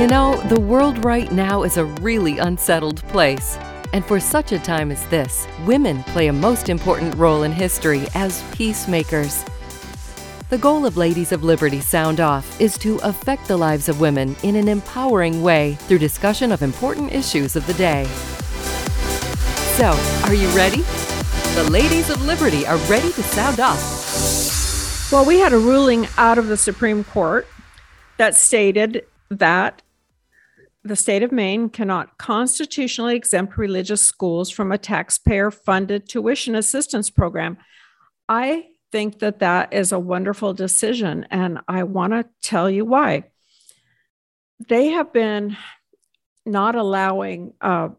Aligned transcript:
You 0.00 0.06
know, 0.06 0.40
the 0.48 0.58
world 0.58 1.04
right 1.04 1.30
now 1.30 1.62
is 1.62 1.76
a 1.76 1.84
really 1.84 2.38
unsettled 2.38 3.02
place. 3.08 3.58
And 3.92 4.02
for 4.02 4.18
such 4.18 4.50
a 4.50 4.58
time 4.58 4.90
as 4.90 5.04
this, 5.08 5.46
women 5.66 6.02
play 6.04 6.28
a 6.28 6.32
most 6.32 6.70
important 6.70 7.14
role 7.16 7.42
in 7.42 7.52
history 7.52 8.06
as 8.14 8.42
peacemakers. 8.52 9.44
The 10.48 10.56
goal 10.56 10.86
of 10.86 10.96
Ladies 10.96 11.32
of 11.32 11.44
Liberty 11.44 11.80
Sound 11.80 12.18
Off 12.18 12.58
is 12.58 12.78
to 12.78 12.96
affect 13.02 13.46
the 13.46 13.58
lives 13.58 13.90
of 13.90 14.00
women 14.00 14.34
in 14.42 14.56
an 14.56 14.68
empowering 14.68 15.42
way 15.42 15.74
through 15.80 15.98
discussion 15.98 16.50
of 16.50 16.62
important 16.62 17.12
issues 17.12 17.54
of 17.54 17.66
the 17.66 17.74
day. 17.74 18.06
So, 19.76 19.90
are 20.24 20.34
you 20.34 20.48
ready? 20.56 20.80
The 21.56 21.68
Ladies 21.70 22.08
of 22.08 22.24
Liberty 22.24 22.66
are 22.66 22.78
ready 22.88 23.12
to 23.12 23.22
sound 23.22 23.60
off. 23.60 25.12
Well, 25.12 25.26
we 25.26 25.40
had 25.40 25.52
a 25.52 25.58
ruling 25.58 26.08
out 26.16 26.38
of 26.38 26.46
the 26.46 26.56
Supreme 26.56 27.04
Court 27.04 27.46
that 28.16 28.34
stated 28.34 29.04
that 29.28 29.82
the 30.82 30.96
state 30.96 31.22
of 31.22 31.32
Maine 31.32 31.68
cannot 31.68 32.16
constitutionally 32.16 33.14
exempt 33.14 33.58
religious 33.58 34.02
schools 34.02 34.50
from 34.50 34.72
a 34.72 34.78
taxpayer 34.78 35.50
funded 35.50 36.08
tuition 36.08 36.54
assistance 36.54 37.10
program. 37.10 37.58
I 38.28 38.66
think 38.90 39.18
that 39.18 39.40
that 39.40 39.72
is 39.72 39.92
a 39.92 39.98
wonderful 39.98 40.54
decision, 40.54 41.26
and 41.30 41.58
I 41.68 41.82
want 41.82 42.12
to 42.12 42.26
tell 42.42 42.70
you 42.70 42.84
why. 42.84 43.24
They 44.68 44.88
have 44.88 45.12
been 45.12 45.56
not 46.46 46.74
allowing 46.74 47.52
uh, 47.60 47.90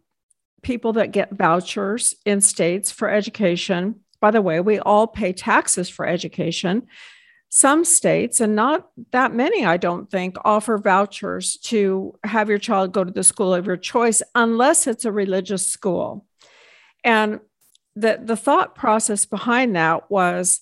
people 0.63 0.93
that 0.93 1.11
get 1.11 1.31
vouchers 1.31 2.15
in 2.25 2.41
states 2.41 2.91
for 2.91 3.09
education. 3.09 4.01
By 4.19 4.31
the 4.31 4.41
way, 4.41 4.59
we 4.59 4.79
all 4.79 5.07
pay 5.07 5.33
taxes 5.33 5.89
for 5.89 6.05
education 6.07 6.87
some 7.53 7.83
states, 7.83 8.39
and 8.39 8.55
not 8.55 8.89
that 9.11 9.33
many, 9.33 9.65
I 9.65 9.75
don't 9.75 10.09
think, 10.09 10.37
offer 10.45 10.77
vouchers 10.77 11.57
to 11.63 12.17
have 12.23 12.47
your 12.47 12.57
child 12.57 12.93
go 12.93 13.03
to 13.03 13.11
the 13.11 13.25
school 13.25 13.53
of 13.53 13.67
your 13.67 13.75
choice 13.75 14.23
unless 14.33 14.87
it's 14.87 15.03
a 15.03 15.11
religious 15.11 15.67
school. 15.67 16.25
And 17.03 17.41
the, 17.93 18.21
the 18.23 18.37
thought 18.37 18.73
process 18.73 19.25
behind 19.25 19.75
that 19.75 20.09
was 20.09 20.61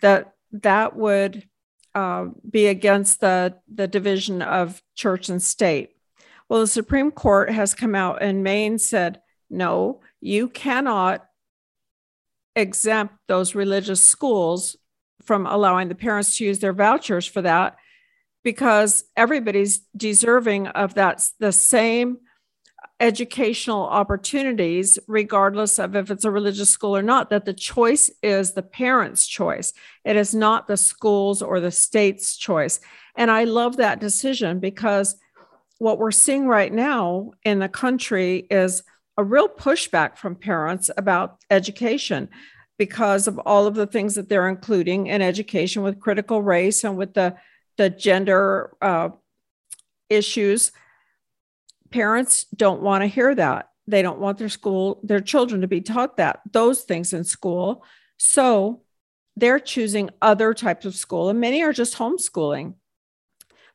that 0.00 0.34
that 0.52 0.94
would 0.94 1.48
uh, 1.96 2.26
be 2.48 2.68
against 2.68 3.20
the, 3.20 3.56
the 3.74 3.88
division 3.88 4.40
of 4.40 4.80
church 4.94 5.28
and 5.28 5.42
state. 5.42 5.96
Well, 6.48 6.60
the 6.60 6.68
Supreme 6.68 7.10
Court 7.10 7.50
has 7.50 7.74
come 7.74 7.96
out 7.96 8.22
in 8.22 8.44
Maine 8.44 8.78
said, 8.78 9.20
no, 9.50 10.02
you 10.20 10.48
cannot 10.48 11.26
exempt 12.54 13.14
those 13.26 13.56
religious 13.56 14.04
schools 14.04 14.76
from 15.28 15.46
allowing 15.46 15.88
the 15.88 15.94
parents 15.94 16.38
to 16.38 16.44
use 16.46 16.58
their 16.58 16.72
vouchers 16.72 17.26
for 17.26 17.42
that 17.42 17.76
because 18.42 19.04
everybody's 19.14 19.80
deserving 19.94 20.68
of 20.68 20.94
that 20.94 21.22
the 21.38 21.52
same 21.52 22.16
educational 22.98 23.82
opportunities 23.82 24.98
regardless 25.06 25.78
of 25.78 25.94
if 25.94 26.10
it's 26.10 26.24
a 26.24 26.30
religious 26.30 26.70
school 26.70 26.96
or 26.96 27.02
not 27.02 27.28
that 27.28 27.44
the 27.44 27.52
choice 27.52 28.10
is 28.22 28.52
the 28.52 28.62
parents 28.62 29.26
choice. 29.26 29.74
It 30.02 30.16
is 30.16 30.34
not 30.34 30.66
the 30.66 30.78
schools 30.78 31.42
or 31.42 31.60
the 31.60 31.70
state's 31.70 32.38
choice. 32.38 32.80
And 33.14 33.30
i 33.30 33.44
love 33.44 33.76
that 33.76 34.00
decision 34.00 34.60
because 34.60 35.14
what 35.76 35.98
we're 35.98 36.10
seeing 36.10 36.48
right 36.48 36.72
now 36.72 37.32
in 37.44 37.58
the 37.58 37.68
country 37.68 38.46
is 38.50 38.82
a 39.18 39.24
real 39.24 39.48
pushback 39.48 40.16
from 40.16 40.34
parents 40.34 40.90
about 40.96 41.36
education 41.50 42.30
because 42.78 43.26
of 43.26 43.38
all 43.40 43.66
of 43.66 43.74
the 43.74 43.86
things 43.86 44.14
that 44.14 44.28
they're 44.28 44.48
including 44.48 45.08
in 45.08 45.20
education 45.20 45.82
with 45.82 46.00
critical 46.00 46.40
race 46.40 46.84
and 46.84 46.96
with 46.96 47.14
the, 47.14 47.36
the 47.76 47.90
gender 47.90 48.76
uh, 48.80 49.10
issues. 50.08 50.72
Parents 51.90 52.46
don't 52.54 52.82
want 52.82 53.02
to 53.02 53.08
hear 53.08 53.34
that. 53.34 53.70
They 53.86 54.02
don't 54.02 54.20
want 54.20 54.38
their 54.38 54.48
school, 54.48 55.00
their 55.02 55.20
children 55.20 55.62
to 55.62 55.66
be 55.66 55.80
taught 55.80 56.18
that, 56.18 56.40
those 56.52 56.82
things 56.82 57.12
in 57.12 57.24
school. 57.24 57.84
So 58.18 58.82
they're 59.36 59.60
choosing 59.60 60.10
other 60.20 60.52
types 60.54 60.84
of 60.84 60.94
school, 60.94 61.28
and 61.28 61.40
many 61.40 61.62
are 61.62 61.72
just 61.72 61.96
homeschooling. 61.96 62.74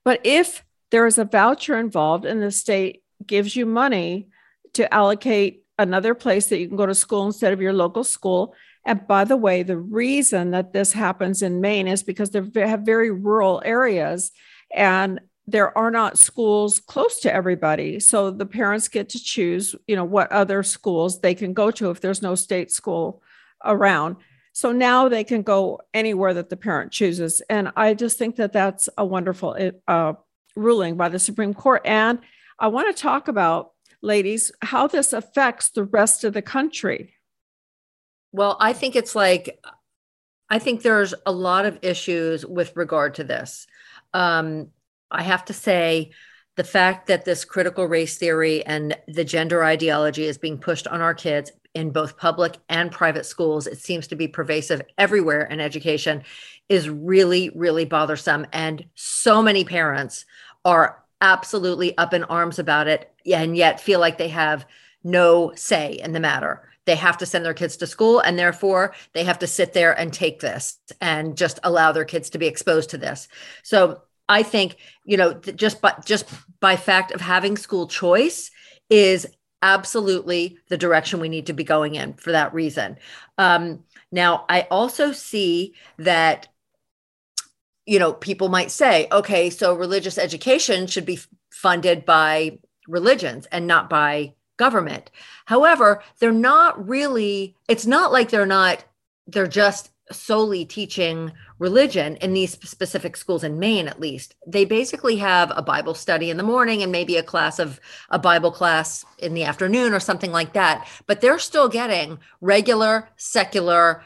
But 0.06 0.22
if 0.24 0.64
there 0.92 1.08
is 1.08 1.18
a 1.18 1.26
voucher 1.26 1.78
involved 1.78 2.26
and 2.26 2.42
the 2.42 2.52
state 2.52 3.04
gives 3.26 3.56
you 3.56 3.66
money 3.66 4.30
to 4.74 4.94
allocate 4.94 5.64
another 5.80 6.14
place 6.14 6.48
that 6.48 6.60
you 6.60 6.68
can 6.68 6.78
go 6.78 6.86
to 6.86 6.94
school 6.94 7.26
instead 7.26 7.54
of 7.54 7.62
your 7.62 7.74
local 7.74 8.04
school, 8.04 8.54
and 8.86 9.08
by 9.08 9.24
the 9.24 9.38
way, 9.38 9.64
the 9.64 9.78
reason 9.78 10.52
that 10.52 10.74
this 10.74 10.94
happens 10.94 11.42
in 11.42 11.62
Maine 11.62 11.88
is 11.88 12.04
because 12.04 12.32
they 12.32 12.68
have 12.68 12.82
very 12.82 13.12
rural 13.12 13.62
areas 13.64 14.32
and 14.74 15.22
there 15.48 15.78
are 15.78 15.92
not 15.92 16.18
schools 16.18 16.80
close 16.80 17.20
to 17.22 17.34
everybody. 17.34 18.00
So 18.00 18.32
the 18.32 18.46
parents 18.46 18.88
get 18.88 19.10
to 19.10 19.24
choose, 19.24 19.76
you 19.88 19.96
know, 19.96 20.06
what 20.06 20.32
other 20.32 20.64
schools 20.64 21.22
they 21.22 21.36
can 21.36 21.54
go 21.54 21.72
to 21.72 21.90
if 21.90 22.02
there's 22.02 22.22
no 22.22 22.36
state 22.36 22.72
school 22.72 23.22
around. 23.64 24.18
So 24.54 24.72
now 24.72 25.10
they 25.10 25.24
can 25.24 25.42
go 25.42 25.82
anywhere 25.94 26.34
that 26.34 26.50
the 26.50 26.58
parent 26.58 26.92
chooses. 26.92 27.42
And 27.50 27.72
I 27.76 27.94
just 27.94 28.18
think 28.18 28.36
that 28.38 28.54
that's 28.54 28.88
a 28.98 29.06
wonderful 29.06 29.58
uh, 29.88 30.14
ruling 30.56 30.96
by 30.96 31.10
the 31.10 31.20
Supreme 31.20 31.54
Court. 31.54 31.82
And 31.86 32.20
I 32.60 32.68
want 32.68 32.96
to 32.96 33.02
talk 33.02 33.28
about, 33.28 33.72
ladies, 34.02 34.52
how 34.62 34.88
this 34.88 35.12
affects 35.12 35.70
the 35.70 35.86
rest 35.86 36.24
of 36.24 36.34
the 36.34 36.42
country. 36.42 37.16
Well, 38.34 38.58
I 38.60 38.74
think 38.74 38.96
it's 38.96 39.16
like, 39.16 39.64
I 40.50 40.60
think 40.60 40.82
there's 40.82 41.14
a 41.26 41.32
lot 41.32 41.66
of 41.66 41.80
issues 41.84 42.46
with 42.46 42.76
regard 42.76 43.14
to 43.16 43.24
this. 43.24 43.68
Um, 44.14 44.70
I 45.10 45.22
have 45.22 45.46
to 45.46 45.54
say, 45.54 46.12
the 46.56 46.64
fact 46.64 47.08
that 47.08 47.26
this 47.26 47.46
critical 47.46 47.88
race 47.88 48.18
theory 48.18 48.64
and 48.66 48.96
the 49.08 49.24
gender 49.24 49.64
ideology 49.64 50.26
is 50.26 50.38
being 50.38 50.60
pushed 50.60 50.88
on 50.88 51.02
our 51.02 51.16
kids 51.16 51.52
in 51.74 51.90
both 51.90 52.18
public 52.18 52.58
and 52.70 52.92
private 52.92 53.26
schools, 53.26 53.66
it 53.66 53.80
seems 53.80 54.08
to 54.08 54.16
be 54.16 54.28
pervasive 54.28 54.84
everywhere 55.00 55.46
in 55.46 55.60
education, 55.60 56.24
is 56.70 56.90
really, 56.90 57.50
really 57.56 57.86
bothersome. 57.86 58.46
And 58.54 58.86
so 58.94 59.42
many 59.42 59.64
parents 59.64 60.26
are 60.64 61.04
absolutely 61.22 61.98
up 61.98 62.14
in 62.14 62.24
arms 62.26 62.60
about 62.60 62.88
it 62.88 63.12
and 63.26 63.58
yet 63.58 63.82
feel 63.82 64.00
like 64.00 64.20
they 64.20 64.28
have 64.28 64.68
no 65.04 65.54
say 65.56 65.94
in 65.94 66.14
the 66.14 66.20
matter 66.20 66.70
they 66.86 66.96
have 66.96 67.18
to 67.18 67.26
send 67.26 67.46
their 67.46 67.54
kids 67.54 67.78
to 67.78 67.88
school 67.88 68.20
and 68.20 68.38
therefore 68.38 68.94
they 69.14 69.24
have 69.24 69.40
to 69.40 69.48
sit 69.48 69.74
there 69.74 69.98
and 69.98 70.12
take 70.12 70.40
this 70.40 70.78
and 71.02 71.38
just 71.38 71.60
allow 71.64 71.92
their 71.92 72.06
kids 72.06 72.30
to 72.32 72.38
be 72.38 72.48
exposed 72.48 72.90
to 72.92 72.98
this. 72.98 73.28
So 73.64 74.02
i 74.30 74.42
think 74.42 74.78
you 75.04 75.18
know 75.18 75.34
just 75.34 75.82
by 75.82 75.94
just 76.06 76.26
by 76.62 76.78
fact 76.78 77.12
of 77.12 77.20
having 77.20 77.58
school 77.58 77.88
choice 77.88 78.52
is 78.90 79.28
absolutely 79.62 80.58
the 80.70 80.78
direction 80.78 81.20
we 81.20 81.28
need 81.28 81.48
to 81.48 81.54
be 81.54 81.64
going 81.64 81.96
in 81.96 82.14
for 82.14 82.32
that 82.32 82.54
reason. 82.54 82.98
Um, 83.38 83.84
now 84.12 84.46
i 84.48 84.62
also 84.72 85.12
see 85.12 85.74
that 85.98 86.48
you 87.86 88.00
know 88.00 88.14
people 88.14 88.48
might 88.48 88.72
say 88.72 89.08
okay 89.12 89.50
so 89.50 89.74
religious 89.76 90.18
education 90.18 90.88
should 90.88 91.06
be 91.06 91.20
funded 91.52 92.06
by 92.06 92.58
religions 92.88 93.46
and 93.48 93.68
not 93.68 93.90
by 93.90 94.34
government. 94.58 95.12
However, 95.46 96.04
they're 96.20 96.32
not 96.32 96.88
really, 96.88 97.56
it's 97.68 97.86
not 97.86 98.12
like 98.12 98.30
they're 98.30 98.46
not, 98.46 98.84
they're 99.28 99.48
just 99.48 99.92
solely 100.12 100.66
teaching 100.66 101.32
religion 101.60 102.18
in 102.18 102.34
these 102.34 102.60
specific 102.68 103.16
schools 103.16 103.44
in 103.44 103.58
Maine, 103.58 103.88
at 103.88 104.00
least. 104.00 104.36
They 104.46 104.66
basically 104.66 105.18
have 105.18 105.52
a 105.56 105.62
Bible 105.62 105.94
study 105.94 106.30
in 106.30 106.38
the 106.38 106.44
morning 106.44 106.84
and 106.84 106.92
maybe 106.92 107.16
a 107.16 107.24
class 107.24 107.58
of 107.58 107.80
a 108.10 108.20
Bible 108.20 108.52
class 108.52 109.06
in 109.20 109.34
the 109.34 109.46
afternoon 109.46 109.94
or 109.94 110.00
something 110.00 110.32
like 110.32 110.54
that. 110.54 110.88
But 111.08 111.22
they're 111.22 111.40
still 111.40 111.70
getting 111.70 112.20
regular, 112.42 113.10
secular 113.16 114.04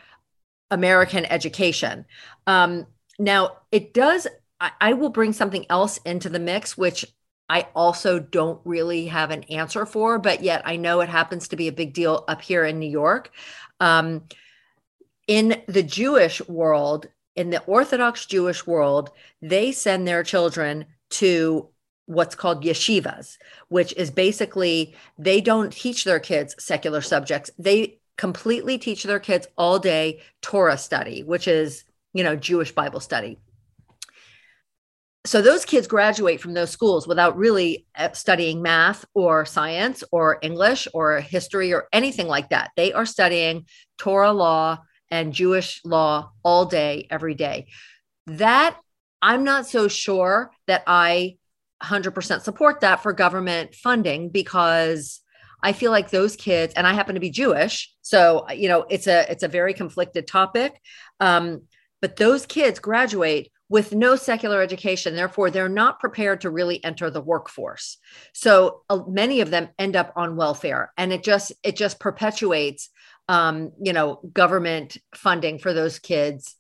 American 0.69 1.25
education. 1.25 2.05
Um, 2.45 2.85
now, 3.17 3.57
it 3.71 3.93
does, 3.93 4.27
I, 4.59 4.71
I 4.79 4.93
will 4.93 5.09
bring 5.09 5.33
something 5.33 5.65
else 5.69 5.97
into 6.05 6.29
the 6.29 6.39
mix, 6.39 6.77
which 6.77 7.05
I 7.49 7.67
also 7.75 8.19
don't 8.19 8.59
really 8.65 9.07
have 9.07 9.31
an 9.31 9.43
answer 9.43 9.85
for, 9.85 10.19
but 10.19 10.43
yet 10.43 10.61
I 10.65 10.75
know 10.75 11.01
it 11.01 11.09
happens 11.09 11.47
to 11.49 11.55
be 11.55 11.67
a 11.67 11.73
big 11.73 11.93
deal 11.93 12.25
up 12.27 12.41
here 12.41 12.65
in 12.65 12.79
New 12.79 12.89
York. 12.89 13.31
Um, 13.79 14.23
in 15.27 15.61
the 15.67 15.83
Jewish 15.83 16.45
world, 16.47 17.07
in 17.35 17.49
the 17.49 17.61
Orthodox 17.63 18.25
Jewish 18.25 18.65
world, 18.65 19.11
they 19.41 19.71
send 19.71 20.07
their 20.07 20.23
children 20.23 20.85
to 21.09 21.69
what's 22.05 22.35
called 22.35 22.63
yeshivas, 22.63 23.37
which 23.67 23.93
is 23.93 24.09
basically 24.11 24.95
they 25.17 25.41
don't 25.41 25.71
teach 25.71 26.03
their 26.03 26.19
kids 26.19 26.55
secular 26.57 27.01
subjects. 27.01 27.51
They 27.59 27.99
completely 28.17 28.77
teach 28.77 29.03
their 29.03 29.19
kids 29.19 29.47
all 29.57 29.79
day 29.79 30.21
Torah 30.41 30.77
study, 30.77 31.23
which 31.23 31.47
is, 31.47 31.83
you 32.13 32.23
know, 32.23 32.35
Jewish 32.35 32.71
Bible 32.71 32.99
study 32.99 33.37
so 35.27 35.41
those 35.41 35.65
kids 35.65 35.87
graduate 35.87 36.39
from 36.39 36.53
those 36.53 36.71
schools 36.71 37.07
without 37.07 37.37
really 37.37 37.85
uh, 37.95 38.11
studying 38.13 38.61
math 38.61 39.05
or 39.13 39.45
science 39.45 40.03
or 40.11 40.39
english 40.41 40.87
or 40.93 41.19
history 41.19 41.73
or 41.73 41.87
anything 41.91 42.27
like 42.27 42.49
that 42.49 42.71
they 42.75 42.93
are 42.93 43.05
studying 43.05 43.65
torah 43.97 44.31
law 44.31 44.77
and 45.11 45.33
jewish 45.33 45.81
law 45.83 46.31
all 46.43 46.65
day 46.65 47.07
every 47.09 47.33
day 47.33 47.67
that 48.25 48.77
i'm 49.21 49.43
not 49.43 49.67
so 49.67 49.87
sure 49.87 50.51
that 50.67 50.83
i 50.87 51.35
100% 51.83 52.41
support 52.41 52.81
that 52.81 53.03
for 53.03 53.13
government 53.13 53.75
funding 53.75 54.29
because 54.29 55.21
I 55.61 55.73
feel 55.73 55.91
like 55.91 56.09
those 56.09 56.35
kids, 56.35 56.73
and 56.75 56.85
I 56.85 56.93
happen 56.93 57.15
to 57.15 57.21
be 57.21 57.31
Jewish, 57.31 57.93
so 58.01 58.47
you 58.49 58.67
know 58.67 58.85
it's 58.89 59.07
a 59.07 59.29
it's 59.29 59.43
a 59.43 59.47
very 59.47 59.73
conflicted 59.73 60.27
topic. 60.27 60.79
Um, 61.19 61.63
but 61.99 62.15
those 62.15 62.45
kids 62.45 62.79
graduate 62.79 63.51
with 63.69 63.93
no 63.93 64.15
secular 64.15 64.61
education, 64.61 65.15
therefore 65.15 65.51
they're 65.51 65.69
not 65.69 65.99
prepared 65.99 66.41
to 66.41 66.49
really 66.49 66.83
enter 66.83 67.09
the 67.09 67.21
workforce. 67.21 67.97
So 68.33 68.81
uh, 68.89 69.01
many 69.07 69.41
of 69.41 69.49
them 69.49 69.69
end 69.77 69.95
up 69.95 70.13
on 70.15 70.35
welfare, 70.35 70.93
and 70.97 71.11
it 71.11 71.23
just 71.23 71.53
it 71.63 71.75
just 71.75 71.99
perpetuates, 71.99 72.89
um, 73.27 73.71
you 73.81 73.93
know, 73.93 74.19
government 74.33 74.97
funding 75.13 75.59
for 75.59 75.73
those 75.73 75.99
kids 75.99 76.55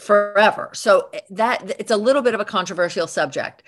forever. 0.00 0.70
So 0.74 1.08
eh, 1.12 1.20
that 1.30 1.76
it's 1.78 1.90
a 1.90 1.96
little 1.96 2.22
bit 2.22 2.34
of 2.34 2.40
a 2.40 2.44
controversial 2.44 3.06
subject, 3.06 3.62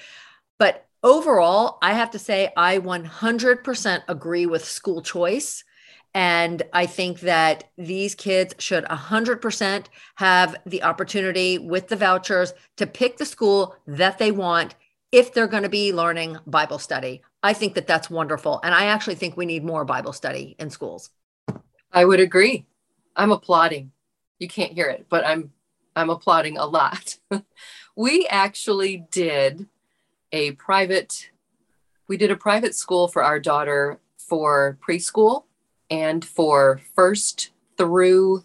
but 0.58 0.84
overall, 1.02 1.78
I 1.80 1.94
have 1.94 2.10
to 2.12 2.18
say, 2.18 2.52
I 2.56 2.78
100% 2.78 4.02
agree 4.08 4.46
with 4.46 4.64
school 4.64 5.02
choice. 5.02 5.64
And 6.14 6.62
I 6.72 6.86
think 6.86 7.20
that 7.20 7.64
these 7.76 8.14
kids 8.14 8.54
should 8.58 8.84
100% 8.84 9.86
have 10.16 10.56
the 10.64 10.82
opportunity 10.82 11.58
with 11.58 11.88
the 11.88 11.96
vouchers 11.96 12.54
to 12.76 12.86
pick 12.86 13.18
the 13.18 13.26
school 13.26 13.76
that 13.86 14.18
they 14.18 14.32
want 14.32 14.74
if 15.12 15.32
they're 15.32 15.46
going 15.46 15.62
to 15.62 15.68
be 15.68 15.92
learning 15.92 16.38
Bible 16.46 16.78
study. 16.78 17.22
I 17.42 17.52
think 17.52 17.74
that 17.74 17.86
that's 17.86 18.10
wonderful. 18.10 18.60
And 18.64 18.74
I 18.74 18.86
actually 18.86 19.14
think 19.14 19.36
we 19.36 19.46
need 19.46 19.64
more 19.64 19.84
Bible 19.84 20.12
study 20.12 20.56
in 20.58 20.70
schools. 20.70 21.10
I 21.92 22.04
would 22.04 22.20
agree. 22.20 22.66
I'm 23.16 23.32
applauding. 23.32 23.92
You 24.38 24.48
can't 24.48 24.72
hear 24.72 24.88
it, 24.88 25.06
but 25.08 25.26
I'm 25.26 25.52
I'm 25.96 26.10
applauding 26.10 26.58
a 26.58 26.66
lot. 26.66 27.16
we 27.96 28.26
actually 28.28 29.04
did 29.10 29.66
a 30.32 30.52
private 30.52 31.30
we 32.06 32.16
did 32.16 32.30
a 32.30 32.36
private 32.36 32.74
school 32.74 33.08
for 33.08 33.22
our 33.22 33.40
daughter 33.40 33.98
for 34.16 34.78
preschool 34.86 35.44
and 35.90 36.24
for 36.24 36.80
first 36.94 37.50
through 37.76 38.44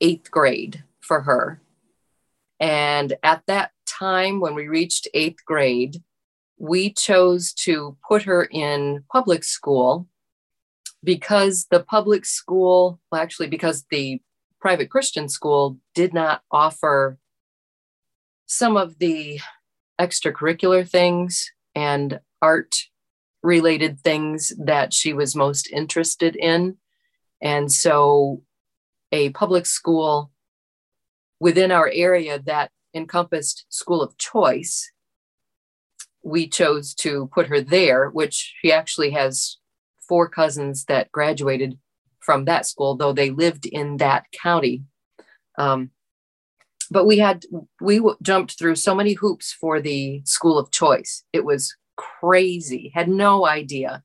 eighth 0.00 0.30
grade 0.30 0.84
for 1.00 1.22
her. 1.22 1.60
And 2.58 3.14
at 3.22 3.42
that 3.46 3.72
time, 3.86 4.40
when 4.40 4.54
we 4.54 4.68
reached 4.68 5.08
eighth 5.14 5.44
grade, 5.44 6.02
we 6.58 6.92
chose 6.92 7.52
to 7.54 7.96
put 8.06 8.22
her 8.24 8.44
in 8.44 9.04
public 9.10 9.44
school 9.44 10.06
because 11.02 11.66
the 11.70 11.80
public 11.80 12.26
school, 12.26 13.00
well, 13.10 13.20
actually, 13.20 13.48
because 13.48 13.86
the 13.90 14.20
private 14.60 14.90
Christian 14.90 15.28
school 15.28 15.78
did 15.94 16.12
not 16.12 16.42
offer 16.50 17.18
some 18.46 18.76
of 18.76 18.98
the 18.98 19.40
extracurricular 19.98 20.86
things 20.88 21.50
and 21.74 22.20
art 22.42 22.76
related 23.42 24.00
things 24.00 24.52
that 24.58 24.92
she 24.92 25.12
was 25.12 25.34
most 25.34 25.70
interested 25.70 26.36
in. 26.36 26.76
And 27.40 27.72
so, 27.72 28.42
a 29.12 29.30
public 29.30 29.66
school 29.66 30.30
within 31.40 31.70
our 31.72 31.90
area 31.92 32.38
that 32.38 32.70
encompassed 32.94 33.64
school 33.68 34.02
of 34.02 34.16
choice, 34.18 34.92
we 36.22 36.46
chose 36.46 36.94
to 36.94 37.30
put 37.32 37.46
her 37.46 37.60
there, 37.60 38.10
which 38.10 38.54
she 38.60 38.72
actually 38.72 39.10
has 39.10 39.56
four 40.06 40.28
cousins 40.28 40.84
that 40.84 41.10
graduated 41.10 41.78
from 42.20 42.44
that 42.44 42.66
school, 42.66 42.94
though 42.96 43.12
they 43.12 43.30
lived 43.30 43.64
in 43.64 43.96
that 43.96 44.26
county. 44.32 44.84
Um, 45.58 45.90
but 46.90 47.06
we 47.06 47.18
had 47.18 47.44
we 47.80 47.96
w- 47.98 48.16
jumped 48.20 48.58
through 48.58 48.74
so 48.74 48.94
many 48.94 49.14
hoops 49.14 49.52
for 49.52 49.80
the 49.80 50.22
school 50.24 50.58
of 50.58 50.70
choice 50.70 51.24
it 51.32 51.44
was 51.44 51.76
crazy 52.00 52.90
had 52.94 53.08
no 53.08 53.46
idea. 53.46 54.02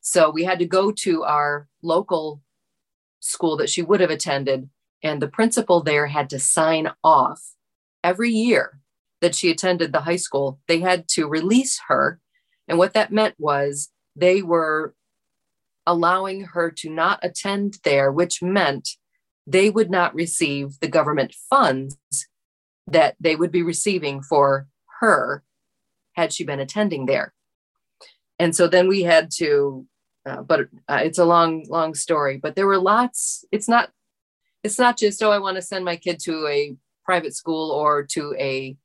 So 0.00 0.30
we 0.30 0.44
had 0.44 0.58
to 0.60 0.66
go 0.66 0.90
to 0.90 1.24
our 1.24 1.68
local 1.82 2.40
school 3.20 3.56
that 3.58 3.70
she 3.70 3.82
would 3.82 4.00
have 4.00 4.10
attended 4.10 4.68
and 5.02 5.20
the 5.20 5.28
principal 5.28 5.82
there 5.82 6.06
had 6.06 6.30
to 6.30 6.38
sign 6.38 6.90
off. 7.04 7.54
Every 8.02 8.30
year 8.30 8.80
that 9.20 9.34
she 9.34 9.50
attended 9.50 9.92
the 9.92 10.00
high 10.00 10.16
school 10.16 10.58
they 10.66 10.80
had 10.80 11.06
to 11.08 11.28
release 11.28 11.80
her 11.88 12.18
and 12.66 12.78
what 12.78 12.94
that 12.94 13.12
meant 13.12 13.34
was 13.38 13.90
they 14.16 14.42
were 14.42 14.94
allowing 15.86 16.42
her 16.42 16.70
to 16.70 16.90
not 16.90 17.20
attend 17.22 17.78
there 17.84 18.10
which 18.10 18.42
meant 18.42 18.90
they 19.46 19.70
would 19.70 19.90
not 19.90 20.14
receive 20.14 20.80
the 20.80 20.88
government 20.88 21.34
funds 21.50 21.96
that 22.86 23.14
they 23.20 23.36
would 23.36 23.52
be 23.52 23.62
receiving 23.62 24.22
for 24.22 24.66
her 25.00 25.44
had 26.12 26.32
she 26.32 26.44
been 26.44 26.60
attending 26.60 27.06
there. 27.06 27.32
And 28.38 28.54
so 28.54 28.66
then 28.66 28.88
we 28.88 29.02
had 29.02 29.30
to, 29.36 29.86
uh, 30.26 30.42
but 30.42 30.62
uh, 30.88 31.00
it's 31.02 31.18
a 31.18 31.24
long, 31.24 31.64
long 31.68 31.94
story. 31.94 32.38
But 32.38 32.56
there 32.56 32.66
were 32.66 32.78
lots. 32.78 33.44
It's 33.52 33.68
not, 33.68 33.90
it's 34.64 34.78
not 34.78 34.98
just 34.98 35.22
oh, 35.22 35.30
I 35.30 35.38
want 35.38 35.56
to 35.56 35.62
send 35.62 35.84
my 35.84 35.96
kid 35.96 36.18
to 36.24 36.46
a 36.46 36.76
private 37.04 37.34
school 37.34 37.70
or 37.70 38.04
to 38.04 38.34
a 38.38 38.76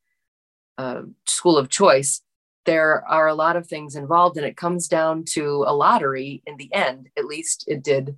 uh, 0.77 1.01
school 1.25 1.57
of 1.57 1.69
choice. 1.69 2.21
There 2.65 3.03
are 3.07 3.27
a 3.27 3.33
lot 3.33 3.55
of 3.55 3.67
things 3.67 3.95
involved, 3.95 4.37
and 4.37 4.45
it 4.45 4.57
comes 4.57 4.87
down 4.87 5.23
to 5.29 5.63
a 5.67 5.73
lottery 5.73 6.43
in 6.45 6.57
the 6.57 6.71
end. 6.73 7.09
At 7.17 7.25
least 7.25 7.63
it 7.67 7.83
did 7.83 8.17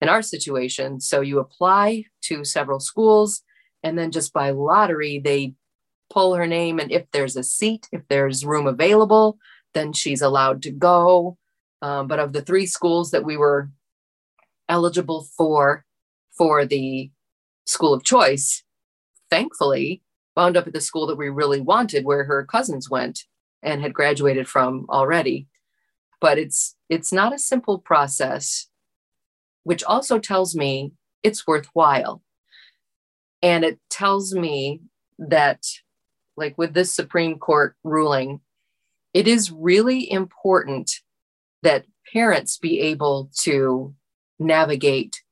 in 0.00 0.08
our 0.08 0.22
situation. 0.22 1.00
So 1.00 1.20
you 1.20 1.38
apply 1.38 2.04
to 2.22 2.44
several 2.44 2.80
schools, 2.80 3.42
and 3.82 3.98
then 3.98 4.10
just 4.10 4.32
by 4.32 4.50
lottery, 4.50 5.18
they 5.18 5.54
pull 6.10 6.34
her 6.34 6.46
name. 6.46 6.78
And 6.78 6.90
if 6.90 7.10
there's 7.10 7.36
a 7.36 7.42
seat, 7.42 7.88
if 7.92 8.02
there's 8.08 8.44
room 8.44 8.66
available, 8.66 9.38
then 9.72 9.92
she's 9.92 10.22
allowed 10.22 10.62
to 10.62 10.70
go. 10.70 11.38
Um, 11.82 12.06
but 12.06 12.18
of 12.18 12.32
the 12.32 12.42
three 12.42 12.66
schools 12.66 13.10
that 13.10 13.24
we 13.24 13.36
were 13.36 13.70
eligible 14.68 15.26
for, 15.36 15.84
for 16.36 16.64
the 16.64 17.10
school 17.66 17.92
of 17.92 18.04
choice, 18.04 18.62
thankfully, 19.30 20.02
wound 20.36 20.56
up 20.56 20.66
at 20.66 20.72
the 20.72 20.80
school 20.80 21.06
that 21.06 21.18
we 21.18 21.28
really 21.28 21.60
wanted, 21.60 22.04
where 22.04 22.24
her 22.24 22.44
cousins 22.44 22.88
went 22.90 23.24
and 23.62 23.82
had 23.82 23.94
graduated 23.94 24.48
from 24.48 24.86
already. 24.88 25.46
But 26.20 26.38
it's 26.38 26.76
it's 26.88 27.12
not 27.12 27.34
a 27.34 27.38
simple 27.38 27.78
process 27.78 28.68
which 29.64 29.82
also 29.82 30.18
tells 30.18 30.54
me 30.54 30.92
it's 31.22 31.46
worthwhile. 31.46 32.22
And 33.42 33.64
it 33.64 33.80
tells 33.90 34.34
me 34.34 34.82
that, 35.18 35.64
like 36.36 36.56
with 36.58 36.74
this 36.74 36.92
Supreme 36.92 37.38
Court 37.38 37.76
ruling, 37.84 38.40
it 39.12 39.28
is 39.28 39.50
really 39.50 40.10
important 40.10 40.90
that 41.62 41.84
parents 42.12 42.58
be 42.58 42.80
able 42.80 43.30
to 43.40 43.94
navigate 44.38 45.22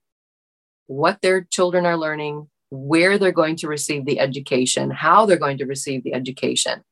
what 0.87 1.21
their 1.23 1.43
children 1.43 1.87
are 1.87 1.97
learning, 1.97 2.49
where 2.71 3.19
they're 3.19 3.33
going 3.33 3.57
to 3.57 3.69
receive 3.69 4.05
the 4.05 4.21
education, 4.21 4.91
how 4.91 5.27
they're 5.27 5.37
going 5.37 5.59
to 5.59 5.67
receive 5.67 6.05
the 6.05 6.15
education, 6.15 6.83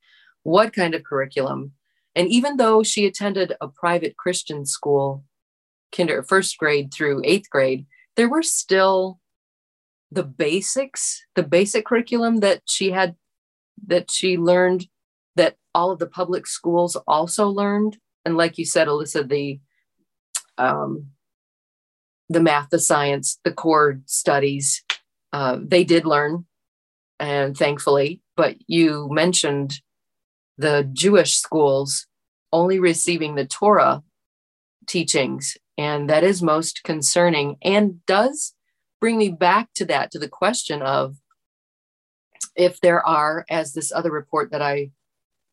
what 0.43 0.73
kind 0.73 0.95
of 0.95 1.05
curriculum. 1.05 1.73
And 2.14 2.29
even 2.29 2.57
though 2.57 2.83
she 2.83 3.07
attended 3.07 3.55
a 3.61 3.69
private 3.69 4.17
Christian 4.17 4.67
school, 4.67 5.25
kinder 5.93 6.23
first 6.23 6.59
grade 6.59 6.93
through 6.93 7.23
eighth 7.25 7.49
grade, 7.50 7.87
there 8.17 8.29
were 8.29 8.43
still 8.43 9.21
the 10.11 10.25
basics, 10.25 11.23
the 11.37 11.43
basic 11.43 11.87
curriculum 11.87 12.40
that 12.40 12.62
she 12.67 12.90
had 12.90 13.14
that 13.87 14.11
she 14.11 14.37
learned 14.37 14.87
that 15.37 15.57
all 15.75 15.91
of 15.91 15.99
the 15.99 16.07
public 16.07 16.47
schools 16.47 16.97
also 17.07 17.49
learned. 17.49 17.99
And 18.25 18.37
like 18.37 18.59
you 18.59 18.65
said, 18.65 18.89
Alyssa, 18.89 19.29
the 19.29 19.61
um, 20.59 21.07
the 22.29 22.41
math, 22.41 22.69
the 22.71 22.79
science, 22.79 23.39
the 23.45 23.53
core 23.53 24.00
studies, 24.07 24.85
uh, 25.33 25.59
they 25.61 25.85
did 25.85 26.05
learn, 26.05 26.45
and 27.19 27.57
thankfully. 27.57 28.21
But 28.37 28.57
you 28.67 29.09
mentioned 29.11 29.81
the 30.59 30.89
Jewish 30.93 31.35
schools 31.35 32.07
only 32.53 32.79
receiving 32.79 33.35
the 33.35 33.47
Torah 33.47 34.03
teachings 34.87 35.57
and 35.81 36.11
that 36.11 36.25
is 36.25 36.43
most 36.43 36.83
concerning 36.85 37.57
and 37.62 38.05
does 38.05 38.55
bring 39.00 39.17
me 39.17 39.31
back 39.31 39.71
to 39.77 39.87
that, 39.87 40.11
to 40.11 40.19
the 40.19 40.29
question 40.29 40.83
of 40.83 41.17
if 42.56 42.80
there 42.80 43.06
are, 43.06 43.44
as 43.49 43.73
this 43.73 43.92
other 43.92 44.11
report 44.11 44.50
that 44.50 44.62
I 44.62 44.90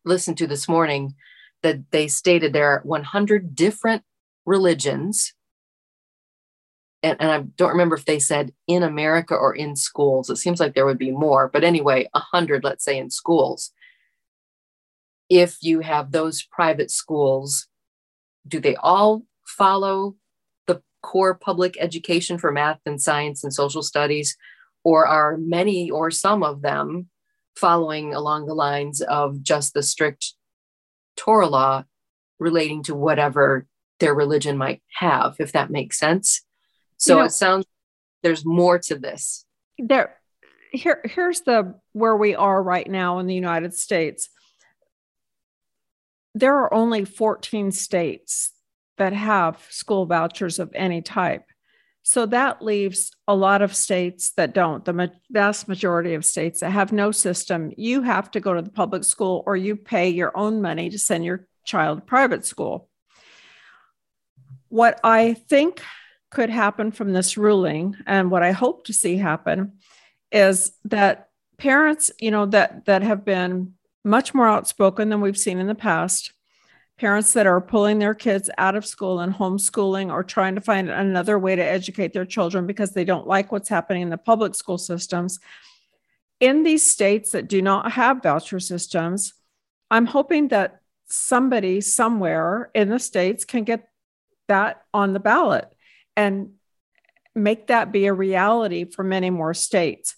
listened 0.05 0.37
to 0.39 0.47
this 0.47 0.67
morning, 0.67 1.15
that 1.63 1.91
they 1.91 2.07
stated 2.07 2.53
there 2.53 2.69
are 2.69 2.81
100 2.83 3.55
different 3.55 4.03
religions. 4.45 5.33
And, 7.03 7.17
and 7.19 7.31
I 7.31 7.39
don't 7.57 7.71
remember 7.71 7.95
if 7.95 8.05
they 8.05 8.19
said 8.19 8.53
in 8.67 8.83
America 8.83 9.35
or 9.35 9.55
in 9.55 9.75
schools. 9.75 10.29
It 10.29 10.37
seems 10.37 10.59
like 10.59 10.73
there 10.73 10.85
would 10.85 10.97
be 10.97 11.11
more, 11.11 11.47
but 11.47 11.63
anyway, 11.63 12.07
100, 12.11 12.63
let's 12.63 12.83
say, 12.83 12.97
in 12.97 13.09
schools. 13.09 13.71
If 15.29 15.57
you 15.61 15.81
have 15.81 16.11
those 16.11 16.43
private 16.43 16.89
schools, 16.89 17.67
do 18.47 18.59
they 18.59 18.75
all 18.77 19.23
follow 19.45 20.15
the 20.67 20.81
core 21.01 21.35
public 21.35 21.77
education 21.79 22.37
for 22.37 22.51
math 22.51 22.79
and 22.85 23.01
science 23.01 23.43
and 23.43 23.53
social 23.53 23.83
studies, 23.83 24.37
or 24.87 25.05
are 25.05 25.35
many 25.35 25.91
or 25.91 26.09
some 26.09 26.43
of 26.43 26.61
them 26.61 27.09
following 27.57 28.13
along 28.13 28.45
the 28.45 28.53
lines 28.53 29.01
of 29.01 29.43
just 29.43 29.73
the 29.73 29.83
strict 29.83 30.33
Torah 31.17 31.49
law 31.49 31.83
relating 32.39 32.83
to 32.83 32.95
whatever 32.95 33.67
their 33.99 34.15
religion 34.15 34.57
might 34.57 34.81
have, 34.97 35.35
if 35.39 35.51
that 35.51 35.69
makes 35.69 35.99
sense. 35.99 36.41
So 36.95 37.15
you 37.15 37.19
know, 37.19 37.25
it 37.25 37.31
sounds 37.31 37.65
there's 38.23 38.45
more 38.45 38.79
to 38.79 38.95
this. 38.95 39.45
There 39.77 40.15
here 40.71 41.01
here's 41.03 41.41
the 41.41 41.75
where 41.91 42.15
we 42.15 42.33
are 42.33 42.63
right 42.63 42.89
now 42.89 43.19
in 43.19 43.27
the 43.27 43.35
United 43.35 43.73
States. 43.73 44.29
There 46.33 46.55
are 46.55 46.73
only 46.73 47.03
14 47.03 47.73
states 47.73 48.53
that 48.97 49.11
have 49.11 49.67
school 49.69 50.05
vouchers 50.05 50.59
of 50.59 50.71
any 50.73 51.01
type. 51.01 51.43
So 52.07 52.25
that 52.27 52.61
leaves 52.61 53.11
a 53.27 53.35
lot 53.35 53.61
of 53.61 53.75
states 53.75 54.31
that 54.37 54.53
don't, 54.53 54.85
the 54.85 55.11
vast 55.29 55.67
majority 55.67 56.13
of 56.13 56.23
states 56.23 56.61
that 56.61 56.69
have 56.69 56.93
no 56.93 57.11
system. 57.11 57.73
You 57.75 58.01
have 58.01 58.31
to 58.31 58.39
go 58.39 58.53
to 58.53 58.61
the 58.61 58.71
public 58.71 59.03
school 59.03 59.43
or 59.45 59.57
you 59.57 59.75
pay 59.75 60.07
your 60.07 60.31
own 60.33 60.61
money 60.61 60.89
to 60.89 60.97
send 60.97 61.25
your 61.25 61.47
child 61.65 61.99
to 61.99 62.05
private 62.05 62.45
school. 62.45 62.87
What 64.69 65.01
I 65.03 65.33
think 65.33 65.81
could 66.31 66.49
happen 66.49 66.93
from 66.93 67.11
this 67.11 67.35
ruling 67.35 67.97
and 68.05 68.31
what 68.31 68.41
I 68.41 68.51
hope 68.53 68.85
to 68.85 68.93
see 68.93 69.17
happen 69.17 69.73
is 70.31 70.71
that 70.85 71.27
parents, 71.57 72.09
you 72.21 72.31
know, 72.31 72.45
that 72.45 72.85
that 72.85 73.01
have 73.01 73.25
been 73.25 73.73
much 74.05 74.33
more 74.33 74.47
outspoken 74.47 75.09
than 75.09 75.19
we've 75.19 75.37
seen 75.37 75.59
in 75.59 75.67
the 75.67 75.75
past 75.75 76.31
parents 76.97 77.33
that 77.33 77.45
are 77.45 77.61
pulling 77.61 77.99
their 77.99 78.15
kids 78.15 78.49
out 78.57 78.75
of 78.75 78.85
school 78.85 79.19
and 79.19 79.33
homeschooling 79.33 80.11
or 80.11 80.23
trying 80.23 80.55
to 80.55 80.61
find 80.61 80.89
another 80.89 81.37
way 81.37 81.55
to 81.55 81.63
educate 81.63 82.11
their 82.11 82.25
children 82.25 82.65
because 82.65 82.91
they 82.91 83.05
don't 83.05 83.27
like 83.27 83.51
what's 83.51 83.69
happening 83.69 84.01
in 84.01 84.09
the 84.09 84.17
public 84.17 84.55
school 84.55 84.77
systems. 84.77 85.39
In 86.39 86.63
these 86.63 86.83
states 86.83 87.31
that 87.31 87.47
do 87.47 87.61
not 87.61 87.91
have 87.91 88.23
voucher 88.23 88.59
systems, 88.59 89.33
I'm 89.91 90.07
hoping 90.07 90.47
that 90.49 90.81
somebody 91.07 91.81
somewhere 91.81 92.71
in 92.73 92.89
the 92.89 92.99
states 92.99 93.45
can 93.45 93.63
get 93.63 93.87
that 94.47 94.83
on 94.93 95.13
the 95.13 95.19
ballot 95.19 95.71
and 96.15 96.53
make 97.35 97.67
that 97.67 97.91
be 97.91 98.07
a 98.07 98.13
reality 98.13 98.85
for 98.85 99.03
many 99.03 99.29
more 99.29 99.53
states. 99.53 100.15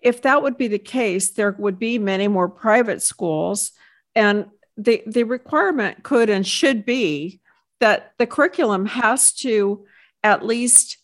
If 0.00 0.22
that 0.22 0.42
would 0.42 0.56
be 0.56 0.68
the 0.68 0.78
case, 0.78 1.30
there 1.30 1.56
would 1.58 1.78
be 1.78 1.98
many 1.98 2.28
more 2.28 2.48
private 2.48 3.02
schools. 3.02 3.72
And 4.14 4.46
the 4.78 5.02
the 5.06 5.24
requirement 5.24 6.04
could 6.04 6.30
and 6.30 6.46
should 6.46 6.86
be 6.86 7.40
that 7.80 8.12
the 8.18 8.26
curriculum 8.26 8.86
has 8.86 9.32
to 9.32 9.84
at 10.22 10.46
least 10.46 10.98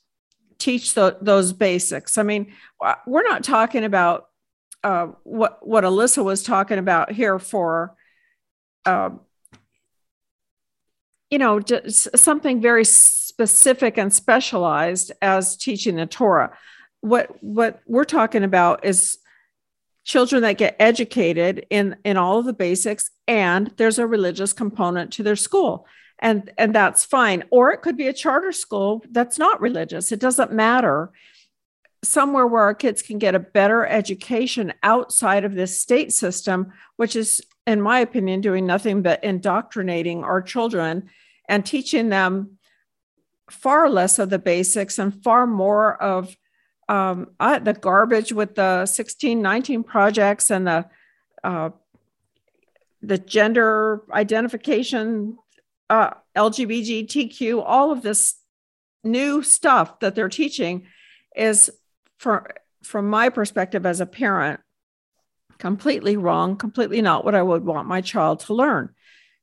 teach 0.58 0.94
the, 0.94 1.18
those 1.20 1.52
basics. 1.52 2.16
I 2.16 2.22
mean, 2.22 2.52
we're 3.06 3.22
not 3.22 3.44
talking 3.44 3.84
about 3.84 4.28
uh, 4.82 5.08
what 5.24 5.66
what 5.66 5.84
Alyssa 5.84 6.24
was 6.24 6.42
talking 6.42 6.78
about 6.78 7.12
here 7.12 7.38
for, 7.38 7.96
uh, 8.86 9.10
you 11.30 11.38
know, 11.38 11.58
just 11.58 12.16
something 12.16 12.60
very 12.60 12.84
specific 12.84 13.98
and 13.98 14.12
specialized 14.12 15.10
as 15.20 15.56
teaching 15.56 15.96
the 15.96 16.06
Torah. 16.06 16.56
What 17.00 17.42
what 17.42 17.80
we're 17.86 18.04
talking 18.04 18.44
about 18.44 18.84
is 18.84 19.18
children 20.04 20.42
that 20.42 20.58
get 20.58 20.76
educated 20.78 21.66
in 21.70 21.96
in 22.04 22.16
all 22.16 22.38
of 22.38 22.44
the 22.44 22.52
basics 22.52 23.10
and 23.26 23.72
there's 23.76 23.98
a 23.98 24.06
religious 24.06 24.52
component 24.52 25.12
to 25.14 25.22
their 25.22 25.36
school. 25.36 25.86
And 26.18 26.52
and 26.58 26.74
that's 26.74 27.04
fine. 27.04 27.44
Or 27.50 27.72
it 27.72 27.82
could 27.82 27.96
be 27.96 28.08
a 28.08 28.12
charter 28.12 28.52
school 28.52 29.02
that's 29.10 29.38
not 29.38 29.60
religious. 29.60 30.12
It 30.12 30.20
doesn't 30.20 30.52
matter. 30.52 31.10
Somewhere 32.02 32.46
where 32.46 32.62
our 32.62 32.74
kids 32.74 33.00
can 33.00 33.18
get 33.18 33.34
a 33.34 33.40
better 33.40 33.86
education 33.86 34.74
outside 34.82 35.44
of 35.44 35.54
this 35.54 35.80
state 35.80 36.12
system 36.12 36.72
which 36.96 37.16
is 37.16 37.42
in 37.66 37.80
my 37.80 38.00
opinion 38.00 38.42
doing 38.42 38.66
nothing 38.66 39.00
but 39.00 39.24
indoctrinating 39.24 40.22
our 40.22 40.42
children 40.42 41.08
and 41.48 41.64
teaching 41.64 42.10
them 42.10 42.58
far 43.50 43.88
less 43.88 44.18
of 44.18 44.30
the 44.30 44.38
basics 44.38 44.98
and 44.98 45.22
far 45.22 45.46
more 45.46 46.00
of 46.02 46.36
um, 46.88 47.30
I, 47.40 47.58
the 47.58 47.72
garbage 47.72 48.32
with 48.32 48.54
the 48.54 48.86
16, 48.86 49.40
19 49.40 49.84
projects 49.84 50.50
and 50.50 50.66
the 50.66 50.86
uh, 51.42 51.70
the 53.02 53.18
gender 53.18 54.02
identification, 54.10 55.36
uh, 55.90 56.10
LGBTQ, 56.36 57.62
all 57.64 57.92
of 57.92 58.02
this 58.02 58.36
new 59.02 59.42
stuff 59.42 60.00
that 60.00 60.14
they're 60.14 60.28
teaching 60.28 60.86
is, 61.36 61.70
for, 62.18 62.50
from 62.82 63.08
my 63.08 63.28
perspective 63.28 63.84
as 63.84 64.00
a 64.00 64.06
parent, 64.06 64.60
completely 65.58 66.16
wrong, 66.16 66.56
completely 66.56 67.02
not 67.02 67.24
what 67.24 67.34
I 67.34 67.42
would 67.42 67.64
want 67.64 67.88
my 67.88 68.00
child 68.00 68.40
to 68.40 68.54
learn. 68.54 68.94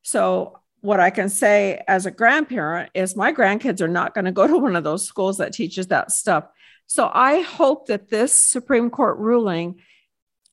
So, 0.01 0.57
what 0.81 0.99
I 0.99 1.11
can 1.11 1.29
say 1.29 1.83
as 1.87 2.07
a 2.07 2.11
grandparent 2.11 2.89
is 2.95 3.15
my 3.15 3.31
grandkids 3.31 3.81
are 3.81 3.87
not 3.87 4.15
going 4.15 4.25
to 4.25 4.31
go 4.31 4.47
to 4.47 4.57
one 4.57 4.75
of 4.75 4.83
those 4.83 5.05
schools 5.05 5.37
that 5.37 5.53
teaches 5.53 5.87
that 5.87 6.11
stuff. 6.11 6.45
So 6.87 7.09
I 7.13 7.41
hope 7.41 7.87
that 7.87 8.09
this 8.09 8.33
Supreme 8.33 8.89
Court 8.89 9.17
ruling, 9.17 9.81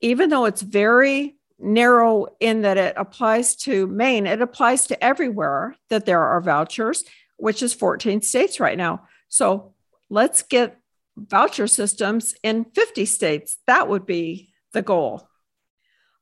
even 0.01 0.31
though 0.31 0.45
it's 0.45 0.63
very 0.63 1.37
narrow 1.59 2.27
in 2.39 2.63
that 2.63 2.79
it 2.79 2.95
applies 2.97 3.57
to 3.57 3.87
Maine, 3.87 4.27
it 4.27 4.41
applies 4.41 4.87
to 4.87 5.05
everywhere 5.05 5.77
that 5.91 6.07
there 6.07 6.23
are 6.23 6.41
vouchers, 6.41 7.05
which 7.37 7.63
is 7.63 7.75
14 7.75 8.23
states 8.23 8.61
right 8.61 8.79
now. 8.79 9.09
So 9.29 9.75
let's 10.09 10.43
get 10.43 10.79
voucher 11.17 11.67
systems 11.67 12.35
in 12.43 12.65
50 12.65 13.05
states. 13.05 13.59
That 13.67 13.89
would 13.89 14.07
be 14.07 14.53
the 14.73 14.83
goal. 14.83 15.29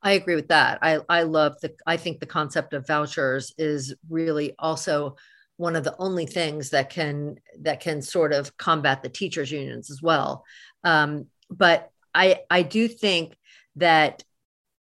I 0.03 0.13
agree 0.13 0.37
with 0.37 0.49
that. 0.49 0.79
I, 0.83 1.01
I 1.09 1.23
love 1.23 1.57
the, 1.61 1.75
I 1.87 1.97
think 1.97 2.21
the 2.21 2.27
concept 2.27 2.73
of 2.75 2.87
vouchers 2.87 3.53
is 3.59 3.95
really 4.09 4.55
also 4.59 5.17
one 5.57 5.77
of 5.77 5.85
the 5.85 5.97
only 5.99 6.27
things 6.27 6.71
that 6.71 6.91
can 6.91 7.39
that 7.61 7.81
can 7.81 8.03
sort 8.03 8.33
of 8.33 8.57
combat 8.57 9.03
the 9.03 9.09
teachers 9.09 9.51
unions 9.51 9.91
as 9.91 10.03
well. 10.03 10.45
Um, 10.85 11.27
but 11.51 11.91
i 12.15 12.41
i 12.51 12.63
do 12.63 12.89
think 12.89 13.37
that 13.77 14.25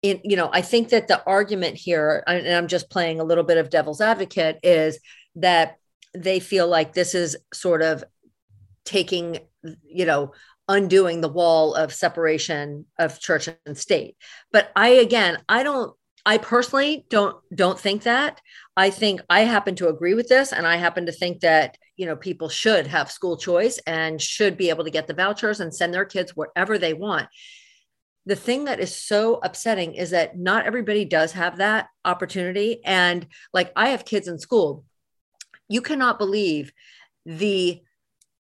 in 0.03 0.21
you 0.25 0.37
know 0.37 0.49
i 0.53 0.63
think 0.63 0.91
that 0.91 1.09
the 1.09 1.23
argument 1.27 1.77
here 1.77 2.23
and 2.27 2.49
i'm 2.49 2.69
just 2.69 2.91
playing 2.91 3.21
a 3.21 3.25
little 3.25 3.45
bit 3.45 3.59
of 3.59 3.71
devil's 3.71 4.01
advocate 4.01 4.59
is 4.63 4.99
that 5.37 5.77
they 6.15 6.41
feel 6.41 6.69
like 6.69 6.93
this 6.93 7.15
is 7.15 7.37
sort 7.53 7.83
of 7.83 8.05
taking 8.85 9.39
you 9.83 10.07
know 10.07 10.33
undoing 10.69 11.21
the 11.21 11.29
wall 11.29 11.75
of 11.75 11.93
separation 11.93 12.87
of 12.99 13.21
church 13.21 13.51
and 13.67 13.77
state. 13.77 14.17
But 14.51 14.71
i 14.75 14.89
again 14.89 15.39
i 15.49 15.63
don't 15.63 15.95
I 16.27 16.39
personally 16.39 17.05
don't 17.11 17.37
don't 17.55 17.79
think 17.79 18.05
that. 18.05 18.41
I 18.77 18.91
think 18.91 19.21
I 19.29 19.41
happen 19.41 19.75
to 19.77 19.89
agree 19.89 20.15
with 20.15 20.29
this 20.29 20.53
and 20.53 20.67
I 20.67 20.77
happen 20.77 21.07
to 21.07 21.13
think 21.13 21.41
that, 21.41 21.77
you 21.97 22.07
know, 22.07 22.17
people 22.17 22.49
should 22.49 22.87
have 22.87 23.11
school 23.11 23.37
choice 23.37 23.79
and 23.87 24.21
should 24.21 24.57
be 24.57 24.71
able 24.71 24.85
to 24.85 24.91
get 24.91 25.07
the 25.07 25.15
vouchers 25.15 25.61
and 25.61 25.75
send 25.75 25.93
their 25.93 26.07
kids 26.07 26.35
wherever 26.35 26.79
they 26.79 26.95
want. 26.95 27.29
The 28.27 28.37
thing 28.37 28.65
that 28.65 28.81
is 28.81 28.97
so 28.97 29.39
upsetting 29.43 29.95
is 29.95 30.11
that 30.11 30.39
not 30.39 30.65
everybody 30.65 31.05
does 31.05 31.33
have 31.33 31.59
that 31.59 31.89
opportunity 32.07 32.83
and 32.85 33.27
like 33.53 33.71
I 33.77 33.91
have 33.91 34.07
kids 34.07 34.27
in 34.27 34.39
school. 34.39 34.85
You 35.69 35.83
cannot 35.83 36.19
believe 36.19 36.73
the 37.27 37.83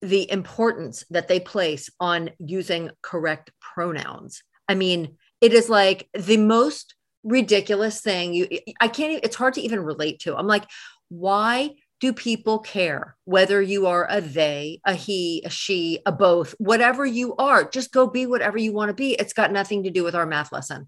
the 0.02 0.30
importance 0.32 1.04
that 1.10 1.28
they 1.28 1.40
place 1.40 1.90
on 2.00 2.30
using 2.40 2.92
correct 3.02 3.52
pronouns. 3.60 4.44
I 4.68 4.76
mean, 4.76 5.18
it 5.42 5.54
is 5.54 5.70
like 5.70 6.10
the 6.14 6.38
most 6.38 6.96
ridiculous 7.28 8.02
thing. 8.02 8.34
You 8.34 8.48
i 8.80 8.88
can't 8.88 9.12
even 9.12 9.22
it's 9.24 9.36
hard 9.36 9.54
to 9.56 9.62
even 9.62 9.80
relate 9.82 10.20
to. 10.22 10.36
I'm 10.36 10.48
like 10.48 10.66
why 11.10 11.76
do 12.00 12.14
people 12.14 12.60
care 12.60 13.16
whether 13.26 13.62
you 13.62 13.88
are 13.88 14.06
a 14.10 14.22
they 14.22 14.80
a 14.86 14.94
he 14.94 15.42
a 15.46 15.50
she 15.50 16.00
a 16.06 16.12
both 16.12 16.54
whatever 16.60 17.06
you 17.06 17.36
are? 17.38 17.68
Just 17.68 17.92
go 17.92 18.08
be 18.08 18.26
whatever 18.26 18.58
you 18.58 18.74
want 18.74 18.90
to 18.90 18.94
be. 18.94 19.14
It's 19.14 19.34
got 19.34 19.52
nothing 19.52 19.84
to 19.84 19.92
do 19.92 20.04
with 20.04 20.16
our 20.16 20.26
math 20.26 20.52
lesson. 20.52 20.88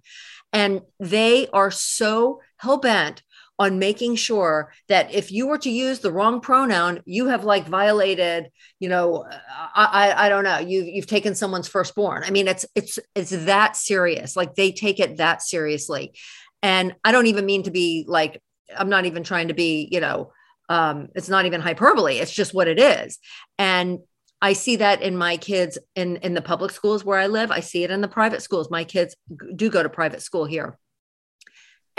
And 0.53 0.81
they 0.99 1.47
are 1.49 1.71
so 1.71 2.41
hell-bent 2.57 3.21
on 3.59 3.77
making 3.77 4.15
sure 4.15 4.71
that 4.87 5.13
if 5.13 5.31
you 5.31 5.45
were 5.45 5.57
to 5.57 5.69
use 5.69 5.99
the 5.99 6.11
wrong 6.11 6.39
pronoun, 6.39 7.01
you 7.05 7.27
have 7.27 7.43
like 7.43 7.67
violated, 7.67 8.49
you 8.79 8.87
know, 8.87 9.25
I, 9.75 10.13
I, 10.15 10.25
I 10.25 10.29
don't 10.29 10.45
know, 10.45 10.59
you've, 10.59 10.87
you've 10.87 11.07
taken 11.07 11.35
someone's 11.35 11.67
firstborn. 11.67 12.23
I 12.23 12.31
mean, 12.31 12.47
it's, 12.47 12.65
it's, 12.73 12.97
it's 13.13 13.31
that 13.31 13.75
serious. 13.75 14.37
Like 14.37 14.55
they 14.55 14.71
take 14.71 15.01
it 15.01 15.17
that 15.17 15.41
seriously. 15.41 16.13
And 16.63 16.95
I 17.03 17.11
don't 17.11 17.27
even 17.27 17.45
mean 17.45 17.63
to 17.63 17.71
be 17.71 18.05
like, 18.07 18.41
I'm 18.75 18.89
not 18.89 19.05
even 19.05 19.23
trying 19.23 19.49
to 19.49 19.53
be, 19.53 19.89
you 19.91 19.99
know, 19.99 20.31
um, 20.69 21.09
it's 21.13 21.29
not 21.29 21.45
even 21.45 21.59
hyperbole. 21.59 22.17
It's 22.17 22.31
just 22.31 22.53
what 22.53 22.69
it 22.69 22.79
is. 22.79 23.19
And 23.57 23.99
I 24.41 24.53
see 24.53 24.77
that 24.77 25.01
in 25.01 25.17
my 25.17 25.35
kids 25.35 25.77
in, 25.95 26.17
in 26.17 26.33
the 26.33 26.41
public 26.41 26.71
schools 26.71 27.03
where 27.03 27.19
I 27.19 27.27
live. 27.27 27.51
I 27.51 27.59
see 27.59 27.83
it 27.83 27.91
in 27.91 27.99
the 27.99 28.07
private 28.07 28.41
schools. 28.41 28.71
My 28.71 28.85
kids 28.85 29.17
do 29.53 29.69
go 29.69 29.83
to 29.83 29.89
private 29.89 30.21
school 30.21 30.45
here 30.45 30.77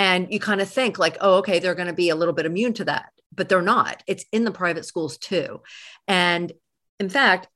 and 0.00 0.33
you 0.33 0.40
kind 0.40 0.62
of 0.62 0.69
think 0.69 0.99
like 0.99 1.19
oh 1.21 1.35
okay 1.35 1.59
they're 1.59 1.75
going 1.75 1.87
to 1.87 1.92
be 1.92 2.09
a 2.09 2.16
little 2.16 2.35
bit 2.35 2.47
immune 2.47 2.73
to 2.73 2.85
that 2.85 3.12
but 3.35 3.49
they're 3.49 3.62
not 3.62 4.02
it's 4.07 4.25
in 4.33 4.45
the 4.45 4.50
private 4.50 4.87
schools 4.87 5.19
too 5.19 5.61
and 6.09 6.52
in 6.99 7.09
fact 7.09 7.47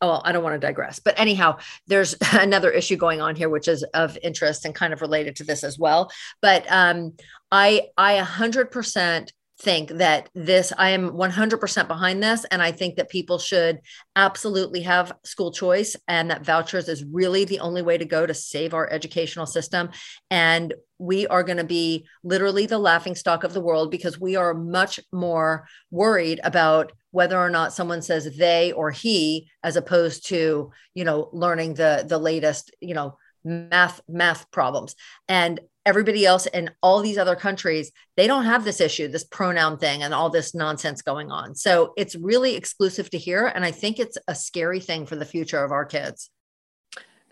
oh, 0.00 0.20
I 0.24 0.30
don't 0.30 0.44
want 0.44 0.54
to 0.54 0.64
digress. 0.64 1.00
But 1.00 1.18
anyhow, 1.18 1.58
there's 1.88 2.14
another 2.32 2.70
issue 2.70 2.94
going 2.94 3.20
on 3.20 3.34
here, 3.34 3.48
which 3.48 3.66
is 3.66 3.82
of 3.94 4.16
interest 4.22 4.64
and 4.64 4.72
kind 4.72 4.92
of 4.92 5.00
related 5.00 5.34
to 5.36 5.44
this 5.44 5.64
as 5.64 5.76
well. 5.76 6.12
But 6.40 6.64
um, 6.70 7.14
I, 7.50 7.88
I 7.96 8.18
100% 8.18 9.32
think 9.60 9.90
that 9.90 10.28
this 10.34 10.72
i 10.78 10.90
am 10.90 11.10
100% 11.10 11.88
behind 11.88 12.22
this 12.22 12.44
and 12.46 12.62
i 12.62 12.70
think 12.70 12.96
that 12.96 13.08
people 13.08 13.38
should 13.38 13.80
absolutely 14.18 14.82
have 14.82 15.12
school 15.24 15.52
choice 15.52 15.96
and 16.08 16.30
that 16.30 16.44
vouchers 16.44 16.88
is 16.88 17.04
really 17.04 17.44
the 17.44 17.60
only 17.60 17.82
way 17.82 17.96
to 17.96 18.04
go 18.04 18.26
to 18.26 18.34
save 18.34 18.74
our 18.74 18.90
educational 18.90 19.46
system. 19.46 19.90
And 20.30 20.74
we 20.98 21.26
are 21.28 21.44
going 21.44 21.58
to 21.58 21.64
be 21.64 22.06
literally 22.24 22.66
the 22.66 22.78
laughing 22.78 23.14
stock 23.14 23.44
of 23.44 23.52
the 23.52 23.60
world 23.60 23.90
because 23.90 24.18
we 24.18 24.34
are 24.34 24.54
much 24.54 24.98
more 25.12 25.68
worried 25.90 26.40
about 26.42 26.92
whether 27.12 27.38
or 27.38 27.48
not 27.48 27.72
someone 27.72 28.02
says 28.02 28.36
they 28.36 28.72
or 28.72 28.90
he 28.90 29.48
as 29.62 29.76
opposed 29.76 30.26
to 30.26 30.70
you 30.94 31.04
know 31.04 31.30
learning 31.32 31.74
the 31.74 32.04
the 32.06 32.18
latest 32.18 32.74
you 32.80 32.94
know 32.94 33.16
math 33.44 34.00
math 34.08 34.50
problems. 34.50 34.96
And 35.28 35.60
everybody 35.88 36.26
else 36.26 36.44
in 36.46 36.70
all 36.82 37.00
these 37.00 37.16
other 37.16 37.34
countries 37.34 37.90
they 38.16 38.26
don't 38.26 38.44
have 38.44 38.62
this 38.62 38.80
issue 38.80 39.08
this 39.08 39.24
pronoun 39.24 39.78
thing 39.78 40.02
and 40.02 40.12
all 40.12 40.28
this 40.28 40.54
nonsense 40.54 41.00
going 41.00 41.30
on. 41.30 41.54
So 41.54 41.94
it's 41.96 42.14
really 42.14 42.54
exclusive 42.56 43.08
to 43.10 43.18
here 43.18 43.46
and 43.46 43.64
i 43.64 43.70
think 43.70 43.98
it's 43.98 44.18
a 44.28 44.34
scary 44.34 44.80
thing 44.80 45.06
for 45.06 45.16
the 45.16 45.24
future 45.24 45.64
of 45.64 45.72
our 45.72 45.86
kids. 45.86 46.30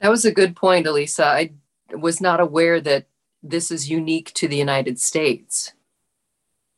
That 0.01 0.09
was 0.09 0.25
a 0.25 0.33
good 0.33 0.57
point 0.57 0.87
elisa. 0.87 1.27
I 1.27 1.53
was 1.93 2.21
not 2.21 2.41
aware 2.41 2.81
that 2.81 3.07
this 3.43 3.71
is 3.71 3.91
unique 3.91 4.33
to 4.35 4.49
the 4.49 4.57
united 4.57 4.99
states. 4.99 5.73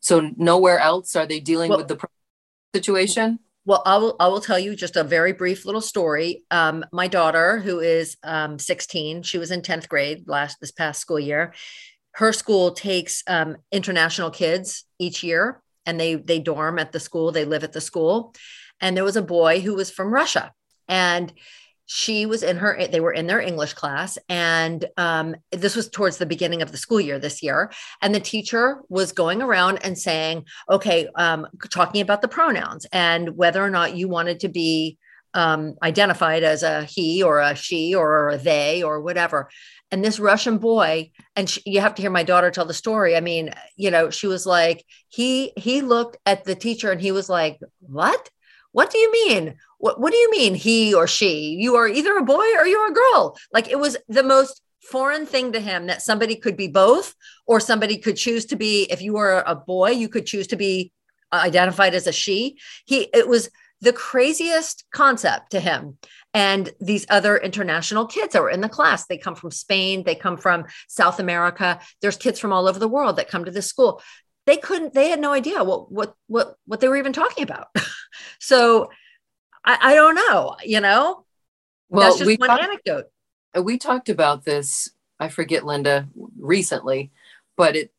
So 0.01 0.31
nowhere 0.37 0.81
else 0.81 1.15
are 1.17 1.27
they 1.27 1.41
dealing 1.41 1.71
well, 1.71 1.79
with 1.79 1.89
the 1.89 1.99
situation 2.75 3.39
well, 3.69 3.83
I 3.85 3.99
will. 3.99 4.17
I 4.19 4.29
will 4.29 4.41
tell 4.41 4.59
you 4.59 4.75
just 4.75 4.97
a 4.97 5.05
very 5.05 5.35
brief 5.35 5.67
little 5.67 5.83
story. 5.83 6.43
Um, 6.51 6.87
my 6.91 7.07
daughter, 7.07 7.59
who 7.59 7.81
is 7.81 8.17
um, 8.23 8.59
16, 8.59 9.25
she 9.25 9.37
was 9.37 9.51
in 9.51 9.61
10th 9.61 9.91
grade 9.91 10.27
last 10.27 10.59
this 10.59 10.73
past 10.73 11.03
school 11.03 11.21
year. 11.21 11.53
Her 12.13 12.33
school 12.33 12.71
takes 12.71 13.23
um, 13.27 13.59
international 13.71 14.31
kids 14.31 14.87
each 14.99 15.23
year, 15.23 15.61
and 15.85 16.01
they 16.01 16.15
they 16.15 16.39
dorm 16.39 16.79
at 16.79 16.93
the 16.93 16.99
school. 16.99 17.31
They 17.31 17.45
live 17.45 17.63
at 17.63 17.75
the 17.75 17.83
school, 17.83 18.35
and 18.81 18.97
there 18.97 19.05
was 19.05 19.17
a 19.17 19.23
boy 19.23 19.61
who 19.61 19.75
was 19.75 19.91
from 19.91 20.15
Russia, 20.15 20.51
and 20.89 21.31
she 21.91 22.27
was 22.27 22.43
in 22.43 22.59
her 22.59 22.87
they 22.93 23.01
were 23.01 23.13
in 23.13 23.27
their 23.27 23.41
english 23.41 23.73
class 23.73 24.19
and 24.29 24.85
um, 24.99 25.35
this 25.51 25.75
was 25.75 25.89
towards 25.89 26.19
the 26.19 26.27
beginning 26.27 26.61
of 26.61 26.71
the 26.71 26.77
school 26.77 27.01
year 27.01 27.19
this 27.19 27.43
year 27.43 27.73
and 28.03 28.15
the 28.15 28.21
teacher 28.21 28.83
was 28.91 29.11
going 29.11 29.41
around 29.41 29.79
and 29.79 29.99
saying 29.99 30.45
okay 30.71 31.09
um, 31.17 31.47
talking 31.71 32.03
about 32.03 32.21
the 32.21 32.29
pronouns 32.29 32.87
and 32.93 33.37
whether 33.37 33.65
or 33.65 33.71
not 33.71 33.97
you 33.97 34.07
wanted 34.07 34.39
to 34.39 34.49
be 34.49 34.99
um, 35.35 35.77
identified 35.83 36.43
as 36.43 36.63
a 36.63 36.85
he 36.85 37.23
or 37.23 37.41
a 37.41 37.55
she 37.55 37.95
or 37.95 38.31
a 38.31 38.39
they 38.39 38.83
or 38.83 39.01
whatever. 39.01 39.49
And 39.91 40.05
this 40.05 40.19
russian 40.19 40.59
boy 40.59 41.11
and 41.35 41.49
she, 41.49 41.63
you 41.65 41.81
have 41.81 41.95
to 41.95 42.03
hear 42.03 42.11
my 42.11 42.23
daughter 42.23 42.51
tell 42.51 42.67
the 42.67 42.75
story 42.75 43.17
i 43.17 43.21
mean 43.21 43.55
you 43.77 43.91
know 43.91 44.11
she 44.11 44.27
was 44.27 44.45
like 44.45 44.85
he 45.09 45.53
he 45.57 45.81
looked 45.81 46.19
at 46.27 46.45
the 46.45 46.55
teacher 46.55 46.93
and 46.93 47.01
he 47.01 47.11
was 47.11 47.31
like 47.31 47.59
what 47.81 48.29
what 48.73 48.91
do 48.91 48.99
you 48.99 49.11
mean? 49.11 49.57
What, 49.79 50.01
what 50.01 50.13
do 50.13 50.19
you 50.19 50.31
mean 50.31 50.55
he 50.55 50.95
or 50.95 51.07
she? 51.07 51.57
You 51.59 51.77
are 51.77 51.89
either 51.89 52.17
a 52.17 52.25
boy 52.25 52.45
or 52.59 52.67
you're 52.67 52.91
a 52.91 52.95
girl. 52.95 53.37
Like 53.53 53.69
it 53.69 53.79
was 53.79 53.97
the 54.09 54.23
most 54.23 54.63
foreign 54.83 55.27
thing 55.27 55.53
to 55.53 55.61
him 55.61 55.87
that 55.87 56.03
somebody 56.03 56.37
could 56.37 56.57
be 56.57 56.69
both 56.69 57.15
or 57.47 57.61
somebody 57.61 57.99
could 57.99 58.17
choose 58.17 58.47
to 58.47 58.57
be 58.57 58.85
if 58.91 59.03
you 59.03 59.13
were 59.15 59.43
a 59.47 59.55
boy 59.55 59.91
you 59.91 60.09
could 60.09 60.27
choose 60.27 60.47
to 60.49 60.57
be 60.57 60.93
uh, 61.33 61.41
identified 61.45 61.95
as 61.95 62.07
a 62.07 62.13
she. 62.13 62.59
He 62.87 63.09
it 63.13 63.29
was 63.29 63.51
the 63.81 63.93
craziest 63.93 64.85
concept 64.91 65.51
to 65.53 65.61
him. 65.61 65.99
And 66.35 66.71
these 66.81 67.07
other 67.09 67.37
international 67.37 68.07
kids 68.07 68.33
that 68.33 68.43
were 68.43 68.51
in 68.51 68.61
the 68.61 68.69
class 68.69 69.07
they 69.07 69.19
come 69.19 69.35
from 69.35 69.51
spain 69.51 70.05
they 70.05 70.15
come 70.15 70.37
from 70.37 70.65
south 70.89 71.21
america. 71.21 71.81
There's 72.01 72.17
kids 72.17 72.39
from 72.39 72.53
all 72.53 72.69
over 72.69 72.79
the 72.79 72.89
world 72.89 73.17
that 73.17 73.29
come 73.29 73.45
to 73.45 73.51
this 73.51 73.67
school 73.67 74.03
they 74.49 74.57
couldn't 74.57 74.95
they 74.95 75.11
had 75.11 75.21
no 75.21 75.33
idea 75.33 75.63
what 75.63 75.93
what 75.93 76.17
what 76.27 76.57
what 76.67 76.81
they 76.81 76.89
were 76.89 76.97
even 76.97 77.13
talking 77.13 77.45
about 77.45 77.69
so 78.39 78.89
I, 79.69 79.93
I 79.93 79.95
don't 79.95 80.15
know, 80.15 80.57
you 80.65 80.81
know? 80.81 81.25
Well, 81.91 82.09
That's 82.17 82.25
just 82.25 82.41
one 82.41 82.51
anecdote. 82.51 83.11
Uh, 83.57 83.63
we 83.63 83.77
talked 83.77 84.09
about 84.09 84.45
this, 84.45 84.91
I 85.21 85.29
forget, 85.29 85.65
Linda, 85.65 86.09
recently, 86.39 87.11
but 87.57 87.77
it, 87.77 87.93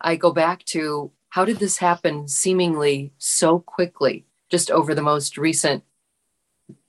I 0.00 0.16
go 0.16 0.32
back 0.32 0.64
to 0.66 1.12
how 1.30 1.44
did 1.44 1.58
this 1.58 1.78
happen 1.78 2.26
seemingly 2.26 3.12
so 3.18 3.60
quickly, 3.60 4.24
just 4.50 4.70
over 4.70 4.94
the 4.94 5.02
most 5.02 5.38
recent 5.38 5.84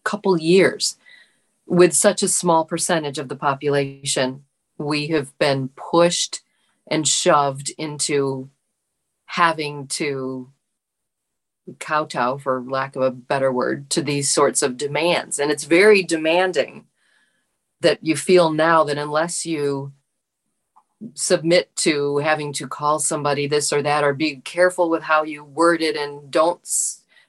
couple 0.04 0.40
years? 0.40 0.98
With 1.68 1.94
such 1.94 2.24
a 2.24 2.28
small 2.28 2.66
percentage 2.66 3.20
of 3.20 3.28
the 3.30 3.36
population, 3.36 4.46
we 4.80 5.08
have 5.10 5.38
been 5.38 5.70
pushed 5.76 6.42
and 6.88 7.08
shoved 7.08 7.72
into 7.78 8.50
having 9.30 9.86
to 9.86 10.52
kowtow, 11.78 12.36
for 12.40 12.64
lack 12.68 12.96
of 12.96 13.04
a 13.04 13.12
better 13.12 13.52
word, 13.52 13.88
to 13.92 14.02
these 14.02 14.28
sorts 14.28 14.64
of 14.64 14.76
demands. 14.76 15.38
And 15.38 15.52
it's 15.52 15.66
very 15.66 16.02
demanding 16.02 16.88
that 17.82 18.00
you 18.02 18.16
feel 18.16 18.52
now 18.52 18.84
that 18.86 18.98
unless 18.98 19.46
you 19.46 19.94
submit 21.14 21.74
to 21.76 22.18
having 22.18 22.52
to 22.54 22.68
call 22.68 22.98
somebody 22.98 23.46
this 23.46 23.72
or 23.72 23.84
that 23.84 24.04
or 24.04 24.16
be 24.16 24.38
careful 24.38 24.90
with 24.90 25.04
how 25.04 25.22
you 25.22 25.44
word 25.44 25.84
it 25.84 25.96
and 25.96 26.32
don't 26.32 26.68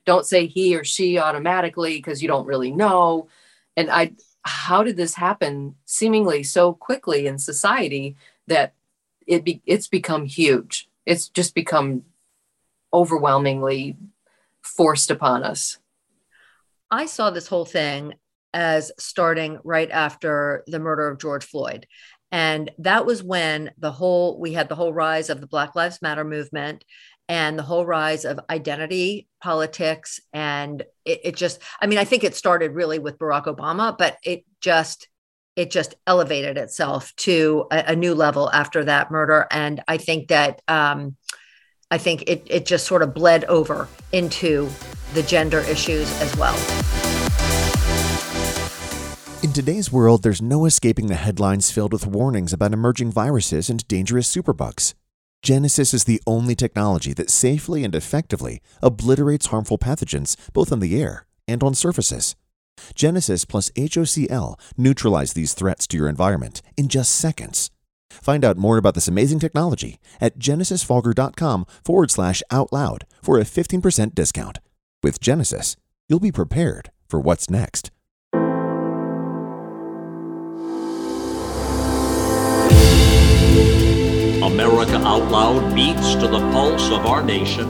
don't 0.07 0.27
say 0.27 0.47
he 0.47 0.75
or 0.75 0.83
she 0.83 1.19
automatically 1.19 1.97
because 1.97 2.21
you 2.21 2.27
don't 2.27 2.49
really 2.49 2.73
know 2.73 3.29
and 3.77 3.89
i 3.89 4.11
how 4.43 4.83
did 4.83 4.97
this 4.97 5.15
happen 5.15 5.77
seemingly 5.85 6.43
so 6.43 6.73
quickly 6.73 7.29
in 7.29 7.39
society 7.39 8.17
that 8.49 8.75
it 9.25 9.45
be, 9.45 9.63
it's 9.67 9.87
become 9.87 10.25
huge 10.27 10.90
it's 11.07 11.29
just 11.29 11.55
become 11.55 12.03
overwhelmingly 12.93 13.97
forced 14.63 15.11
upon 15.11 15.43
us? 15.43 15.79
I 16.91 17.07
saw 17.07 17.31
this 17.31 17.47
whole 17.47 17.65
thing 17.65 18.15
as 18.53 18.91
starting 18.99 19.59
right 19.63 19.91
after 19.91 20.65
the 20.67 20.81
murder 20.81 21.09
of 21.09 21.19
George 21.19 21.45
Floyd. 21.45 21.87
And 22.33 22.71
that 22.79 23.07
was 23.07 23.23
when 23.23 23.73
the 23.79 23.93
whole, 23.93 24.39
we 24.39 24.53
had 24.53 24.69
the 24.69 24.75
whole 24.75 24.93
rise 24.93 25.31
of 25.31 25.41
the 25.41 25.47
Black 25.47 25.75
Lives 25.75 26.03
Matter 26.03 26.25
movement 26.25 26.85
and 27.29 27.59
the 27.59 27.63
whole 27.63 27.87
rise 27.87 28.25
of 28.25 28.41
identity 28.51 29.29
politics. 29.41 30.21
And 30.33 30.83
it, 31.05 31.21
it 31.25 31.37
just, 31.37 31.61
I 31.81 31.87
mean, 31.87 31.99
I 31.99 32.05
think 32.05 32.25
it 32.25 32.35
started 32.35 32.73
really 32.73 32.99
with 32.99 33.19
Barack 33.19 33.45
Obama, 33.45 33.97
but 33.97 34.17
it 34.25 34.45
just, 34.61 35.09
it 35.57 35.71
just 35.71 35.95
elevated 36.07 36.57
itself 36.57 37.15
to 37.17 37.67
a, 37.71 37.85
a 37.89 37.97
new 37.97 38.15
level 38.15 38.51
after 38.51 38.85
that 38.85 39.11
murder. 39.11 39.47
And 39.51 39.83
I 39.89 39.97
think 39.97 40.29
that, 40.29 40.63
um, 40.69 41.17
I 41.91 41.99
think 41.99 42.23
it, 42.27 42.47
it 42.47 42.67
just 42.67 42.87
sort 42.87 43.03
of 43.03 43.15
bled 43.15 43.45
over 43.45 43.89
into 44.13 44.71
the 45.15 45.23
gender 45.23 45.61
issues 45.61 46.11
as 46.21 46.37
well. 46.37 46.57
In 49.43 49.53
today's 49.53 49.91
world, 49.91 50.23
there's 50.23 50.43
no 50.43 50.67
escaping 50.67 51.07
the 51.07 51.15
headlines 51.15 51.71
filled 51.71 51.95
with 51.95 52.07
warnings 52.07 52.53
about 52.53 52.75
emerging 52.75 53.11
viruses 53.11 53.71
and 53.71 53.87
dangerous 53.89 54.33
superbugs. 54.33 54.95
Genesis 55.43 55.95
is 55.95 56.05
the 56.05 56.21
only 56.27 56.55
technology 56.55 57.15
that 57.15 57.31
safely 57.31 57.83
and 57.83 57.95
effectively 57.95 58.61
obliterates 58.83 59.47
harmful 59.47 59.79
pathogens 59.79 60.37
both 60.53 60.71
on 60.71 60.81
the 60.81 61.01
air 61.01 61.27
and 61.49 61.63
on 61.63 61.75
surfaces. 61.75 62.37
Genesis 62.95 63.45
plus 63.45 63.71
HOCl 63.71 64.59
neutralize 64.77 65.33
these 65.33 65.55
threats 65.55 65.87
to 65.89 65.97
your 65.97 66.09
environment 66.09 66.63
in 66.77 66.89
just 66.89 67.15
seconds. 67.15 67.71
Find 68.11 68.45
out 68.45 68.57
more 68.57 68.77
about 68.77 68.95
this 68.95 69.09
amazing 69.09 69.39
technology 69.39 69.99
at 70.21 70.39
genesisfogger.com 70.39 71.67
forward 71.85 72.11
slash 72.11 72.43
out 72.51 72.73
loud 72.73 73.07
for 73.23 73.39
a 73.39 73.45
15% 73.45 74.15
discount. 74.15 74.59
With 75.03 75.21
Genesis, 75.21 75.77
you'll 76.09 76.21
be 76.21 76.33
prepared 76.33 76.91
for 77.09 77.21
what's 77.21 77.49
next. 77.49 77.91
America 84.43 84.97
Out 84.97 85.31
Loud 85.31 85.75
beats 85.75 86.15
to 86.17 86.27
the 86.27 86.41
pulse 86.53 86.91
of 86.91 87.07
our 87.07 87.23
nation. 87.23 87.69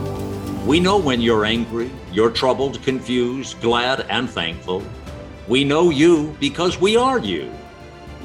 We 0.65 0.79
know 0.79 0.97
when 0.97 1.21
you're 1.21 1.45
angry, 1.45 1.91
you're 2.11 2.31
troubled, 2.31 2.81
confused, 2.83 3.61
glad, 3.61 4.01
and 4.09 4.29
thankful. 4.29 4.83
We 5.47 5.63
know 5.63 5.89
you 5.89 6.37
because 6.39 6.79
we 6.79 6.95
are 6.95 7.17
you. 7.17 7.51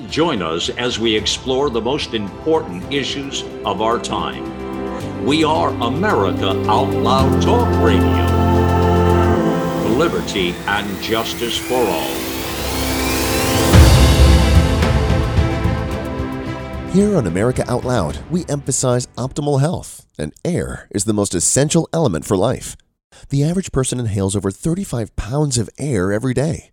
Join 0.08 0.42
us 0.42 0.68
as 0.68 0.98
we 0.98 1.16
explore 1.16 1.70
the 1.70 1.80
most 1.80 2.12
important 2.12 2.92
issues 2.92 3.42
of 3.64 3.80
our 3.80 3.98
time. 3.98 5.24
We 5.24 5.42
are 5.42 5.70
America 5.70 6.50
Out 6.68 6.90
Loud 6.90 7.40
Talk 7.40 7.66
Radio. 7.82 8.04
Liberty 9.96 10.50
and 10.66 11.02
justice 11.02 11.56
for 11.56 11.82
all. 11.82 12.14
Here 16.92 17.16
on 17.16 17.26
America 17.26 17.64
Out 17.66 17.84
Loud, 17.84 18.18
we 18.30 18.44
emphasize 18.46 19.06
optimal 19.16 19.60
health, 19.60 20.04
and 20.18 20.34
air 20.44 20.86
is 20.90 21.06
the 21.06 21.14
most 21.14 21.34
essential 21.34 21.88
element 21.94 22.26
for 22.26 22.36
life. 22.36 22.76
The 23.30 23.42
average 23.42 23.72
person 23.72 23.98
inhales 23.98 24.36
over 24.36 24.50
35 24.50 25.16
pounds 25.16 25.56
of 25.56 25.70
air 25.78 26.12
every 26.12 26.34
day. 26.34 26.72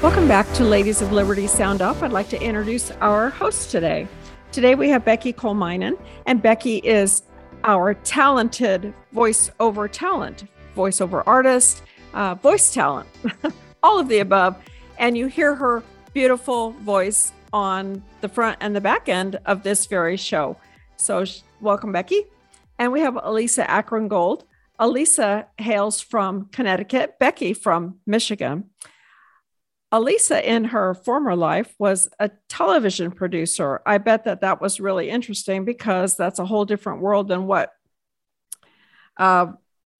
Welcome 0.00 0.28
back 0.28 0.46
to 0.52 0.62
Ladies 0.62 1.02
of 1.02 1.10
Liberty 1.10 1.48
Sound 1.48 1.82
Off. 1.82 2.04
I'd 2.04 2.12
like 2.12 2.28
to 2.28 2.40
introduce 2.40 2.92
our 3.00 3.30
host 3.30 3.72
today. 3.72 4.06
Today 4.52 4.76
we 4.76 4.88
have 4.90 5.04
Becky 5.04 5.32
Kolmainen, 5.32 5.98
and 6.24 6.40
Becky 6.40 6.76
is 6.76 7.22
our 7.64 7.94
talented 7.94 8.94
voiceover 9.12 9.90
talent, 9.90 10.44
voiceover 10.76 11.24
artist, 11.26 11.82
uh, 12.14 12.36
voice 12.36 12.72
talent, 12.72 13.08
all 13.82 13.98
of 13.98 14.06
the 14.06 14.20
above. 14.20 14.56
And 15.00 15.18
you 15.18 15.26
hear 15.26 15.56
her 15.56 15.82
beautiful 16.14 16.70
voice 16.74 17.32
on 17.52 18.00
the 18.20 18.28
front 18.28 18.58
and 18.60 18.76
the 18.76 18.80
back 18.80 19.08
end 19.08 19.40
of 19.46 19.64
this 19.64 19.86
very 19.86 20.16
show. 20.16 20.56
So, 20.96 21.24
welcome, 21.60 21.90
Becky. 21.90 22.22
And 22.78 22.92
we 22.92 23.00
have 23.00 23.18
Elisa 23.20 23.68
Akron 23.68 24.06
Gold. 24.06 24.44
Elisa 24.78 25.48
hails 25.58 26.00
from 26.00 26.44
Connecticut, 26.52 27.18
Becky 27.18 27.52
from 27.52 27.98
Michigan. 28.06 28.70
Elisa, 29.90 30.46
in 30.46 30.64
her 30.64 30.94
former 30.94 31.34
life, 31.34 31.74
was 31.78 32.08
a 32.18 32.30
television 32.48 33.10
producer. 33.10 33.80
I 33.86 33.98
bet 33.98 34.24
that 34.24 34.42
that 34.42 34.60
was 34.60 34.80
really 34.80 35.08
interesting 35.08 35.64
because 35.64 36.16
that's 36.16 36.38
a 36.38 36.44
whole 36.44 36.66
different 36.66 37.00
world 37.00 37.28
than 37.28 37.46
what 37.46 37.72
uh, 39.16 39.46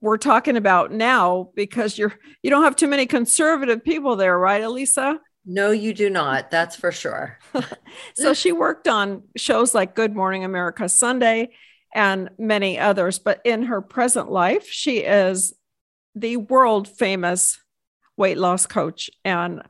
we're 0.01 0.19
talking 0.19 0.57
about 0.57 0.93
now. 0.93 1.51
Because 1.55 1.97
you're 1.97 2.15
you 2.43 2.51
don't 2.51 2.65
have 2.65 2.77
too 2.77 2.87
many 2.87 3.07
conservative 3.07 3.83
people 3.83 4.17
there, 4.17 4.39
right, 4.39 4.63
Elisa? 4.63 5.21
No, 5.47 5.71
you 5.71 5.95
do 5.95 6.11
not. 6.11 6.51
That's 6.51 6.77
for 6.77 6.93
sure. 6.93 7.39
so 8.15 8.35
she 8.35 8.53
worked 8.53 8.87
on 8.87 9.23
shows 9.37 9.75
like 9.75 9.95
Good 9.95 10.15
Morning 10.15 10.45
America 10.45 10.91
Sunday 10.91 11.51
and 11.95 12.29
many 12.39 12.79
others. 12.79 13.19
But 13.19 13.41
in 13.47 13.63
her 13.63 13.81
present 13.81 14.31
life, 14.31 14.69
she 14.69 14.99
is 14.99 15.55
the 16.15 16.37
world 16.37 16.87
famous 16.87 17.59
weight 18.19 18.37
loss 18.37 18.67
coach. 18.67 19.09
And 19.25 19.63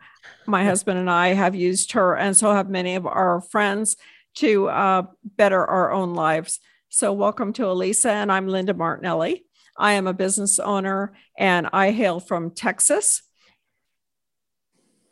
my 0.47 0.65
husband 0.65 0.99
and 0.99 1.11
I 1.11 1.29
have 1.29 1.55
used 1.55 1.93
her, 1.93 2.17
and 2.17 2.37
so 2.37 2.53
have 2.53 2.69
many 2.69 2.97
of 2.97 3.07
our 3.07 3.41
friends 3.41 3.97
to 4.37 4.69
uh, 4.69 5.03
better 5.37 5.65
our 5.65 5.93
own 5.93 6.15
lives. 6.15 6.59
So, 6.89 7.13
welcome 7.13 7.53
to 7.55 7.67
Elisa, 7.67 8.11
and 8.11 8.33
I'm 8.33 8.49
Linda 8.49 8.73
Martinelli. 8.73 9.45
I 9.77 9.93
am 9.93 10.07
a 10.07 10.15
business 10.15 10.59
owner 10.59 11.13
and 11.37 11.69
I 11.73 11.93
hail 11.93 12.19
from 12.19 12.51
Texas. 12.51 13.23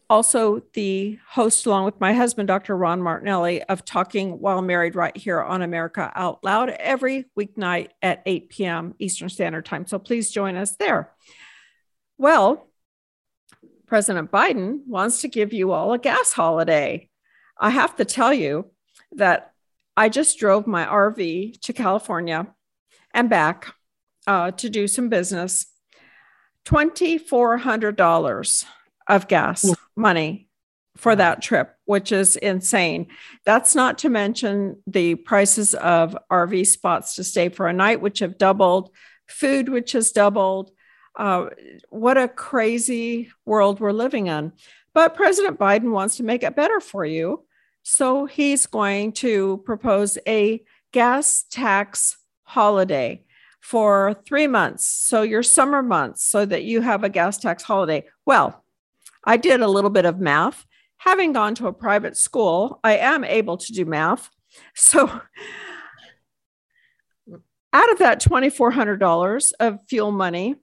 Also, 0.09 0.63
the 0.73 1.19
host, 1.29 1.67
along 1.67 1.85
with 1.85 2.01
my 2.01 2.13
husband, 2.15 2.49
Dr. 2.49 2.77
Ron 2.77 3.03
Martinelli, 3.03 3.63
of 3.65 3.85
Talking 3.85 4.41
While 4.41 4.63
Married 4.63 4.95
right 4.95 5.17
here 5.17 5.41
on 5.41 5.63
America 5.63 6.11
Out 6.15 6.43
Loud 6.43 6.71
every 6.71 7.27
weeknight 7.39 7.89
at 8.03 8.23
8 8.25 8.49
p.m. 8.49 8.95
Eastern 8.99 9.29
Standard 9.29 9.67
Time. 9.67 9.87
So, 9.87 9.99
please 9.99 10.31
join 10.31 10.57
us 10.57 10.77
there. 10.77 11.13
Well, 12.19 12.69
President 13.87 14.31
Biden 14.31 14.81
wants 14.87 15.21
to 15.21 15.29
give 15.29 15.53
you 15.53 15.73
all 15.73 15.93
a 15.93 15.99
gas 15.99 16.33
holiday. 16.33 17.09
I 17.59 17.71
have 17.71 17.97
to 17.97 18.05
tell 18.05 18.35
you 18.35 18.71
that 19.13 19.53
I 19.97 20.09
just 20.09 20.39
drove 20.39 20.67
my 20.67 20.85
RV 20.85 21.61
to 21.63 21.73
California 21.73 22.49
and 23.15 23.31
back 23.31 23.75
uh, 24.27 24.51
to 24.53 24.69
do 24.69 24.89
some 24.89 25.09
business. 25.09 25.67
$2,400 26.67 28.65
of 29.09 29.29
gas 29.29 29.73
money 29.95 30.49
for 30.97 31.15
that 31.15 31.41
trip, 31.41 31.75
which 31.85 32.11
is 32.11 32.37
insane. 32.37 33.07
That's 33.45 33.75
not 33.75 33.99
to 33.99 34.09
mention 34.09 34.83
the 34.87 35.15
prices 35.15 35.75
of 35.75 36.17
RV 36.31 36.67
spots 36.67 37.15
to 37.17 37.25
stay 37.25 37.49
for 37.51 37.69
a 37.69 37.73
night, 37.73 38.01
which 38.01 38.19
have 38.19 38.39
doubled, 38.39 38.91
food, 39.29 39.69
which 39.69 39.93
has 39.93 40.11
doubled, 40.11 40.73
uh, 41.17 41.49
what 41.89 42.19
a 42.19 42.29
crazy 42.29 43.31
world 43.45 43.81
we're 43.81 43.93
living 43.93 44.27
in. 44.27 44.53
But 44.95 45.15
President 45.15 45.59
Biden 45.59 45.91
wants 45.91 46.17
to 46.17 46.23
make 46.23 46.43
it 46.43 46.57
better 46.57 46.81
for 46.81 47.05
you. 47.05 47.45
So 47.83 48.27
he's 48.27 48.67
going 48.67 49.13
to 49.13 49.63
propose 49.65 50.19
a 50.27 50.63
gas 50.93 51.45
tax 51.51 52.17
holiday 52.43 53.23
for 53.61 54.15
three 54.27 54.47
months. 54.47 54.87
So 54.87 55.23
your 55.23 55.43
summer 55.43 55.83
months, 55.83 56.25
so 56.25 56.47
that 56.47 56.65
you 56.65 56.81
have 56.81 57.05
a 57.05 57.09
gas 57.09 57.39
tax 57.39 57.63
holiday. 57.63 58.05
Well, 58.25 58.65
I 59.25 59.37
did 59.37 59.61
a 59.61 59.69
little 59.69 59.91
bit 59.91 60.05
of 60.05 60.21
math. 60.21 60.65
Having 60.99 61.33
gone 61.33 61.55
to 61.57 61.67
a 61.67 61.73
private 61.73 62.17
school, 62.17 62.81
I 62.83 62.97
am 62.97 63.25
able 63.25 63.57
to 63.59 63.73
do 63.73 63.85
math. 63.85 64.31
So 64.75 65.07
out 67.73 67.93
of 67.93 67.99
that 67.99 68.23
$2,400 68.23 69.53
of 69.61 69.79
fuel 69.89 70.13
money, 70.13 70.55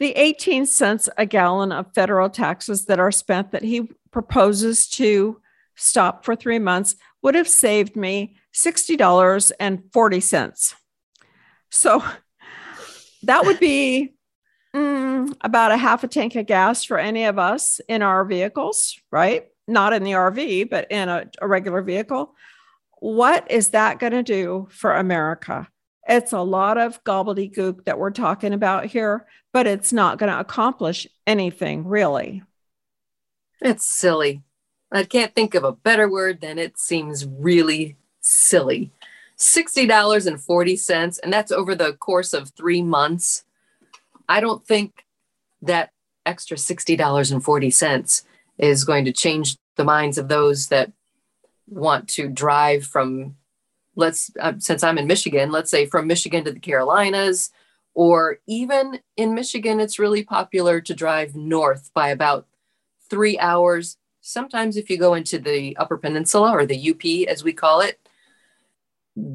the 0.00 0.10
18 0.12 0.66
cents 0.66 1.08
a 1.16 1.26
gallon 1.26 1.70
of 1.70 1.94
federal 1.94 2.28
taxes 2.30 2.86
that 2.86 2.98
are 2.98 3.12
spent 3.12 3.52
that 3.52 3.62
he 3.62 3.88
proposes 4.10 4.88
to 4.88 5.40
stop 5.76 6.24
for 6.24 6.34
three 6.34 6.58
months 6.58 6.96
would 7.22 7.36
have 7.36 7.48
saved 7.48 7.94
me 7.94 8.34
$60.40. 8.54 10.74
So 11.70 12.02
that 13.22 13.44
would 13.44 13.60
be 13.60 14.14
mm, 14.74 15.36
about 15.42 15.72
a 15.72 15.76
half 15.76 16.02
a 16.02 16.08
tank 16.08 16.34
of 16.34 16.46
gas 16.46 16.82
for 16.82 16.98
any 16.98 17.24
of 17.24 17.38
us 17.38 17.78
in 17.86 18.00
our 18.02 18.24
vehicles, 18.24 18.98
right? 19.12 19.48
Not 19.68 19.92
in 19.92 20.02
the 20.02 20.12
RV, 20.12 20.70
but 20.70 20.90
in 20.90 21.10
a, 21.10 21.26
a 21.40 21.46
regular 21.46 21.82
vehicle. 21.82 22.34
What 23.00 23.50
is 23.50 23.68
that 23.70 23.98
going 23.98 24.12
to 24.12 24.22
do 24.22 24.68
for 24.70 24.94
America? 24.96 25.68
It's 26.10 26.32
a 26.32 26.40
lot 26.40 26.76
of 26.76 27.04
gobbledygook 27.04 27.84
that 27.84 27.96
we're 27.96 28.10
talking 28.10 28.52
about 28.52 28.86
here, 28.86 29.26
but 29.52 29.68
it's 29.68 29.92
not 29.92 30.18
going 30.18 30.32
to 30.32 30.40
accomplish 30.40 31.06
anything 31.24 31.86
really. 31.86 32.42
It's 33.60 33.84
silly. 33.84 34.42
I 34.90 35.04
can't 35.04 35.32
think 35.36 35.54
of 35.54 35.62
a 35.62 35.70
better 35.70 36.10
word 36.10 36.40
than 36.40 36.58
it 36.58 36.80
seems 36.80 37.24
really 37.24 37.94
silly. 38.20 38.90
$60.40, 39.38 41.20
and 41.22 41.32
that's 41.32 41.52
over 41.52 41.76
the 41.76 41.92
course 41.92 42.34
of 42.34 42.50
three 42.50 42.82
months. 42.82 43.44
I 44.28 44.40
don't 44.40 44.66
think 44.66 45.04
that 45.62 45.92
extra 46.26 46.56
$60.40 46.56 48.22
is 48.58 48.84
going 48.84 49.04
to 49.04 49.12
change 49.12 49.56
the 49.76 49.84
minds 49.84 50.18
of 50.18 50.26
those 50.26 50.66
that 50.68 50.90
want 51.68 52.08
to 52.08 52.26
drive 52.26 52.84
from 52.84 53.36
let's 54.00 54.30
uh, 54.40 54.54
since 54.58 54.82
i'm 54.82 54.98
in 54.98 55.06
michigan 55.06 55.52
let's 55.52 55.70
say 55.70 55.86
from 55.86 56.06
michigan 56.06 56.42
to 56.44 56.50
the 56.50 56.58
carolinas 56.58 57.50
or 57.94 58.38
even 58.48 58.98
in 59.16 59.34
michigan 59.34 59.78
it's 59.78 59.98
really 59.98 60.24
popular 60.24 60.80
to 60.80 60.94
drive 60.94 61.36
north 61.36 61.90
by 61.94 62.08
about 62.08 62.46
three 63.10 63.38
hours. 63.38 63.98
Sometimes 64.22 64.76
if 64.76 64.88
you 64.88 64.96
go 64.96 65.14
into 65.14 65.38
the 65.38 65.76
upper 65.76 65.98
peninsula 65.98 66.52
or 66.52 66.64
the 66.64 66.90
up 66.90 67.28
as 67.28 67.44
we 67.44 67.52
call 67.52 67.80
it 67.80 67.98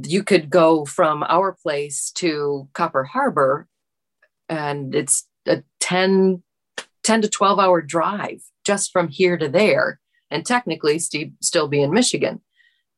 you 0.06 0.24
could 0.24 0.50
go 0.50 0.86
from 0.86 1.22
our 1.24 1.52
place 1.52 2.10
to 2.10 2.68
copper 2.74 3.04
harbor 3.04 3.68
and 4.48 4.96
it's 4.96 5.28
a 5.46 5.64
10 5.82 6.42
10 7.04 7.22
to 7.22 7.30
12 7.30 7.60
hour 7.60 7.82
drive 7.82 8.42
just 8.64 8.92
from 8.92 9.10
here 9.10 9.38
to 9.38 9.48
there. 9.48 10.00
And 10.32 10.44
technically 10.44 10.98
st- 10.98 11.34
still 11.44 11.68
be 11.68 11.84
in 11.84 11.92
michigan. 11.92 12.42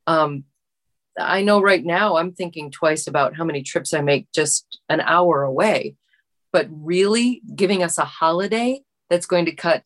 Um, 0.06 0.46
I 1.18 1.42
know 1.42 1.62
right 1.62 1.84
now 1.84 2.18
I'm 2.18 2.32
thinking 2.32 2.72
twice 2.72 3.08
about 3.08 3.36
how 3.36 3.44
many 3.44 3.64
trips 3.64 3.94
I 3.94 4.02
make 4.02 4.32
just 4.34 4.80
an 4.90 5.02
hour 5.02 5.44
away. 5.44 5.96
But 6.52 6.68
really 6.72 7.42
giving 7.56 7.84
us 7.84 7.98
a 7.98 8.06
holiday 8.06 8.82
that's 9.10 9.26
going 9.26 9.46
to 9.46 9.52
cut 9.52 9.84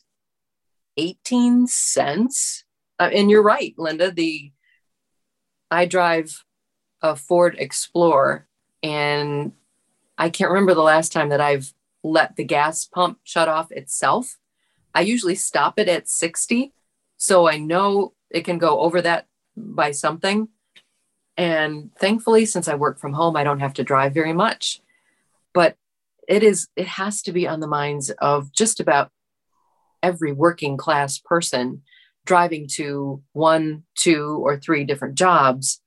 18 0.97 1.67
cents. 1.67 2.65
Uh, 2.99 3.09
and 3.13 3.29
you're 3.29 3.43
right, 3.43 3.73
Linda. 3.77 4.11
The 4.11 4.51
I 5.69 5.85
drive 5.85 6.43
a 7.01 7.15
Ford 7.15 7.55
Explorer 7.57 8.47
and 8.83 9.53
I 10.17 10.29
can't 10.29 10.51
remember 10.51 10.73
the 10.73 10.81
last 10.81 11.11
time 11.11 11.29
that 11.29 11.41
I've 11.41 11.73
let 12.03 12.35
the 12.35 12.43
gas 12.43 12.85
pump 12.85 13.19
shut 13.23 13.47
off 13.47 13.71
itself. 13.71 14.37
I 14.93 15.01
usually 15.01 15.35
stop 15.35 15.79
it 15.79 15.87
at 15.87 16.09
60. 16.09 16.73
So 17.17 17.47
I 17.47 17.57
know 17.57 18.13
it 18.29 18.41
can 18.41 18.57
go 18.57 18.81
over 18.81 19.01
that 19.01 19.27
by 19.55 19.91
something. 19.91 20.49
And 21.37 21.91
thankfully, 21.97 22.45
since 22.45 22.67
I 22.67 22.75
work 22.75 22.99
from 22.99 23.13
home, 23.13 23.35
I 23.35 23.43
don't 23.43 23.59
have 23.59 23.73
to 23.75 23.83
drive 23.83 24.13
very 24.13 24.33
much. 24.33 24.81
But 25.53 25.75
it 26.27 26.43
is, 26.43 26.67
it 26.75 26.87
has 26.87 27.21
to 27.23 27.31
be 27.31 27.47
on 27.47 27.59
the 27.59 27.67
minds 27.67 28.09
of 28.09 28.51
just 28.51 28.79
about 28.79 29.11
every 30.03 30.31
working 30.31 30.77
class 30.77 31.17
person 31.17 31.81
driving 32.25 32.67
to 32.67 33.21
one, 33.33 33.83
two, 33.95 34.39
or 34.43 34.57
three 34.57 34.83
different 34.83 35.15
jobs, 35.15 35.81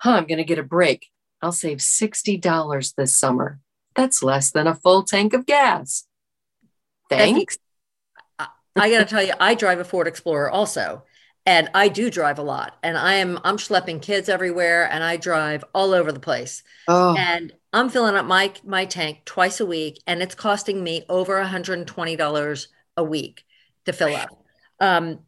huh, 0.00 0.12
I'm 0.12 0.26
going 0.26 0.38
to 0.38 0.44
get 0.44 0.58
a 0.58 0.62
break. 0.62 1.08
I'll 1.42 1.52
save 1.52 1.78
$60 1.78 2.94
this 2.96 3.14
summer. 3.14 3.60
That's 3.94 4.22
less 4.22 4.50
than 4.50 4.66
a 4.66 4.74
full 4.74 5.02
tank 5.02 5.32
of 5.34 5.46
gas. 5.46 6.06
Thanks. 7.08 7.58
I 8.38 8.90
got 8.90 8.98
to 8.98 9.04
tell 9.04 9.22
you, 9.22 9.32
I 9.40 9.54
drive 9.54 9.78
a 9.78 9.84
Ford 9.84 10.06
Explorer 10.06 10.50
also 10.50 11.02
and 11.46 11.70
I 11.74 11.88
do 11.88 12.10
drive 12.10 12.40
a 12.40 12.42
lot 12.42 12.76
and 12.82 12.98
I 12.98 13.14
am 13.14 13.38
I'm 13.44 13.56
schlepping 13.56 14.02
kids 14.02 14.28
everywhere 14.28 14.90
and 14.90 15.04
I 15.04 15.16
drive 15.16 15.64
all 15.72 15.94
over 15.94 16.10
the 16.10 16.20
place. 16.20 16.64
Oh. 16.88 17.16
And 17.16 17.52
I'm 17.72 17.88
filling 17.88 18.16
up 18.16 18.26
my 18.26 18.52
my 18.64 18.84
tank 18.84 19.22
twice 19.24 19.60
a 19.60 19.66
week 19.66 20.02
and 20.06 20.20
it's 20.20 20.34
costing 20.34 20.82
me 20.82 21.04
over 21.08 21.40
$120 21.42 22.66
a 22.96 23.04
week 23.04 23.44
to 23.84 23.92
fill 23.92 24.16
up. 24.16 24.44
Um, 24.80 25.20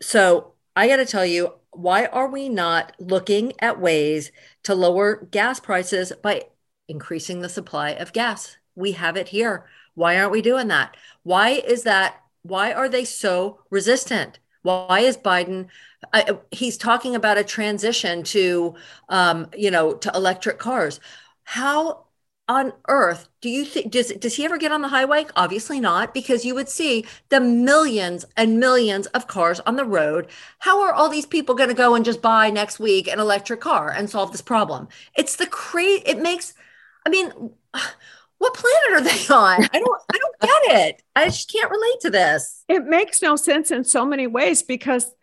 so 0.00 0.54
I 0.74 0.88
got 0.88 0.96
to 0.96 1.06
tell 1.06 1.24
you, 1.24 1.54
why 1.70 2.06
are 2.06 2.28
we 2.28 2.48
not 2.48 2.92
looking 2.98 3.52
at 3.60 3.80
ways 3.80 4.32
to 4.64 4.74
lower 4.74 5.28
gas 5.30 5.60
prices 5.60 6.12
by 6.22 6.42
increasing 6.88 7.40
the 7.40 7.48
supply 7.48 7.90
of 7.90 8.12
gas? 8.12 8.56
We 8.74 8.92
have 8.92 9.16
it 9.16 9.28
here. 9.28 9.66
Why 9.94 10.18
aren't 10.18 10.32
we 10.32 10.42
doing 10.42 10.68
that? 10.68 10.96
Why 11.22 11.50
is 11.50 11.84
that? 11.84 12.16
Why 12.42 12.72
are 12.72 12.88
they 12.88 13.04
so 13.04 13.60
resistant? 13.70 14.40
Why 14.62 15.00
is 15.00 15.16
Biden? 15.16 15.68
I, 16.12 16.38
he's 16.50 16.76
talking 16.76 17.14
about 17.14 17.38
a 17.38 17.44
transition 17.44 18.22
to, 18.24 18.74
um, 19.08 19.48
you 19.56 19.70
know, 19.70 19.94
to 19.94 20.10
electric 20.14 20.58
cars. 20.58 21.00
How 21.44 22.04
on 22.48 22.72
earth 22.88 23.28
do 23.40 23.48
you 23.48 23.64
think 23.64 23.92
does 23.92 24.08
does 24.14 24.34
he 24.34 24.44
ever 24.44 24.58
get 24.58 24.72
on 24.72 24.82
the 24.82 24.88
highway 24.88 25.24
obviously 25.36 25.78
not 25.78 26.12
because 26.12 26.44
you 26.44 26.56
would 26.56 26.68
see 26.68 27.06
the 27.28 27.40
millions 27.40 28.24
and 28.36 28.58
millions 28.58 29.06
of 29.08 29.28
cars 29.28 29.60
on 29.60 29.76
the 29.76 29.84
road 29.84 30.26
how 30.58 30.82
are 30.82 30.92
all 30.92 31.08
these 31.08 31.24
people 31.24 31.54
going 31.54 31.68
to 31.68 31.74
go 31.74 31.94
and 31.94 32.04
just 32.04 32.20
buy 32.20 32.50
next 32.50 32.80
week 32.80 33.06
an 33.06 33.20
electric 33.20 33.60
car 33.60 33.90
and 33.90 34.10
solve 34.10 34.32
this 34.32 34.42
problem 34.42 34.88
it's 35.16 35.36
the 35.36 35.46
crazy 35.46 36.02
it 36.04 36.18
makes 36.20 36.52
i 37.06 37.10
mean 37.10 37.32
what 38.42 38.54
planet 38.54 38.92
are 38.92 39.00
they 39.02 39.34
on? 39.34 39.68
I 39.72 39.78
don't 39.78 40.02
i 40.12 40.18
don't 40.18 40.40
get 40.40 40.88
it. 40.88 41.02
I 41.14 41.26
just 41.26 41.50
can't 41.50 41.70
relate 41.70 42.00
to 42.00 42.10
this. 42.10 42.64
It 42.68 42.84
makes 42.84 43.22
no 43.22 43.36
sense 43.36 43.70
in 43.70 43.84
so 43.84 44.04
many 44.04 44.26
ways 44.26 44.64
because 44.64 45.14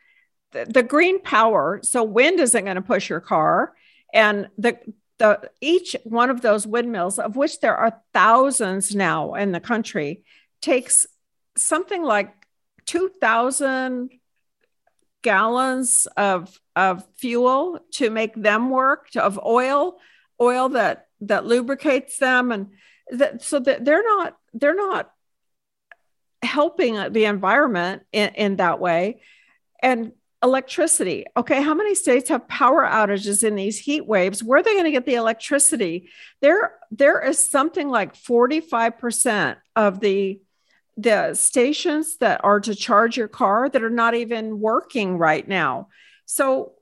the, 0.54 0.66
the 0.66 0.84
green 0.84 1.22
power 1.22 1.82
so 1.84 2.02
wind 2.04 2.40
isn't 2.40 2.64
going 2.64 2.76
to 2.76 2.82
push 2.82 3.10
your 3.10 3.20
car. 3.20 3.74
And 4.14 4.48
the 4.58 4.80
the 5.18 5.52
each 5.60 5.98
one 6.06 6.30
of 6.30 6.40
those 6.40 6.66
windmills, 6.66 7.20
of 7.20 7.36
which 7.36 7.60
there 7.60 7.76
are 7.76 8.02
thousands 8.14 8.96
now 8.96 9.34
in 9.34 9.52
the 9.52 9.60
country, 9.60 10.24
takes 10.62 11.06
something 11.58 12.02
like 12.02 12.34
2,000 12.86 14.12
gallons 15.24 16.08
of, 16.16 16.58
of 16.74 17.06
fuel 17.18 17.82
to 17.96 18.10
make 18.10 18.34
them 18.34 18.70
work, 18.70 19.10
to, 19.10 19.22
of 19.22 19.38
oil, 19.46 19.98
oil 20.40 20.70
that 20.70 21.08
that 21.20 21.46
lubricates 21.46 22.18
them, 22.18 22.54
and 22.54 22.70
that, 23.12 23.42
so 23.42 23.60
that 23.60 23.86
they're 23.86 24.04
not 24.04 24.38
they're 24.54 24.76
not 24.76 25.12
helping 26.42 27.12
the 27.12 27.26
environment 27.26 28.04
in, 28.12 28.30
in 28.36 28.56
that 28.58 28.80
way. 28.80 29.22
And 29.82 30.14
electricity. 30.42 31.26
Okay, 31.36 31.62
how 31.62 31.74
many 31.74 31.96
states 31.96 32.30
have 32.30 32.48
power 32.48 32.84
outages 32.84 33.44
in 33.44 33.56
these 33.56 33.78
heat 33.78 34.06
waves? 34.06 34.42
Where 34.44 34.60
are 34.60 34.64
they 34.64 34.74
going 34.74 34.86
to 34.86 34.92
get 34.92 35.06
the 35.06 35.16
electricity? 35.16 36.10
There, 36.42 36.76
there 36.92 37.22
is 37.22 37.50
something 37.50 37.90
like 37.90 38.16
45% 38.16 39.58
of 39.76 40.00
the 40.00 40.40
the 40.98 41.34
stations 41.34 42.18
that 42.18 42.44
are 42.44 42.60
to 42.60 42.76
charge 42.76 43.16
your 43.16 43.30
car 43.30 43.70
that 43.70 43.84
are 43.84 43.90
not 43.90 44.16
even 44.16 44.60
working 44.60 45.18
right 45.18 45.48
now. 45.48 45.88
So 46.26 46.74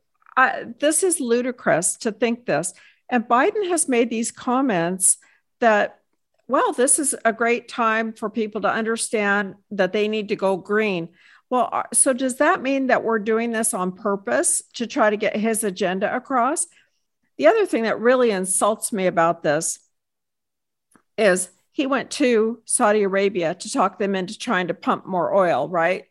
this 0.79 1.03
is 1.03 1.19
ludicrous 1.19 1.97
to 1.97 2.11
think 2.11 2.47
this. 2.47 2.73
And 3.09 3.25
Biden 3.25 3.69
has 3.69 3.87
made 3.87 4.09
these 4.09 4.31
comments 4.31 5.17
that, 5.59 5.99
well, 6.47 6.71
this 6.71 6.99
is 6.99 7.15
a 7.25 7.33
great 7.33 7.67
time 7.67 8.13
for 8.13 8.29
people 8.29 8.61
to 8.61 8.71
understand 8.71 9.55
that 9.71 9.91
they 9.91 10.07
need 10.07 10.29
to 10.29 10.35
go 10.35 10.55
green. 10.55 11.09
Well, 11.49 11.69
uh, 11.71 11.83
so 11.93 12.13
does 12.13 12.35
that 12.37 12.61
mean 12.61 12.87
that 12.87 13.03
we're 13.03 13.19
doing 13.19 13.51
this 13.51 13.73
on 13.73 13.91
purpose 13.93 14.61
to 14.73 14.87
try 14.87 15.09
to 15.09 15.17
get 15.17 15.35
his 15.35 15.63
agenda 15.63 16.13
across? 16.13 16.67
The 17.37 17.47
other 17.47 17.65
thing 17.65 17.83
that 17.83 17.99
really 17.99 18.31
insults 18.31 18.91
me 18.91 19.07
about 19.07 19.43
this 19.43 19.79
is 21.17 21.49
he 21.71 21.85
went 21.85 22.11
to 22.11 22.61
Saudi 22.65 23.03
Arabia 23.03 23.53
to 23.55 23.71
talk 23.71 23.99
them 23.99 24.15
into 24.15 24.37
trying 24.37 24.67
to 24.67 24.73
pump 24.73 25.05
more 25.05 25.33
oil, 25.33 25.69
right? 25.69 26.05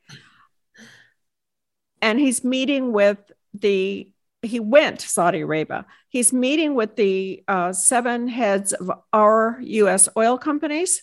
And 2.01 2.20
he's 2.20 2.44
meeting 2.44 2.92
with 2.92 3.18
the, 3.55 4.12
he 4.42 4.61
went 4.61 5.01
to 5.01 5.09
Saudi 5.09 5.40
Arabia. 5.40 5.87
He's 6.09 6.33
meeting 6.33 6.75
with 6.75 6.96
the 6.96 7.42
uh, 7.49 7.72
seven 7.72 8.29
heads 8.29 8.72
of 8.72 8.90
our 9.12 9.59
US 9.61 10.09
oil 10.16 10.38
companies 10.38 11.03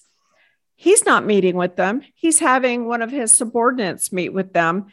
He's 0.76 1.06
not 1.06 1.26
meeting 1.26 1.56
with 1.56 1.76
them. 1.76 2.02
He's 2.14 2.40
having 2.40 2.86
one 2.86 3.02
of 3.02 3.12
his 3.12 3.32
subordinates 3.32 4.12
meet 4.12 4.34
with 4.34 4.54
them. 4.54 4.88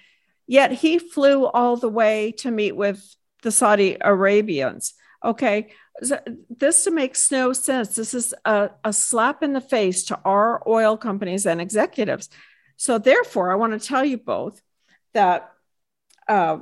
Yet 0.47 0.73
he 0.73 0.99
flew 0.99 1.47
all 1.47 1.77
the 1.77 1.89
way 1.89 2.33
to 2.39 2.51
meet 2.51 2.77
with 2.77 3.17
the 3.43 3.51
Saudi 3.51 3.97
Arabians. 4.01 4.95
Okay. 5.25 5.73
This 6.49 6.89
makes 6.91 7.31
no 7.31 7.53
sense. 7.53 7.97
This 7.97 8.15
is 8.15 8.33
a, 8.45 8.71
a 8.85 8.93
slap 8.93 9.43
in 9.43 9.53
the 9.53 9.61
face 9.61 10.05
to 10.05 10.21
our 10.25 10.63
oil 10.67 10.97
companies 10.97 11.45
and 11.45 11.61
executives. 11.61 12.29
So, 12.77 12.99
therefore, 12.99 13.53
I 13.53 13.57
want 13.57 13.79
to 13.79 13.87
tell 13.87 14.05
you 14.05 14.17
both 14.17 14.63
that 15.13 15.53
uh, 16.27 16.59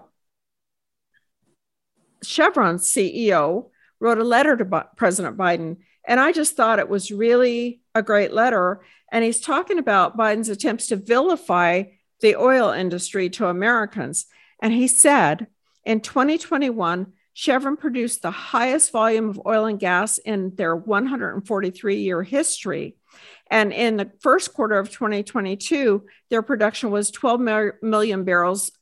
Chevron's 2.23 2.89
CEO 2.89 3.71
wrote 4.01 4.19
a 4.19 4.25
letter 4.25 4.57
to 4.57 4.87
President 4.97 5.37
Biden. 5.37 5.79
And 6.05 6.21
I 6.21 6.33
just 6.33 6.57
thought 6.57 6.79
it 6.79 6.89
was 6.89 7.11
really 7.11 7.81
a 7.95 8.03
great 8.03 8.33
letter. 8.33 8.81
And 9.11 9.25
he's 9.25 9.41
talking 9.41 9.79
about 9.79 10.17
Biden's 10.17 10.49
attempts 10.49 10.87
to 10.89 10.97
vilify 10.97 11.85
the 12.21 12.37
oil 12.37 12.71
industry 12.71 13.31
to 13.31 13.47
Americans. 13.47 14.27
And 14.63 14.73
he 14.73 14.89
said 14.89 15.47
in 15.85 16.01
2021, 16.01 17.13
Chevron 17.35 17.77
produced 17.77 18.23
the 18.23 18.31
highest 18.31 18.91
volume 18.91 19.29
of 19.29 19.41
oil 19.47 19.67
and 19.67 19.79
gas 19.79 20.19
in 20.19 20.55
their 20.57 20.75
143 20.75 21.97
year 21.97 22.23
history. 22.23 22.97
And 23.51 23.73
in 23.73 23.97
the 23.97 24.11
first 24.21 24.53
quarter 24.53 24.79
of 24.79 24.91
2022, 24.91 26.05
their 26.31 26.43
production 26.43 26.91
was 26.91 27.11
12 27.11 27.41
million 27.81 28.25
barrels 28.25 28.73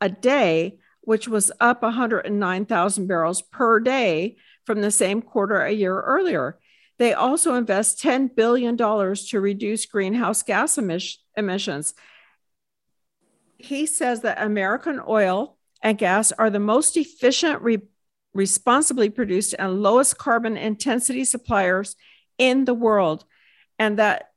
a 0.00 0.08
day, 0.08 0.78
which 1.02 1.28
was 1.28 1.52
up 1.60 1.82
109,000 1.82 3.06
barrels 3.06 3.42
per 3.42 3.80
day 3.80 4.36
from 4.64 4.80
the 4.80 4.90
same 4.90 5.20
quarter 5.20 5.60
a 5.60 5.72
year 5.72 6.00
earlier. 6.00 6.58
They 6.98 7.12
also 7.12 7.54
invest 7.54 8.00
$10 8.02 8.34
billion 8.34 8.76
to 8.76 9.40
reduce 9.40 9.86
greenhouse 9.86 10.42
gas 10.42 10.76
emis- 10.76 11.16
emissions. 11.36 11.94
He 13.58 13.86
says 13.86 14.20
that 14.20 14.42
American 14.42 15.00
oil 15.06 15.58
and 15.82 15.98
gas 15.98 16.30
are 16.32 16.50
the 16.50 16.60
most 16.60 16.96
efficient, 16.96 17.60
re- 17.62 17.82
responsibly 18.34 19.10
produced, 19.10 19.54
and 19.58 19.82
lowest 19.82 20.16
carbon 20.18 20.56
intensity 20.56 21.24
suppliers 21.24 21.96
in 22.38 22.64
the 22.64 22.74
world, 22.74 23.24
and 23.78 23.98
that 23.98 24.30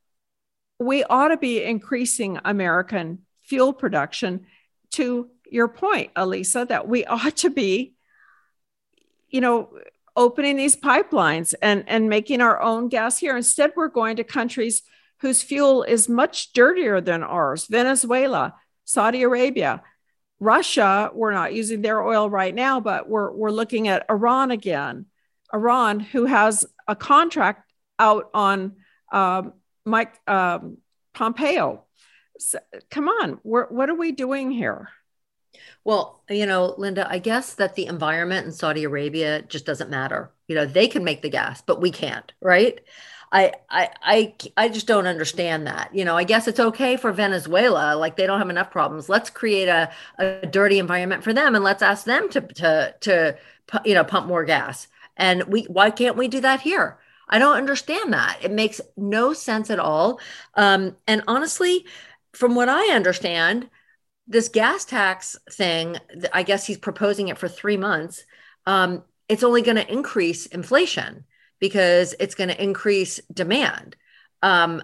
we 0.80 1.04
ought 1.04 1.30
to 1.30 1.38
be 1.38 1.63
increasing 1.63 2.39
American 2.43 3.19
fuel 3.43 3.73
production 3.73 4.45
to 4.91 5.30
your 5.49 5.67
point, 5.67 6.12
Elisa, 6.15 6.65
that 6.67 6.88
we 6.88 7.05
ought 7.05 7.38
to 7.38 7.49
be, 7.49 7.93
you 9.29 9.41
know, 9.41 9.69
opening 10.15 10.55
these 10.55 10.75
pipelines 10.75 11.53
and, 11.62 11.84
and 11.88 12.10
making 12.10 12.41
our 12.41 12.62
own 12.62 12.88
gas 12.88 13.17
here. 13.17 13.36
Instead, 13.36 13.73
we're 13.75 13.89
going 13.89 14.15
to 14.15 14.23
countries 14.23 14.81
whose 15.19 15.41
fuel 15.41 15.84
is 15.84 16.08
much 16.08 16.53
dirtier 16.53 17.01
than 17.01 17.23
ours 17.23 17.65
Venezuela, 17.67 18.55
Saudi 18.86 19.23
Arabia, 19.23 19.81
Russia. 20.39 21.12
We're 21.13 21.34
not 21.34 21.53
using 21.53 21.81
their 21.81 22.01
oil 22.01 22.29
right 22.29 22.53
now, 22.53 22.79
but 22.79 23.10
we're, 23.10 23.31
we're 23.31 23.51
looking 23.51 23.88
at 23.88 24.05
Iran 24.10 24.51
again. 24.51 25.05
Iran, 25.53 25.99
who 25.99 26.25
has 26.25 26.65
a 26.88 26.95
contract 26.95 27.71
out 27.99 28.29
on 28.34 28.73
um, 29.12 29.53
Mike 29.86 30.19
um, 30.27 30.77
Pompeo. 31.13 31.86
So, 32.38 32.60
come 32.91 33.08
on, 33.08 33.39
what 33.43 33.89
are 33.89 33.95
we 33.95 34.12
doing 34.12 34.51
here? 34.51 34.89
Well, 35.83 36.21
you 36.29 36.45
know, 36.45 36.73
Linda, 36.77 37.07
I 37.09 37.19
guess 37.19 37.53
that 37.55 37.75
the 37.75 37.85
environment 37.85 38.45
in 38.45 38.51
Saudi 38.51 38.83
Arabia 38.83 39.43
just 39.43 39.65
doesn't 39.65 39.89
matter. 39.89 40.31
You 40.47 40.55
know, 40.55 40.65
they 40.65 40.87
can 40.87 41.03
make 41.03 41.21
the 41.21 41.29
gas, 41.29 41.61
but 41.61 41.81
we 41.81 41.91
can't, 41.91 42.31
right? 42.41 42.79
I, 43.31 43.53
I, 43.69 43.89
I, 44.01 44.35
I 44.55 44.69
just 44.69 44.87
don't 44.87 45.07
understand 45.07 45.67
that. 45.67 45.93
You 45.93 46.05
know, 46.05 46.15
I 46.15 46.23
guess 46.23 46.47
it's 46.47 46.59
okay 46.59 46.95
for 46.95 47.11
Venezuela, 47.11 47.95
like 47.95 48.15
they 48.15 48.27
don't 48.27 48.39
have 48.39 48.49
enough 48.49 48.71
problems. 48.71 49.09
Let's 49.09 49.29
create 49.29 49.67
a, 49.67 49.91
a 50.17 50.45
dirty 50.47 50.79
environment 50.79 51.23
for 51.23 51.33
them, 51.33 51.55
and 51.55 51.63
let's 51.63 51.81
ask 51.81 52.05
them 52.05 52.29
to, 52.29 52.41
to, 52.41 52.95
to, 53.01 53.37
you 53.83 53.93
know, 53.93 54.03
pump 54.03 54.27
more 54.27 54.45
gas. 54.45 54.87
And 55.17 55.43
we, 55.45 55.63
why 55.63 55.89
can't 55.91 56.17
we 56.17 56.27
do 56.27 56.39
that 56.41 56.61
here? 56.61 56.97
I 57.27 57.39
don't 57.39 57.57
understand 57.57 58.13
that. 58.13 58.37
It 58.41 58.51
makes 58.51 58.79
no 58.95 59.33
sense 59.33 59.69
at 59.69 59.79
all. 59.79 60.19
Um, 60.53 60.95
and 61.07 61.23
honestly, 61.27 61.85
from 62.33 62.53
what 62.53 62.69
I 62.69 62.93
understand, 62.93 63.69
this 64.27 64.49
gas 64.49 64.85
tax 64.85 65.38
thing, 65.51 65.97
I 66.33 66.43
guess 66.43 66.65
he's 66.65 66.77
proposing 66.77 67.27
it 67.27 67.38
for 67.38 67.47
three 67.47 67.77
months. 67.77 68.25
Um, 68.65 69.03
it's 69.29 69.43
only 69.43 69.61
going 69.61 69.77
to 69.77 69.91
increase 69.91 70.45
inflation 70.47 71.25
because 71.59 72.15
it's 72.19 72.35
going 72.35 72.49
to 72.49 72.63
increase 72.63 73.19
demand. 73.33 73.95
Um, 74.41 74.83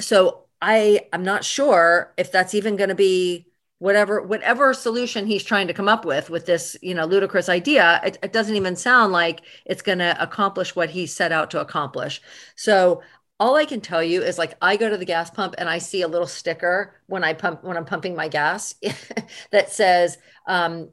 so 0.00 0.46
I 0.60 1.00
I'm 1.12 1.24
not 1.24 1.44
sure 1.44 2.12
if 2.16 2.32
that's 2.32 2.54
even 2.54 2.76
going 2.76 2.88
to 2.88 2.94
be 2.94 3.46
whatever 3.78 4.22
whatever 4.22 4.72
solution 4.72 5.26
he's 5.26 5.44
trying 5.44 5.66
to 5.66 5.74
come 5.74 5.88
up 5.88 6.06
with 6.06 6.30
with 6.30 6.46
this 6.46 6.76
you 6.80 6.94
know 6.94 7.04
ludicrous 7.04 7.50
idea 7.50 8.00
it, 8.04 8.18
it 8.22 8.32
doesn't 8.32 8.56
even 8.56 8.74
sound 8.74 9.12
like 9.12 9.42
it's 9.66 9.82
going 9.82 9.98
to 9.98 10.16
accomplish 10.22 10.74
what 10.74 10.88
he 10.88 11.06
set 11.06 11.30
out 11.30 11.50
to 11.50 11.60
accomplish 11.60 12.22
so 12.54 13.02
all 13.38 13.56
I 13.56 13.66
can 13.66 13.80
tell 13.80 14.02
you 14.02 14.22
is 14.22 14.38
like 14.38 14.56
I 14.62 14.76
go 14.76 14.88
to 14.88 14.96
the 14.96 15.04
gas 15.04 15.30
pump 15.30 15.54
and 15.58 15.68
I 15.68 15.78
see 15.78 16.02
a 16.02 16.08
little 16.08 16.26
sticker 16.26 16.94
when 17.06 17.22
I 17.22 17.34
pump 17.34 17.62
when 17.64 17.76
I'm 17.76 17.84
pumping 17.84 18.14
my 18.14 18.28
gas 18.28 18.74
that 19.50 19.70
says 19.70 20.18
um, 20.46 20.88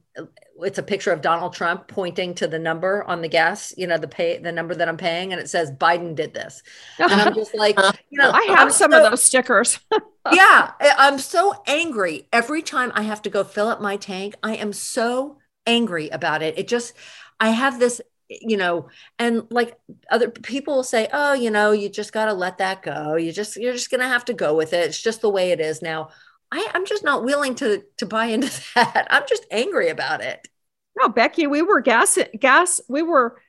it's 0.61 0.77
a 0.77 0.83
picture 0.83 1.11
of 1.11 1.21
Donald 1.21 1.53
Trump 1.53 1.87
pointing 1.87 2.35
to 2.35 2.47
the 2.47 2.59
number 2.59 3.03
on 3.05 3.21
the 3.21 3.27
gas, 3.27 3.73
you 3.77 3.87
know, 3.87 3.97
the 3.97 4.07
pay 4.07 4.37
the 4.37 4.51
number 4.51 4.75
that 4.75 4.87
I'm 4.87 4.97
paying, 4.97 5.31
and 5.31 5.41
it 5.41 5.49
says 5.49 5.71
Biden 5.71 6.15
did 6.15 6.33
this. 6.33 6.61
And 6.99 7.11
I'm 7.11 7.33
just 7.33 7.55
like, 7.55 7.77
you 8.09 8.19
know, 8.19 8.31
I 8.31 8.43
have 8.49 8.59
I'm 8.59 8.69
some 8.71 8.91
so- 8.91 9.03
of 9.03 9.11
those 9.11 9.23
stickers. 9.23 9.79
yeah, 10.31 10.71
I'm 10.79 11.19
so 11.19 11.53
angry 11.67 12.27
every 12.31 12.61
time 12.61 12.91
I 12.93 13.03
have 13.03 13.21
to 13.23 13.29
go 13.29 13.43
fill 13.43 13.67
up 13.67 13.81
my 13.81 13.97
tank. 13.97 14.35
I 14.43 14.55
am 14.55 14.73
so 14.73 15.37
angry 15.65 16.09
about 16.09 16.41
it. 16.41 16.57
It 16.57 16.67
just, 16.67 16.93
I 17.39 17.49
have 17.49 17.79
this, 17.79 18.01
you 18.41 18.57
know, 18.57 18.87
and 19.19 19.43
like 19.49 19.77
other 20.09 20.29
people 20.29 20.75
will 20.75 20.83
say, 20.83 21.07
oh, 21.13 21.33
you 21.33 21.51
know, 21.51 21.71
you 21.71 21.89
just 21.89 22.13
got 22.13 22.25
to 22.25 22.33
let 22.33 22.57
that 22.57 22.81
go. 22.81 23.15
You 23.15 23.31
just, 23.31 23.57
you're 23.57 23.73
just 23.73 23.89
going 23.89 24.01
to 24.01 24.07
have 24.07 24.25
to 24.25 24.33
go 24.33 24.55
with 24.55 24.73
it. 24.73 24.87
It's 24.87 25.01
just 25.01 25.21
the 25.21 25.29
way 25.29 25.51
it 25.51 25.59
is 25.59 25.81
now. 25.81 26.09
I, 26.51 26.69
I'm 26.75 26.85
just 26.85 27.03
not 27.03 27.23
willing 27.23 27.55
to 27.55 27.83
to 27.97 28.05
buy 28.05 28.25
into 28.25 28.47
that. 28.75 29.07
I'm 29.09 29.23
just 29.27 29.45
angry 29.49 29.89
about 29.89 30.21
it. 30.21 30.47
No, 30.95 31.09
Becky, 31.09 31.47
we 31.47 31.63
were 31.63 31.81
gas 31.81 32.19
gas, 32.39 32.79
we 32.87 33.01
were 33.01 33.41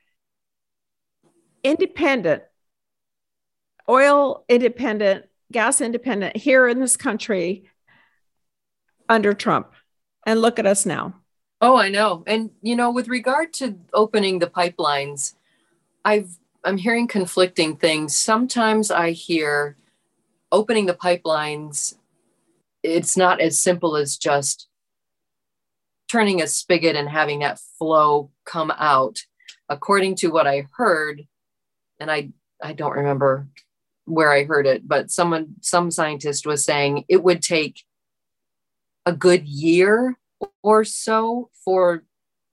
independent, 1.62 2.42
oil 3.88 4.44
independent, 4.48 5.26
gas 5.52 5.82
independent 5.82 6.36
here 6.36 6.66
in 6.66 6.80
this 6.80 6.96
country 6.96 7.70
under 9.08 9.34
Trump. 9.34 9.72
And 10.26 10.40
look 10.40 10.58
at 10.58 10.66
us 10.66 10.86
now. 10.86 11.20
Oh, 11.60 11.76
I 11.76 11.88
know. 11.88 12.24
And 12.26 12.50
you 12.62 12.76
know, 12.76 12.90
with 12.90 13.08
regard 13.08 13.52
to 13.54 13.78
opening 13.92 14.38
the 14.38 14.46
pipelines, 14.46 15.34
I've 16.04 16.38
I'm 16.64 16.76
hearing 16.76 17.08
conflicting 17.08 17.76
things. 17.76 18.16
Sometimes 18.16 18.90
I 18.90 19.10
hear 19.10 19.76
opening 20.50 20.86
the 20.86 20.94
pipelines 20.94 21.94
it's 22.84 23.16
not 23.16 23.40
as 23.40 23.58
simple 23.58 23.96
as 23.96 24.16
just 24.16 24.68
turning 26.06 26.42
a 26.42 26.46
spigot 26.46 26.94
and 26.94 27.08
having 27.08 27.40
that 27.40 27.58
flow 27.78 28.30
come 28.44 28.70
out. 28.78 29.20
According 29.70 30.16
to 30.16 30.28
what 30.28 30.46
I 30.46 30.68
heard, 30.76 31.26
and 31.98 32.10
I 32.10 32.28
I 32.62 32.74
don't 32.74 32.92
remember 32.92 33.48
where 34.04 34.30
I 34.30 34.44
heard 34.44 34.66
it, 34.66 34.86
but 34.86 35.10
someone 35.10 35.54
some 35.62 35.90
scientist 35.90 36.46
was 36.46 36.62
saying 36.62 37.06
it 37.08 37.24
would 37.24 37.42
take 37.42 37.82
a 39.06 39.12
good 39.12 39.46
year 39.48 40.18
or 40.62 40.84
so 40.84 41.50
for 41.64 42.04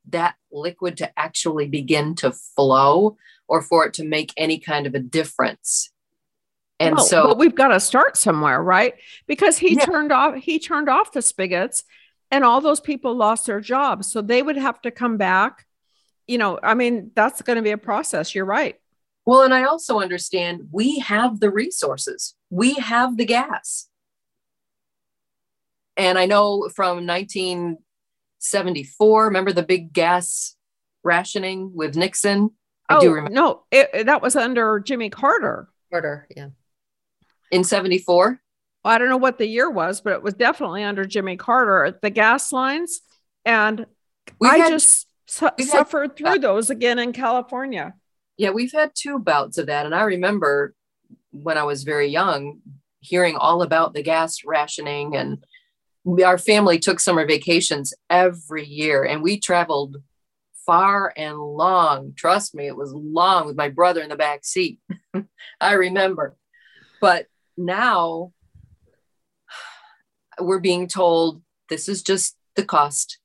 that 0.10 0.36
liquid 0.52 0.98
to 0.98 1.20
actually 1.20 1.67
begin 1.67 2.15
to 2.15 2.32
flow 2.32 3.17
or 3.48 3.62
for 3.62 3.86
it 3.86 3.94
to 3.94 4.04
make 4.04 4.34
any 4.38 4.58
kind 4.60 4.88
of 4.88 4.96
a 4.96 5.00
difference. 5.00 5.91
And 6.80 6.96
No, 6.96 7.04
so 7.04 7.28
but 7.28 7.38
we've 7.38 7.56
got 7.56 7.67
to 7.67 7.80
start 7.80 8.17
somewhere, 8.17 8.62
right? 8.62 8.96
Because 9.28 9.58
he 9.58 9.76
Yeah. 9.76 9.86
turned 9.86 10.12
off 10.12 10.36
he 10.36 10.58
turned 10.58 10.89
off 10.89 11.12
the 11.12 11.22
spigots 11.22 11.84
and 12.32 12.44
all 12.44 12.62
those 12.62 12.80
people 12.80 13.13
lost 13.13 13.46
their 13.46 13.60
jobs. 13.60 14.12
So 14.12 14.22
they 14.22 14.41
would 14.41 14.58
have 14.58 14.82
to 14.82 14.91
come 14.91 15.17
back. 15.17 15.67
You 16.28 16.38
know, 16.38 16.58
I 16.63 16.74
mean, 16.74 17.12
that's 17.13 17.41
going 17.41 17.58
to 17.58 17.62
be 17.62 17.72
a 17.72 17.78
process. 17.78 18.34
You're 18.34 18.46
right. 18.46 18.80
Well, 19.26 19.44
and 19.44 19.54
I 19.54 19.65
also 19.65 20.00
understand 20.00 20.70
we 20.72 21.00
have 21.00 21.39
the 21.39 21.52
resources, 21.52 22.36
we 22.50 22.74
have 22.76 23.17
the 23.17 23.26
gas. 23.26 23.88
And 25.97 26.17
I 26.17 26.25
know 26.25 26.69
from 26.73 27.06
1974, 27.06 29.25
remember 29.25 29.51
the 29.51 29.62
big 29.63 29.93
gas 29.93 30.56
rationing 31.04 31.71
with 31.75 31.95
Nixon? 31.95 32.51
I 32.89 32.99
do 32.99 33.08
oh, 33.08 33.12
remember 33.12 33.32
no, 33.32 33.63
it, 33.71 33.89
it- 33.93 34.06
that 34.08 34.21
was 34.21 34.36
under 34.36 34.80
Jimmy 34.80 35.10
Carter. 35.10 35.67
Murder, 35.91 36.27
yeah. 36.36 36.47
in 37.51 37.63
74. 37.65 38.39
Well, 38.84 38.93
I 38.93 38.97
don't 38.97 39.10
know 39.10 39.17
what 39.17 39.38
the 39.38 39.45
year 39.47 39.69
was, 39.69 40.01
but 40.01 40.13
it 40.13 40.23
was 40.23 40.34
definitely 40.34 40.84
under 40.84 41.06
Jimmy 41.06 41.36
Carter. 41.38 41.86
At 41.86 42.01
the 42.01 42.10
gas 42.10 42.51
lines, 42.54 43.01
and 43.45 43.86
We've 44.39 44.51
I 44.51 44.58
had- 44.58 44.69
just 44.69 45.08
su- 45.27 45.49
we've 45.58 45.67
had- 45.67 45.71
suffered 45.80 46.15
through 46.17 46.39
those 46.39 46.69
again 46.69 46.99
in 46.99 47.12
California. 47.13 47.93
Yeah, 48.38 48.51
we've 48.51 48.71
had 48.71 48.91
two 48.95 49.19
bouts 49.19 49.58
of 49.58 49.67
that. 49.67 49.86
And 49.86 49.93
I 49.93 50.04
remember 50.04 50.73
when 51.32 51.58
I 51.58 51.63
was 51.63 51.84
very 51.84 52.08
young 52.08 52.60
hearing 53.01 53.36
all 53.36 53.62
about 53.62 53.93
the 53.93 54.01
gas 54.04 54.43
rationing 54.45 55.15
and 55.15 55.32
we- 55.32 55.38
our 56.23 56.37
family 56.37 56.79
took 56.79 56.99
summer 56.99 57.25
vacations 57.25 57.93
every 58.09 58.65
year 58.65 59.03
and 59.03 59.21
we 59.21 59.39
traveled 59.39 59.97
far 60.65 61.13
and 61.15 61.37
long. 61.37 62.13
Trust 62.15 62.55
me, 62.55 62.67
it 62.67 62.75
was 62.75 62.93
long 62.93 63.45
with 63.45 63.55
my 63.55 63.69
brother 63.69 64.01
in 64.01 64.09
the 64.09 64.15
back 64.15 64.45
seat. 64.45 64.79
I 65.61 65.73
remember. 65.73 66.35
But 66.99 67.27
now 67.57 68.33
we're 70.39 70.59
being 70.59 70.87
told 70.87 71.41
this 71.69 71.87
is 71.87 72.03
just 72.03 72.35
the 72.55 72.65
cost 72.65 73.19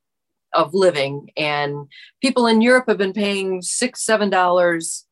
of 0.53 0.73
living 0.73 1.31
and 1.37 1.89
people 2.23 2.47
in 2.47 2.63
Europe 2.63 2.87
have 2.89 2.99
been 2.99 3.13
paying 3.13 3.61
six, 3.61 4.03
seven 4.03 4.31
dollars 4.31 5.07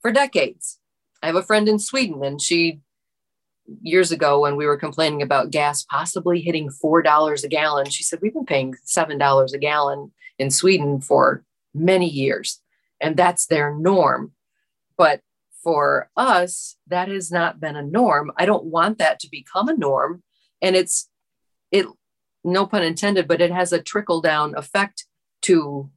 for 0.00 0.12
decades. 0.12 0.78
I 1.22 1.28
have 1.28 1.36
a 1.36 1.42
friend 1.42 1.68
in 1.70 1.78
Sweden, 1.78 2.22
and 2.22 2.40
she 2.40 2.80
years 3.82 4.12
ago 4.12 4.40
when 4.40 4.56
we 4.56 4.66
were 4.66 4.76
complaining 4.76 5.22
about 5.22 5.50
gas 5.50 5.84
possibly 5.84 6.40
hitting 6.40 6.70
four 6.70 7.02
dollars 7.02 7.44
a 7.44 7.48
gallon, 7.48 7.88
she 7.88 8.02
said 8.02 8.18
we've 8.20 8.34
been 8.34 8.46
paying 8.46 8.74
seven 8.84 9.18
dollars 9.18 9.52
a 9.52 9.58
gallon 9.58 10.12
in 10.38 10.50
Sweden 10.50 11.00
for 11.00 11.44
many 11.74 12.08
years, 12.08 12.60
and 13.00 13.16
that's 13.16 13.46
their 13.46 13.74
norm. 13.74 14.32
But 14.96 15.20
for 15.62 16.10
us, 16.16 16.76
that 16.88 17.08
has 17.08 17.30
not 17.30 17.60
been 17.60 17.76
a 17.76 17.82
norm. 17.82 18.32
I 18.36 18.44
don't 18.44 18.64
want 18.64 18.98
that 18.98 19.18
to 19.20 19.30
become 19.30 19.68
a 19.68 19.76
norm, 19.76 20.22
and 20.60 20.76
it's 20.76 21.08
it 21.70 21.86
no 22.44 22.66
pun 22.66 22.82
intended, 22.82 23.26
but 23.26 23.40
it 23.40 23.50
has 23.50 23.72
a 23.72 23.82
trickle 23.82 24.20
down 24.20 24.54
effect 24.56 25.06
to 25.42 25.90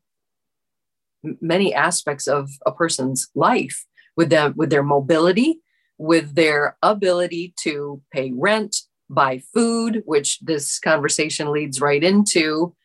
many 1.42 1.74
aspects 1.74 2.28
of 2.28 2.50
a 2.66 2.72
person's 2.72 3.28
life 3.36 3.86
with 4.16 4.30
them 4.30 4.54
with 4.56 4.70
their 4.70 4.84
mobility 4.84 5.62
with 5.98 6.36
their 6.36 6.78
ability 6.84 7.54
to 7.58 8.02
pay 8.12 8.32
rent 8.36 8.76
buy 9.10 9.40
food 9.54 10.04
which 10.06 10.40
this 10.40 10.80
conversation 10.80 11.52
leads 11.52 11.80
right 11.80 12.04
into 12.04 12.76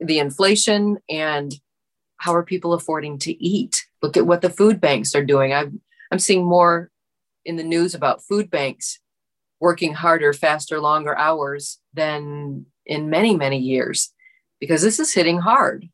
the 0.00 0.18
inflation 0.18 0.98
and 1.08 1.54
how 2.16 2.34
are 2.34 2.44
people 2.44 2.72
affording 2.72 3.18
to 3.18 3.44
eat? 3.44 3.84
Look 4.00 4.16
at 4.16 4.26
what 4.26 4.42
the 4.42 4.50
food 4.50 4.80
banks 4.80 5.14
are 5.14 5.24
doing. 5.24 5.52
I'm 5.52 5.80
i'm 6.12 6.18
seeing 6.18 6.44
more 6.44 6.90
in 7.44 7.56
the 7.56 7.64
news 7.64 7.94
about 7.94 8.22
food 8.22 8.50
banks 8.50 9.00
working 9.60 9.94
harder 9.94 10.32
faster 10.32 10.80
longer 10.80 11.16
hours 11.16 11.78
than 11.94 12.66
in 12.86 13.10
many 13.10 13.36
many 13.36 13.58
years 13.58 14.12
because 14.60 14.82
this 14.82 15.00
is 15.00 15.12
hitting 15.12 15.38
hard 15.38 15.88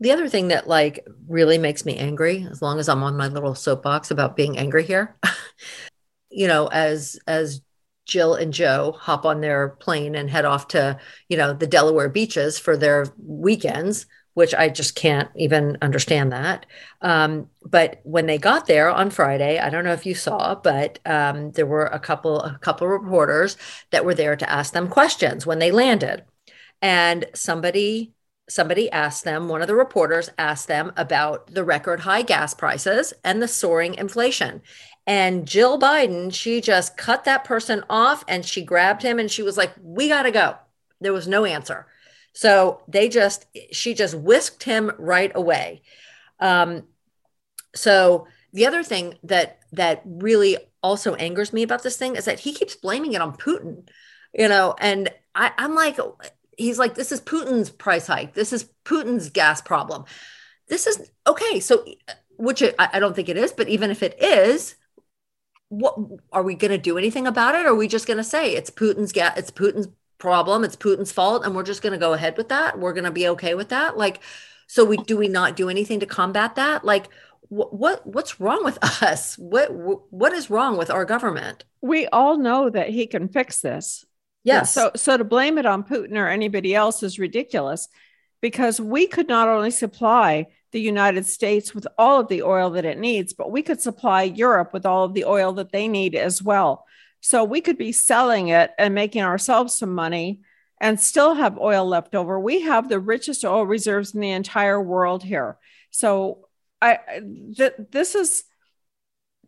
The 0.00 0.12
other 0.12 0.28
thing 0.28 0.48
that 0.48 0.68
like 0.68 1.06
really 1.26 1.58
makes 1.58 1.84
me 1.86 1.96
angry, 1.96 2.46
as 2.50 2.60
long 2.60 2.78
as 2.78 2.88
I'm 2.88 3.02
on 3.02 3.16
my 3.16 3.28
little 3.28 3.54
soapbox 3.54 4.10
about 4.10 4.36
being 4.36 4.58
angry 4.58 4.84
here, 4.84 5.16
you 6.30 6.46
know, 6.46 6.66
as 6.66 7.18
as 7.26 7.62
Jill 8.04 8.34
and 8.34 8.52
Joe 8.52 8.92
hop 8.98 9.24
on 9.24 9.40
their 9.40 9.70
plane 9.70 10.14
and 10.14 10.30
head 10.30 10.44
off 10.44 10.68
to, 10.68 10.98
you 11.28 11.36
know, 11.36 11.52
the 11.52 11.66
Delaware 11.66 12.08
beaches 12.08 12.58
for 12.58 12.76
their 12.76 13.06
weekends, 13.18 14.06
which 14.34 14.54
I 14.54 14.68
just 14.68 14.94
can't 14.94 15.30
even 15.34 15.78
understand 15.82 16.30
that. 16.32 16.66
Um, 17.00 17.48
but 17.64 18.00
when 18.04 18.26
they 18.26 18.38
got 18.38 18.66
there 18.66 18.90
on 18.90 19.10
Friday, 19.10 19.58
I 19.58 19.70
don't 19.70 19.84
know 19.84 19.92
if 19.92 20.06
you 20.06 20.14
saw, 20.14 20.54
but 20.54 20.98
um, 21.06 21.52
there 21.52 21.66
were 21.66 21.86
a 21.86 21.98
couple 21.98 22.40
a 22.40 22.58
couple 22.58 22.86
of 22.86 22.92
reporters 22.92 23.56
that 23.90 24.04
were 24.04 24.14
there 24.14 24.36
to 24.36 24.50
ask 24.50 24.72
them 24.72 24.88
questions 24.88 25.46
when 25.46 25.58
they 25.58 25.72
landed, 25.72 26.24
and 26.82 27.24
somebody 27.34 28.12
somebody 28.48 28.90
asked 28.90 29.24
them, 29.24 29.48
one 29.48 29.60
of 29.60 29.68
the 29.68 29.74
reporters 29.74 30.30
asked 30.38 30.68
them 30.68 30.92
about 30.96 31.48
the 31.48 31.64
record 31.64 32.00
high 32.00 32.22
gas 32.22 32.54
prices 32.54 33.12
and 33.24 33.42
the 33.42 33.48
soaring 33.48 33.94
inflation. 33.94 34.62
And 35.06 35.46
Jill 35.46 35.78
Biden, 35.78 36.32
she 36.32 36.60
just 36.60 36.96
cut 36.96 37.24
that 37.24 37.44
person 37.44 37.84
off 37.88 38.24
and 38.28 38.44
she 38.44 38.62
grabbed 38.62 39.02
him 39.02 39.18
and 39.18 39.30
she 39.30 39.42
was 39.42 39.56
like, 39.56 39.72
We 39.80 40.08
got 40.08 40.22
to 40.22 40.30
go. 40.30 40.56
There 41.00 41.12
was 41.12 41.28
no 41.28 41.44
answer. 41.44 41.86
So 42.32 42.82
they 42.88 43.08
just, 43.08 43.46
she 43.72 43.94
just 43.94 44.14
whisked 44.14 44.62
him 44.62 44.92
right 44.98 45.32
away. 45.34 45.82
Um, 46.38 46.84
so 47.74 48.26
the 48.52 48.66
other 48.66 48.82
thing 48.82 49.14
that 49.24 49.60
that 49.72 50.02
really 50.04 50.56
also 50.82 51.14
angers 51.14 51.52
me 51.52 51.62
about 51.62 51.82
this 51.82 51.96
thing 51.96 52.16
is 52.16 52.24
that 52.24 52.40
he 52.40 52.52
keeps 52.52 52.76
blaming 52.76 53.12
it 53.12 53.20
on 53.20 53.36
Putin, 53.36 53.88
you 54.32 54.48
know, 54.48 54.74
and 54.80 55.10
I, 55.34 55.52
I'm 55.58 55.74
like, 55.74 55.98
he's 56.56 56.78
like, 56.78 56.94
this 56.94 57.12
is 57.12 57.20
Putin's 57.20 57.70
price 57.70 58.06
hike. 58.06 58.34
This 58.34 58.52
is 58.52 58.70
Putin's 58.84 59.30
gas 59.30 59.60
problem. 59.60 60.04
This 60.68 60.86
is 60.86 61.10
okay. 61.26 61.60
So, 61.60 61.84
which 62.36 62.62
I, 62.78 62.98
don't 62.98 63.14
think 63.14 63.28
it 63.28 63.36
is, 63.36 63.52
but 63.52 63.68
even 63.68 63.90
if 63.90 64.02
it 64.02 64.20
is, 64.22 64.74
what 65.68 65.96
are 66.32 66.42
we 66.42 66.54
going 66.54 66.70
to 66.70 66.78
do 66.78 66.98
anything 66.98 67.26
about 67.26 67.54
it? 67.54 67.66
Or 67.66 67.70
are 67.70 67.74
we 67.74 67.88
just 67.88 68.06
going 68.06 68.18
to 68.18 68.24
say 68.24 68.54
it's 68.54 68.70
Putin's 68.70 69.12
gas? 69.12 69.36
It's 69.36 69.50
Putin's 69.50 69.88
problem. 70.18 70.64
It's 70.64 70.76
Putin's 70.76 71.12
fault, 71.12 71.44
and 71.44 71.54
we're 71.54 71.62
just 71.62 71.82
going 71.82 71.92
to 71.92 71.98
go 71.98 72.12
ahead 72.12 72.36
with 72.36 72.48
that. 72.48 72.78
We're 72.78 72.92
going 72.92 73.04
to 73.04 73.10
be 73.10 73.28
okay 73.28 73.54
with 73.54 73.68
that. 73.68 73.96
Like, 73.96 74.20
so 74.66 74.84
we 74.84 74.96
do 74.96 75.16
we 75.16 75.28
not 75.28 75.56
do 75.56 75.68
anything 75.68 76.00
to 76.00 76.06
combat 76.06 76.56
that? 76.56 76.84
Like, 76.84 77.08
what 77.48 78.06
what's 78.06 78.40
wrong 78.40 78.64
with 78.64 78.82
us? 79.02 79.36
What 79.36 79.68
what 80.10 80.32
is 80.32 80.50
wrong 80.50 80.76
with 80.76 80.90
our 80.90 81.04
government? 81.04 81.64
We 81.80 82.06
all 82.08 82.38
know 82.38 82.70
that 82.70 82.90
he 82.90 83.06
can 83.06 83.28
fix 83.28 83.60
this. 83.60 84.04
Yes. 84.46 84.72
So 84.72 84.92
so 84.94 85.16
to 85.16 85.24
blame 85.24 85.58
it 85.58 85.66
on 85.66 85.82
Putin 85.82 86.16
or 86.16 86.28
anybody 86.28 86.74
else 86.74 87.02
is 87.02 87.18
ridiculous 87.18 87.88
because 88.40 88.80
we 88.80 89.06
could 89.06 89.28
not 89.28 89.48
only 89.48 89.72
supply 89.72 90.46
the 90.72 90.80
United 90.80 91.26
States 91.26 91.74
with 91.74 91.86
all 91.98 92.20
of 92.20 92.28
the 92.28 92.42
oil 92.42 92.70
that 92.70 92.84
it 92.84 92.98
needs, 92.98 93.32
but 93.32 93.50
we 93.50 93.62
could 93.62 93.80
supply 93.80 94.22
Europe 94.22 94.72
with 94.72 94.86
all 94.86 95.04
of 95.04 95.14
the 95.14 95.24
oil 95.24 95.52
that 95.54 95.72
they 95.72 95.88
need 95.88 96.14
as 96.14 96.42
well. 96.42 96.84
So 97.20 97.42
we 97.42 97.60
could 97.60 97.76
be 97.76 97.90
selling 97.90 98.48
it 98.48 98.70
and 98.78 98.94
making 98.94 99.22
ourselves 99.22 99.76
some 99.76 99.92
money 99.92 100.42
and 100.80 101.00
still 101.00 101.34
have 101.34 101.58
oil 101.58 101.84
left 101.86 102.14
over. 102.14 102.38
We 102.38 102.60
have 102.62 102.88
the 102.88 103.00
richest 103.00 103.44
oil 103.44 103.66
reserves 103.66 104.14
in 104.14 104.20
the 104.20 104.30
entire 104.30 104.80
world 104.80 105.24
here. 105.24 105.58
So 105.90 106.46
I 106.80 106.98
th- 107.56 107.74
this 107.90 108.14
is 108.14 108.44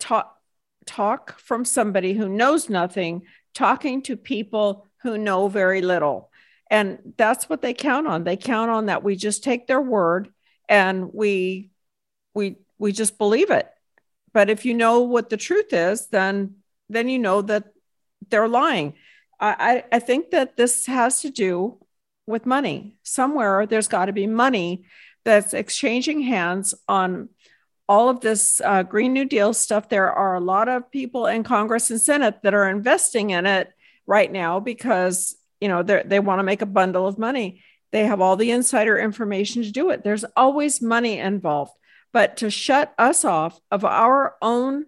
talk 0.00 0.34
talk 0.86 1.38
from 1.38 1.64
somebody 1.64 2.14
who 2.14 2.28
knows 2.28 2.68
nothing, 2.68 3.22
talking 3.54 4.02
to 4.02 4.16
people 4.16 4.87
who 5.02 5.18
know 5.18 5.48
very 5.48 5.80
little. 5.80 6.30
And 6.70 7.14
that's 7.16 7.48
what 7.48 7.62
they 7.62 7.74
count 7.74 8.06
on. 8.06 8.24
They 8.24 8.36
count 8.36 8.70
on 8.70 8.86
that 8.86 9.02
we 9.02 9.16
just 9.16 9.42
take 9.42 9.66
their 9.66 9.80
word 9.80 10.32
and 10.68 11.12
we 11.14 11.70
we 12.34 12.56
we 12.78 12.92
just 12.92 13.18
believe 13.18 13.50
it. 13.50 13.68
But 14.32 14.50
if 14.50 14.64
you 14.64 14.74
know 14.74 15.00
what 15.00 15.30
the 15.30 15.36
truth 15.36 15.72
is, 15.72 16.08
then 16.08 16.56
then 16.88 17.08
you 17.08 17.18
know 17.18 17.42
that 17.42 17.64
they're 18.28 18.48
lying. 18.48 18.94
I, 19.40 19.84
I 19.92 20.00
think 20.00 20.30
that 20.30 20.56
this 20.56 20.86
has 20.86 21.20
to 21.20 21.30
do 21.30 21.78
with 22.26 22.44
money. 22.44 22.98
Somewhere 23.04 23.66
there's 23.66 23.86
got 23.86 24.06
to 24.06 24.12
be 24.12 24.26
money 24.26 24.84
that's 25.24 25.54
exchanging 25.54 26.22
hands 26.22 26.74
on 26.88 27.28
all 27.88 28.08
of 28.08 28.20
this 28.20 28.60
uh, 28.64 28.82
Green 28.82 29.12
New 29.12 29.24
Deal 29.24 29.54
stuff. 29.54 29.88
There 29.88 30.12
are 30.12 30.34
a 30.34 30.40
lot 30.40 30.68
of 30.68 30.90
people 30.90 31.26
in 31.26 31.44
Congress 31.44 31.90
and 31.90 32.00
Senate 32.00 32.42
that 32.42 32.52
are 32.52 32.68
investing 32.68 33.30
in 33.30 33.46
it 33.46 33.72
right 34.08 34.32
now 34.32 34.58
because 34.58 35.36
you 35.60 35.68
know 35.68 35.84
they 35.84 36.02
they 36.04 36.18
want 36.18 36.40
to 36.40 36.44
make 36.44 36.62
a 36.62 36.66
bundle 36.66 37.06
of 37.06 37.18
money. 37.18 37.62
They 37.92 38.06
have 38.06 38.20
all 38.20 38.36
the 38.36 38.50
insider 38.50 38.98
information 38.98 39.62
to 39.62 39.70
do 39.70 39.90
it. 39.90 40.02
There's 40.02 40.24
always 40.36 40.82
money 40.82 41.18
involved, 41.18 41.72
but 42.12 42.38
to 42.38 42.50
shut 42.50 42.92
us 42.98 43.24
off 43.24 43.60
of 43.70 43.84
our 43.84 44.34
own 44.42 44.86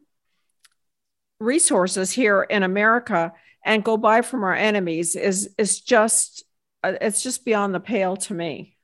resources 1.39 2.11
here 2.11 2.43
in 2.43 2.63
America 2.63 3.33
and 3.65 3.85
go 3.85 3.97
buy 3.97 4.23
from 4.23 4.43
our 4.43 4.55
enemies 4.55 5.15
is 5.15 5.55
is 5.57 5.81
just 5.81 6.45
uh, 6.83 6.95
it's 7.01 7.23
just 7.23 7.45
beyond 7.45 7.75
the 7.75 7.81
pale 7.81 8.17
to 8.17 8.35
me. 8.35 8.77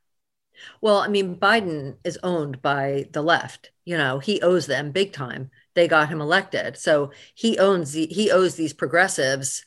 Well, 0.81 0.99
I 0.99 1.09
mean, 1.09 1.37
Biden 1.37 1.97
is 2.03 2.19
owned 2.23 2.63
by 2.63 3.07
the 3.13 3.23
left. 3.23 3.71
You 3.85 3.99
know, 3.99 4.19
he 4.19 4.41
owes 4.41 4.67
them 4.67 4.91
big 4.91 5.13
time. 5.13 5.51
They 5.75 5.87
got 5.87 6.09
him 6.09 6.23
elected, 6.23 6.79
so 6.79 7.11
he 7.35 7.59
owns 7.59 7.93
the, 7.93 8.07
he 8.07 8.31
owes 8.31 8.55
these 8.55 8.73
progressives. 8.73 9.66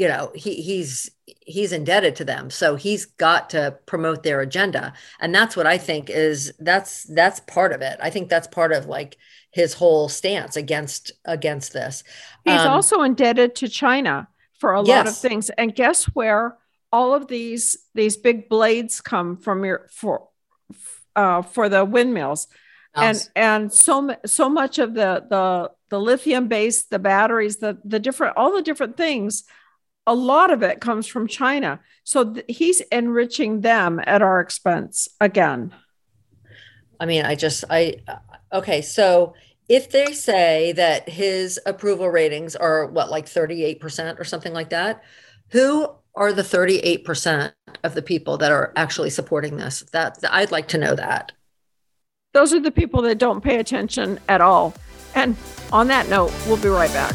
You 0.00 0.08
know, 0.08 0.32
he 0.34 0.54
he's 0.62 1.10
he's 1.26 1.72
indebted 1.72 2.16
to 2.16 2.24
them, 2.24 2.50
so 2.50 2.76
he's 2.76 3.04
got 3.04 3.50
to 3.50 3.76
promote 3.84 4.22
their 4.22 4.40
agenda, 4.40 4.94
and 5.20 5.34
that's 5.34 5.56
what 5.56 5.66
I 5.66 5.76
think 5.76 6.08
is 6.08 6.52
that's 6.58 7.04
that's 7.04 7.40
part 7.40 7.72
of 7.72 7.82
it. 7.82 7.98
I 8.02 8.08
think 8.08 8.30
that's 8.30 8.46
part 8.46 8.72
of 8.72 8.86
like 8.86 9.18
his 9.50 9.74
whole 9.74 10.08
stance 10.08 10.56
against 10.56 11.12
against 11.24 11.72
this. 11.72 12.02
He's 12.44 12.60
um, 12.60 12.68
also 12.68 13.02
indebted 13.02 13.54
to 13.56 13.68
China 13.68 14.28
for 14.58 14.74
a 14.74 14.82
yes. 14.82 14.96
lot 14.96 15.06
of 15.08 15.16
things. 15.16 15.50
And 15.50 15.74
guess 15.74 16.04
where 16.04 16.56
all 16.92 17.14
of 17.14 17.26
these 17.26 17.76
these 17.94 18.16
big 18.16 18.48
blades 18.48 19.00
come 19.00 19.36
from 19.36 19.64
your 19.64 19.88
for 19.90 20.28
uh, 21.16 21.42
for 21.42 21.68
the 21.68 21.84
windmills. 21.84 22.48
And 22.94 23.28
and 23.36 23.72
so 23.72 24.16
so 24.26 24.48
much 24.48 24.78
of 24.78 24.94
the 24.94 25.24
the 25.28 25.70
the 25.90 26.00
lithium 26.00 26.48
base, 26.48 26.84
the 26.84 26.98
batteries, 26.98 27.58
the 27.58 27.78
the 27.84 28.00
different 28.00 28.36
all 28.36 28.54
the 28.54 28.62
different 28.62 28.96
things, 28.96 29.44
a 30.06 30.14
lot 30.14 30.52
of 30.52 30.62
it 30.62 30.80
comes 30.80 31.06
from 31.06 31.26
China. 31.26 31.80
So 32.04 32.32
th- 32.32 32.46
he's 32.48 32.80
enriching 32.92 33.60
them 33.60 34.00
at 34.06 34.22
our 34.22 34.40
expense 34.40 35.08
again. 35.20 35.74
I 36.98 37.06
mean, 37.06 37.24
I 37.24 37.34
just 37.34 37.64
I 37.70 37.96
uh, 38.08 38.16
okay, 38.52 38.82
so 38.82 39.34
if 39.70 39.88
they 39.90 40.12
say 40.12 40.72
that 40.72 41.08
his 41.08 41.60
approval 41.64 42.08
ratings 42.08 42.56
are 42.56 42.86
what 42.86 43.08
like 43.08 43.26
38% 43.26 44.18
or 44.18 44.24
something 44.24 44.52
like 44.52 44.70
that 44.70 45.02
who 45.50 45.88
are 46.16 46.32
the 46.32 46.42
38% 46.42 47.52
of 47.84 47.94
the 47.94 48.02
people 48.02 48.36
that 48.38 48.50
are 48.50 48.72
actually 48.74 49.10
supporting 49.10 49.56
this 49.56 49.84
that 49.92 50.18
i'd 50.32 50.50
like 50.50 50.68
to 50.68 50.76
know 50.76 50.94
that 50.94 51.32
those 52.32 52.52
are 52.52 52.60
the 52.60 52.70
people 52.70 53.00
that 53.02 53.18
don't 53.18 53.42
pay 53.42 53.58
attention 53.58 54.18
at 54.28 54.40
all 54.40 54.74
and 55.14 55.36
on 55.72 55.86
that 55.86 56.08
note 56.08 56.32
we'll 56.46 56.60
be 56.60 56.68
right 56.68 56.92
back 56.92 57.14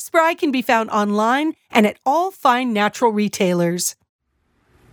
Spry 0.00 0.34
can 0.34 0.52
be 0.52 0.62
found 0.62 0.90
online 0.90 1.54
and 1.70 1.84
at 1.84 1.98
all 2.06 2.30
fine 2.30 2.72
natural 2.72 3.10
retailers. 3.10 3.96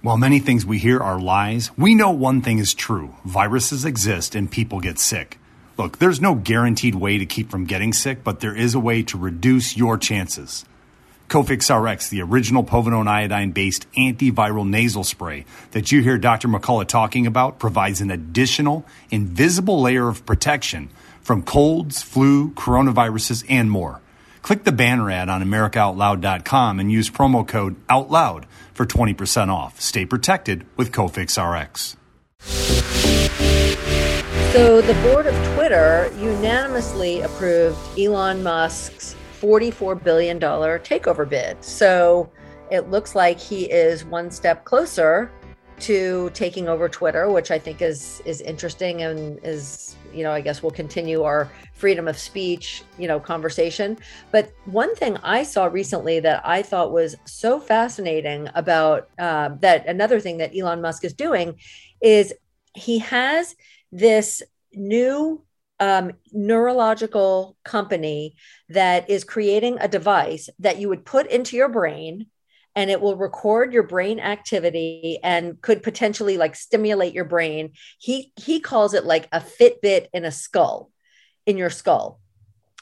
While 0.01 0.17
many 0.17 0.39
things 0.39 0.65
we 0.65 0.79
hear 0.79 0.99
are 0.99 1.19
lies, 1.19 1.69
we 1.77 1.93
know 1.93 2.09
one 2.09 2.41
thing 2.41 2.57
is 2.57 2.73
true 2.73 3.13
viruses 3.23 3.85
exist 3.85 4.33
and 4.33 4.49
people 4.49 4.79
get 4.79 4.97
sick. 4.97 5.39
Look, 5.77 5.99
there's 5.99 6.19
no 6.19 6.33
guaranteed 6.33 6.95
way 6.95 7.19
to 7.19 7.25
keep 7.25 7.51
from 7.51 7.65
getting 7.65 7.93
sick, 7.93 8.23
but 8.23 8.39
there 8.39 8.55
is 8.55 8.73
a 8.73 8.79
way 8.79 9.03
to 9.03 9.17
reduce 9.17 9.77
your 9.77 9.97
chances. 9.99 10.65
Cofix 11.29 11.69
RX, 11.69 12.09
the 12.09 12.21
original 12.21 12.63
povidone 12.63 13.07
iodine 13.07 13.51
based 13.51 13.85
antiviral 13.93 14.67
nasal 14.67 15.03
spray 15.03 15.45
that 15.71 15.91
you 15.91 16.01
hear 16.01 16.17
Dr. 16.17 16.47
McCullough 16.47 16.87
talking 16.87 17.27
about, 17.27 17.59
provides 17.59 18.01
an 18.01 18.09
additional 18.09 18.85
invisible 19.11 19.81
layer 19.81 20.07
of 20.07 20.25
protection 20.25 20.89
from 21.21 21.43
colds, 21.43 22.01
flu, 22.01 22.51
coronaviruses, 22.51 23.45
and 23.49 23.69
more. 23.69 24.01
Click 24.45 24.63
the 24.63 24.71
banner 24.71 25.09
ad 25.09 25.27
on 25.27 25.41
AmericaOutloud.com 25.41 26.79
and 26.79 26.91
use 26.91 27.09
promo 27.09 27.47
code 27.47 27.75
OUTLOUD 27.89 28.45
for 28.75 28.85
20% 28.85 29.49
off. 29.49 29.81
Stay 29.81 30.05
protected 30.05 30.67
with 30.77 30.91
Cofix 30.91 31.41
RX. 31.41 31.97
So, 34.53 34.81
the 34.81 34.93
board 35.01 35.25
of 35.25 35.33
Twitter 35.55 36.11
unanimously 36.19 37.21
approved 37.21 37.79
Elon 37.97 38.43
Musk's 38.43 39.15
$44 39.41 40.03
billion 40.03 40.39
takeover 40.39 41.27
bid. 41.27 41.63
So, 41.63 42.29
it 42.69 42.91
looks 42.91 43.15
like 43.15 43.39
he 43.39 43.63
is 43.63 44.05
one 44.05 44.29
step 44.29 44.63
closer 44.63 45.31
to 45.79 46.29
taking 46.35 46.69
over 46.69 46.87
Twitter, 46.87 47.31
which 47.31 47.49
I 47.49 47.57
think 47.57 47.81
is 47.81 48.21
is 48.25 48.41
interesting 48.41 49.01
and 49.01 49.39
is 49.43 49.95
you 50.15 50.23
know 50.23 50.31
I 50.31 50.41
guess 50.41 50.63
we'll 50.63 50.71
continue 50.71 51.23
our 51.23 51.51
freedom 51.73 52.07
of 52.07 52.17
speech 52.17 52.83
you 52.97 53.07
know 53.07 53.19
conversation. 53.19 53.97
But 54.31 54.51
one 54.65 54.95
thing 54.95 55.17
I 55.17 55.43
saw 55.43 55.65
recently 55.65 56.19
that 56.21 56.41
I 56.45 56.61
thought 56.61 56.91
was 56.91 57.15
so 57.25 57.59
fascinating 57.59 58.49
about 58.55 59.09
uh, 59.19 59.49
that 59.59 59.87
another 59.87 60.19
thing 60.19 60.37
that 60.37 60.55
Elon 60.57 60.81
Musk 60.81 61.03
is 61.03 61.13
doing 61.13 61.55
is 62.01 62.33
he 62.73 62.99
has 62.99 63.55
this 63.91 64.41
new 64.73 65.43
um, 65.79 66.11
neurological 66.31 67.57
company 67.63 68.35
that 68.69 69.09
is 69.09 69.23
creating 69.23 69.77
a 69.79 69.87
device 69.87 70.49
that 70.59 70.79
you 70.79 70.89
would 70.89 71.05
put 71.05 71.27
into 71.27 71.57
your 71.57 71.69
brain 71.69 72.27
and 72.75 72.89
it 72.89 73.01
will 73.01 73.15
record 73.15 73.71
your 73.71 73.83
brain 73.83 74.19
activity 74.19 75.19
and 75.23 75.61
could 75.61 75.81
potentially 75.81 76.37
like 76.37 76.55
stimulate 76.55 77.13
your 77.13 77.25
brain. 77.25 77.71
He 77.99 78.31
he 78.35 78.59
calls 78.59 78.93
it 78.93 79.05
like 79.05 79.27
a 79.31 79.39
Fitbit 79.39 80.07
in 80.13 80.25
a 80.25 80.31
skull, 80.31 80.91
in 81.45 81.57
your 81.57 81.69
skull. 81.69 82.19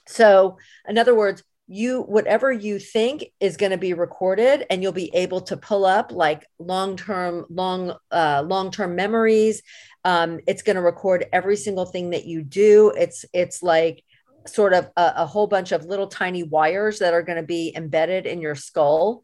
So, 0.05 0.57
in 0.87 0.97
other 0.97 1.15
words, 1.15 1.43
you 1.67 2.01
whatever 2.01 2.51
you 2.51 2.77
think 2.77 3.25
is 3.39 3.55
going 3.55 3.71
to 3.71 3.77
be 3.77 3.93
recorded 3.93 4.65
and 4.69 4.83
you'll 4.83 4.91
be 4.91 5.13
able 5.15 5.41
to 5.41 5.55
pull 5.55 5.85
up 5.85 6.11
like 6.11 6.45
long-term 6.59 7.45
long 7.49 7.95
uh, 8.11 8.43
long-term 8.45 8.95
memories 8.95 9.61
um, 10.03 10.41
it's 10.45 10.61
going 10.61 10.75
to 10.75 10.81
record 10.81 11.25
every 11.31 11.55
single 11.55 11.85
thing 11.85 12.09
that 12.09 12.25
you 12.25 12.43
do 12.43 12.91
it's 12.97 13.23
it's 13.31 13.63
like 13.63 14.03
sort 14.45 14.73
of 14.73 14.89
a, 14.97 15.13
a 15.17 15.25
whole 15.25 15.47
bunch 15.47 15.71
of 15.71 15.85
little 15.85 16.07
tiny 16.07 16.43
wires 16.43 16.99
that 16.99 17.13
are 17.13 17.23
going 17.23 17.37
to 17.37 17.47
be 17.47 17.71
embedded 17.75 18.25
in 18.25 18.41
your 18.41 18.55
skull 18.55 19.21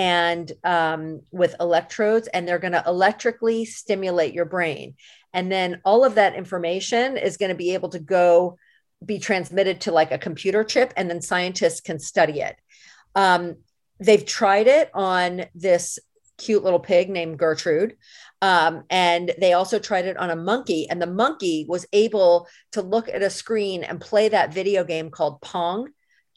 and 0.00 0.50
um, 0.64 1.20
with 1.30 1.54
electrodes 1.60 2.26
and 2.28 2.48
they're 2.48 2.58
going 2.58 2.72
to 2.72 2.82
electrically 2.86 3.66
stimulate 3.66 4.32
your 4.32 4.46
brain. 4.46 4.94
And 5.34 5.52
then 5.52 5.82
all 5.84 6.06
of 6.06 6.14
that 6.14 6.34
information 6.34 7.18
is 7.18 7.36
going 7.36 7.50
to 7.50 7.54
be 7.54 7.74
able 7.74 7.90
to 7.90 7.98
go 7.98 8.56
be 9.04 9.18
transmitted 9.18 9.82
to 9.82 9.92
like 9.92 10.10
a 10.10 10.16
computer 10.16 10.64
chip 10.64 10.94
and 10.96 11.10
then 11.10 11.20
scientists 11.20 11.82
can 11.82 11.98
study 11.98 12.40
it. 12.40 12.56
Um, 13.14 13.56
they've 13.98 14.24
tried 14.24 14.68
it 14.68 14.90
on 14.94 15.44
this 15.54 15.98
cute 16.38 16.64
little 16.64 16.80
pig 16.80 17.10
named 17.10 17.38
gertrude 17.38 17.98
um, 18.40 18.84
and 18.88 19.32
they 19.38 19.52
also 19.52 19.78
tried 19.78 20.06
it 20.06 20.16
on 20.16 20.30
a 20.30 20.36
monkey 20.36 20.88
and 20.88 21.02
the 21.02 21.06
monkey 21.06 21.66
was 21.68 21.84
able 21.92 22.48
to 22.72 22.80
look 22.80 23.10
at 23.10 23.22
a 23.22 23.28
screen 23.28 23.84
and 23.84 24.00
play 24.00 24.30
that 24.30 24.54
video 24.54 24.82
game 24.82 25.10
called 25.10 25.42
pong 25.42 25.90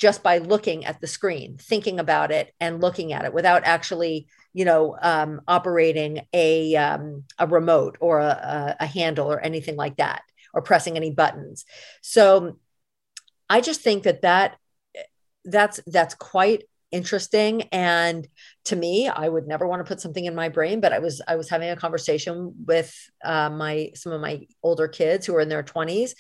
just 0.03 0.21
by 0.21 0.39
looking 0.39 0.83
at 0.83 0.99
the 0.99 1.07
screen 1.07 1.55
thinking 1.57 1.97
about 1.97 2.29
it 2.29 2.53
and 2.59 2.81
looking 2.81 3.13
at 3.13 3.23
it 3.23 3.33
without 3.33 3.63
actually 3.63 4.27
you 4.51 4.65
know 4.65 4.97
um, 5.01 5.39
operating 5.47 6.27
a 6.33 6.75
um, 6.75 7.23
a 7.39 7.47
remote 7.47 7.95
or 8.01 8.19
a, 8.19 8.75
a 8.81 8.85
handle 8.85 9.31
or 9.31 9.39
anything 9.39 9.77
like 9.77 9.95
that 9.95 10.21
or 10.53 10.61
pressing 10.61 10.97
any 10.97 11.09
buttons. 11.09 11.63
So 12.01 12.59
I 13.49 13.61
just 13.61 13.79
think 13.79 14.03
that 14.03 14.23
that 14.23 14.57
that's 15.45 15.79
that's 15.87 16.15
quite 16.15 16.63
interesting 16.91 17.63
and 17.71 18.27
to 18.65 18.75
me 18.75 19.07
i 19.07 19.27
would 19.27 19.47
never 19.47 19.65
want 19.65 19.79
to 19.79 19.89
put 19.91 19.99
something 19.99 20.25
in 20.25 20.35
my 20.35 20.47
brain 20.47 20.79
but 20.79 20.93
i 20.93 20.99
was 20.99 21.23
i 21.27 21.35
was 21.35 21.49
having 21.49 21.69
a 21.71 21.75
conversation 21.75 22.53
with 22.67 22.95
uh, 23.25 23.49
my 23.49 23.89
some 23.95 24.13
of 24.13 24.21
my 24.21 24.45
older 24.61 24.87
kids 24.87 25.25
who 25.25 25.35
are 25.35 25.41
in 25.41 25.49
their 25.49 25.63
20s 25.63 26.13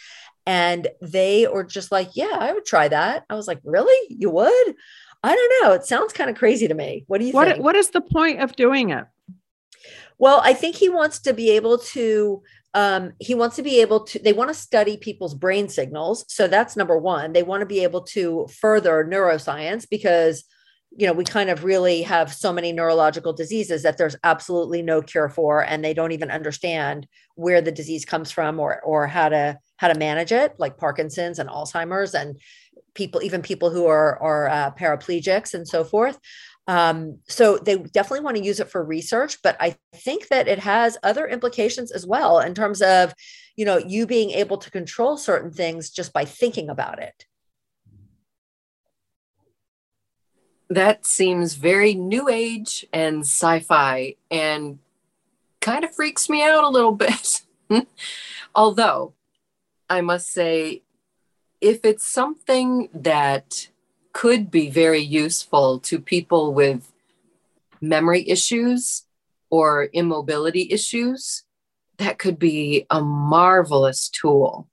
and 0.45 0.87
they 1.01 1.47
were 1.47 1.63
just 1.63 1.91
like 1.91 2.09
yeah 2.15 2.37
i 2.39 2.51
would 2.51 2.65
try 2.65 2.87
that. 2.87 3.25
I 3.29 3.35
was 3.35 3.47
like 3.47 3.59
really? 3.63 4.15
You 4.15 4.29
would? 4.29 4.75
I 5.23 5.35
don't 5.35 5.63
know 5.63 5.73
it 5.73 5.85
sounds 5.85 6.13
kind 6.13 6.29
of 6.29 6.37
crazy 6.37 6.67
to 6.67 6.73
me. 6.73 7.05
What 7.07 7.19
do 7.19 7.25
you 7.25 7.33
what, 7.33 7.47
think? 7.47 7.63
what 7.63 7.75
is 7.75 7.89
the 7.91 8.01
point 8.01 8.41
of 8.41 8.55
doing 8.55 8.89
it? 8.89 9.05
Well 10.17 10.41
i 10.43 10.53
think 10.53 10.75
he 10.75 10.89
wants 10.89 11.19
to 11.19 11.33
be 11.33 11.51
able 11.51 11.77
to 11.79 12.43
um, 12.75 13.13
he 13.19 13.35
wants 13.35 13.55
to 13.57 13.63
be 13.63 13.81
able 13.81 13.99
to 14.05 14.19
they 14.19 14.33
want 14.33 14.49
to 14.49 14.55
study 14.55 14.97
people's 14.97 15.35
brain 15.35 15.69
signals 15.69 16.25
so 16.27 16.47
that's 16.47 16.75
number 16.75 16.97
one. 16.97 17.33
They 17.33 17.43
want 17.43 17.61
to 17.61 17.67
be 17.67 17.83
able 17.83 18.01
to 18.05 18.47
further 18.47 19.05
neuroscience 19.05 19.87
because 19.87 20.43
you 20.95 21.07
know 21.07 21.13
we 21.13 21.23
kind 21.23 21.49
of 21.49 21.63
really 21.63 22.01
have 22.03 22.33
so 22.33 22.51
many 22.51 22.71
neurological 22.71 23.33
diseases 23.33 23.83
that 23.83 23.97
there's 23.97 24.15
absolutely 24.23 24.81
no 24.81 25.01
cure 25.01 25.29
for 25.29 25.63
and 25.63 25.83
they 25.83 25.93
don't 25.93 26.11
even 26.11 26.31
understand 26.31 27.07
where 27.35 27.61
the 27.61 27.71
disease 27.71 28.05
comes 28.05 28.31
from 28.31 28.59
or 28.59 28.81
or 28.81 29.07
how 29.07 29.29
to 29.29 29.57
how 29.83 29.89
to 29.89 29.99
manage 29.99 30.31
it 30.31 30.55
like 30.57 30.77
parkinson's 30.77 31.39
and 31.39 31.49
alzheimer's 31.49 32.15
and 32.15 32.39
people 32.93 33.21
even 33.21 33.41
people 33.41 33.69
who 33.69 33.85
are 33.85 34.17
are 34.21 34.47
uh, 34.49 34.71
paraplegics 34.71 35.53
and 35.53 35.67
so 35.67 35.83
forth 35.83 36.17
um, 36.67 37.19
so 37.27 37.57
they 37.57 37.77
definitely 37.77 38.23
want 38.23 38.37
to 38.37 38.43
use 38.43 38.59
it 38.59 38.69
for 38.69 38.83
research, 38.83 39.41
but 39.41 39.57
I 39.59 39.75
think 39.95 40.29
that 40.29 40.47
it 40.47 40.59
has 40.59 40.97
other 41.03 41.27
implications 41.27 41.91
as 41.91 42.07
well 42.07 42.39
in 42.39 42.53
terms 42.55 42.81
of, 42.81 43.13
you 43.57 43.65
know, 43.65 43.77
you 43.77 44.07
being 44.07 44.31
able 44.31 44.57
to 44.57 44.71
control 44.71 45.17
certain 45.17 45.51
things 45.51 45.89
just 45.89 46.13
by 46.13 46.23
thinking 46.23 46.69
about 46.69 46.99
it. 46.99 47.25
That 50.69 51.05
seems 51.05 51.55
very 51.55 51.93
new 51.93 52.29
age 52.29 52.85
and 52.93 53.21
sci-fi 53.21 54.15
and 54.31 54.79
kind 55.59 55.83
of 55.83 55.93
freaks 55.93 56.29
me 56.29 56.43
out 56.43 56.63
a 56.63 56.69
little 56.69 56.93
bit. 56.93 57.41
Although 58.55 59.13
I 59.89 60.01
must 60.01 60.31
say, 60.31 60.83
if 61.61 61.85
it's 61.85 62.05
something 62.05 62.89
that 62.93 63.69
could 64.11 64.51
be 64.51 64.69
very 64.69 65.01
useful 65.01 65.79
to 65.79 65.99
people 65.99 66.53
with 66.53 66.91
memory 67.81 68.27
issues 68.29 69.03
or 69.49 69.89
immobility 69.93 70.67
issues, 70.71 71.43
that 71.97 72.17
could 72.19 72.39
be 72.39 72.85
a 72.89 73.01
marvelous 73.01 74.09
tool. 74.09 74.67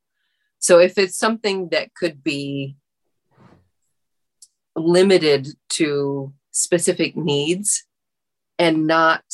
So, 0.58 0.78
if 0.78 0.98
it's 0.98 1.16
something 1.16 1.68
that 1.70 1.94
could 1.94 2.22
be 2.22 2.76
limited 4.76 5.48
to 5.70 6.32
specific 6.50 7.16
needs 7.16 7.84
and 8.58 8.86
not 8.86 9.24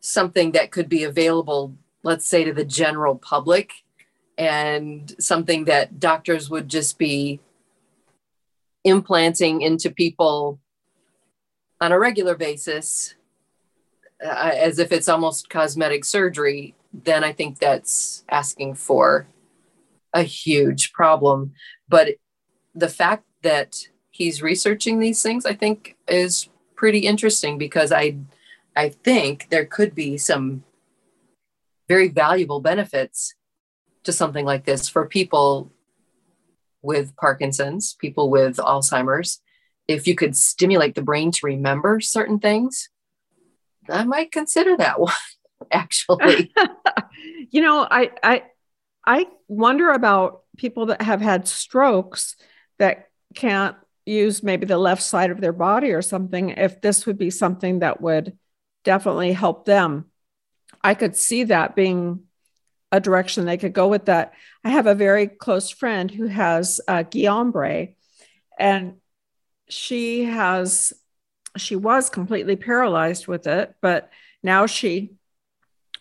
something 0.00 0.52
that 0.52 0.70
could 0.70 0.88
be 0.88 1.04
available, 1.04 1.76
let's 2.02 2.26
say, 2.26 2.44
to 2.44 2.52
the 2.52 2.64
general 2.64 3.16
public, 3.16 3.72
and 4.36 5.14
something 5.18 5.64
that 5.66 6.00
doctors 6.00 6.50
would 6.50 6.68
just 6.68 6.98
be 6.98 7.40
implanting 8.84 9.62
into 9.62 9.90
people 9.90 10.60
on 11.80 11.92
a 11.92 11.98
regular 11.98 12.34
basis 12.34 13.14
uh, 14.24 14.52
as 14.54 14.78
if 14.78 14.92
it's 14.92 15.08
almost 15.08 15.50
cosmetic 15.50 16.04
surgery, 16.04 16.74
then 16.92 17.24
I 17.24 17.32
think 17.32 17.58
that's 17.58 18.24
asking 18.28 18.74
for 18.74 19.26
a 20.12 20.22
huge 20.22 20.92
problem. 20.92 21.52
But 21.88 22.16
the 22.74 22.88
fact 22.88 23.24
that 23.42 23.88
he's 24.10 24.42
researching 24.42 24.98
these 24.98 25.22
things, 25.22 25.44
I 25.44 25.54
think, 25.54 25.96
is 26.08 26.48
pretty 26.76 27.00
interesting 27.00 27.58
because 27.58 27.92
I, 27.92 28.16
I 28.76 28.90
think 28.90 29.48
there 29.50 29.66
could 29.66 29.94
be 29.94 30.16
some 30.16 30.64
very 31.88 32.08
valuable 32.08 32.60
benefits 32.60 33.34
to 34.04 34.12
something 34.12 34.44
like 34.44 34.64
this 34.64 34.88
for 34.88 35.06
people 35.06 35.72
with 36.82 37.16
Parkinson's, 37.16 37.94
people 37.94 38.30
with 38.30 38.56
Alzheimer's, 38.56 39.40
if 39.88 40.06
you 40.06 40.14
could 40.14 40.36
stimulate 40.36 40.94
the 40.94 41.02
brain 41.02 41.30
to 41.32 41.46
remember 41.46 42.00
certain 42.00 42.38
things, 42.38 42.88
I 43.88 44.04
might 44.04 44.32
consider 44.32 44.76
that 44.76 45.00
one 45.00 45.12
actually. 45.70 46.52
you 47.50 47.60
know, 47.60 47.86
I 47.90 48.10
I 48.22 48.42
I 49.06 49.26
wonder 49.48 49.90
about 49.90 50.42
people 50.56 50.86
that 50.86 51.02
have 51.02 51.20
had 51.20 51.48
strokes 51.48 52.36
that 52.78 53.08
can't 53.34 53.76
use 54.06 54.42
maybe 54.42 54.66
the 54.66 54.78
left 54.78 55.02
side 55.02 55.30
of 55.30 55.40
their 55.40 55.52
body 55.52 55.92
or 55.92 56.02
something 56.02 56.50
if 56.50 56.80
this 56.80 57.06
would 57.06 57.18
be 57.18 57.30
something 57.30 57.80
that 57.80 58.00
would 58.00 58.36
definitely 58.84 59.32
help 59.32 59.64
them. 59.64 60.06
I 60.82 60.94
could 60.94 61.16
see 61.16 61.44
that 61.44 61.74
being 61.74 62.24
a 62.94 63.00
direction 63.00 63.44
they 63.44 63.56
could 63.56 63.72
go 63.72 63.88
with 63.88 64.04
that. 64.04 64.34
I 64.62 64.70
have 64.70 64.86
a 64.86 64.94
very 64.94 65.26
close 65.26 65.68
friend 65.68 66.08
who 66.08 66.26
has 66.28 66.80
uh, 66.86 67.02
Guillain-Barré, 67.02 67.96
and 68.56 68.94
she 69.68 70.24
has 70.24 70.92
she 71.56 71.74
was 71.76 72.08
completely 72.08 72.56
paralyzed 72.56 73.26
with 73.26 73.46
it, 73.48 73.74
but 73.80 74.10
now 74.42 74.66
she 74.66 75.14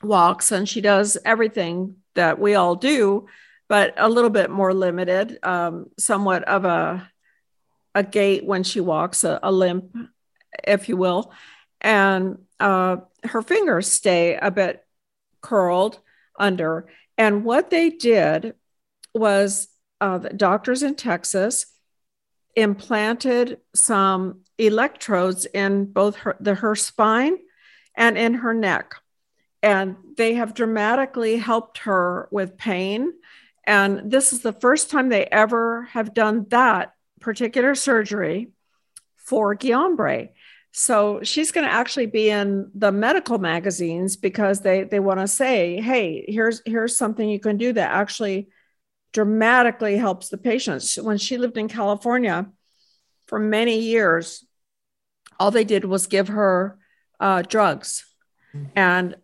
walks 0.04 0.52
and 0.52 0.70
she 0.70 0.82
does 0.82 1.18
everything 1.26 1.96
that 2.14 2.38
we 2.40 2.54
all 2.54 2.76
do, 2.76 3.28
but 3.68 3.94
a 3.98 4.10
little 4.10 4.30
bit 4.30 4.50
more 4.50 4.74
limited, 4.74 5.40
um, 5.44 5.90
somewhat 5.98 6.44
of 6.44 6.66
a 6.66 7.10
a 7.96 8.04
gait 8.04 8.46
when 8.46 8.64
she 8.64 8.82
walks, 8.82 9.24
a, 9.24 9.40
a 9.42 9.52
limp, 9.52 9.96
if 10.64 10.90
you 10.90 10.98
will, 10.98 11.32
and 11.82 12.38
uh, 12.60 12.98
her 13.24 13.42
fingers 13.42 13.88
stay 13.88 14.36
a 14.36 14.52
bit 14.52 14.86
curled 15.42 16.00
under. 16.38 16.88
And 17.18 17.44
what 17.44 17.70
they 17.70 17.90
did 17.90 18.56
was 19.14 19.68
uh, 20.02 20.18
the 20.18 20.30
doctors 20.30 20.84
in 20.84 20.96
Texas 20.96 21.66
implanted 22.56 23.60
some 23.74 24.42
electrodes 24.58 25.46
in 25.46 25.86
both 25.86 26.16
her, 26.18 26.36
the, 26.40 26.56
her 26.56 26.76
spine 26.76 27.38
and 27.96 28.18
in 28.18 28.36
her 28.36 28.54
neck. 28.54 28.96
And 29.62 29.96
they 30.18 30.34
have 30.34 30.54
dramatically 30.54 31.38
helped 31.38 31.80
her 31.80 32.28
with 32.32 32.58
pain. 32.58 33.14
And 33.66 34.12
this 34.12 34.34
is 34.34 34.42
the 34.42 34.54
first 34.54 34.92
time 34.92 35.10
they 35.10 35.26
ever 35.26 35.84
have 35.94 36.14
done 36.14 36.48
that 36.50 36.94
particular 37.22 37.74
surgery 37.74 38.52
for 39.16 39.56
Guillain-Barré. 39.56 40.30
So 40.76 41.22
she's 41.22 41.52
going 41.52 41.68
to 41.68 41.72
actually 41.72 42.08
be 42.08 42.32
in 42.32 42.72
the 42.74 42.92
medical 42.92 43.38
magazines 43.38 44.16
because 44.18 44.62
they 44.62 44.84
they 44.84 45.00
want 45.00 45.20
to 45.20 45.28
say, 45.28 45.80
"Hey, 45.80 46.26
here's 46.28 46.64
here's 46.66 46.98
something 46.98 47.30
you 47.30 47.40
can 47.40 47.58
do 47.58 47.74
that 47.74 47.92
actually 47.92 48.50
dramatically 49.14 49.98
helps 49.98 50.30
the 50.30 50.38
patients." 50.38 50.98
When 50.98 51.20
she 51.20 51.38
lived 51.38 51.60
in 51.60 51.68
California 51.68 52.48
for 53.28 53.38
many 53.38 53.82
years, 53.82 54.44
all 55.40 55.52
they 55.52 55.64
did 55.64 55.86
was 55.86 56.08
give 56.08 56.30
her 56.30 56.80
uh, 57.20 57.44
drugs, 57.44 58.04
mm-hmm. 58.56 58.66
and 58.76 59.16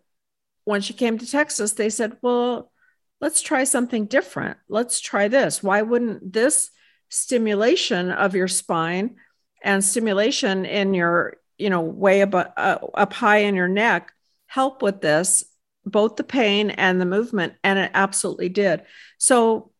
when 0.62 0.82
she 0.82 0.92
came 0.92 1.18
to 1.18 1.26
Texas, 1.26 1.72
they 1.72 1.90
said, 1.90 2.16
"Well, 2.22 2.70
let's 3.20 3.42
try 3.42 3.64
something 3.64 4.06
different. 4.06 4.56
Let's 4.68 5.00
try 5.00 5.26
this. 5.26 5.64
Why 5.64 5.82
wouldn't 5.82 6.32
this 6.32 6.70
stimulation 7.08 8.12
of 8.12 8.36
your 8.36 8.46
spine 8.46 9.16
and 9.62 9.84
stimulation 9.84 10.64
in 10.64 10.94
your, 10.94 11.36
you 11.58 11.70
know, 11.70 11.80
way 11.80 12.22
up, 12.22 12.34
uh, 12.34 12.78
up 12.94 13.12
high 13.12 13.38
in 13.38 13.54
your 13.54 13.68
neck 13.68 14.12
help 14.46 14.82
with 14.82 15.00
this, 15.00 15.44
both 15.84 16.16
the 16.16 16.24
pain 16.24 16.70
and 16.70 17.00
the 17.00 17.06
movement. 17.06 17.54
And 17.62 17.78
it 17.78 17.90
absolutely 17.94 18.48
did. 18.48 18.82
So 19.16 19.70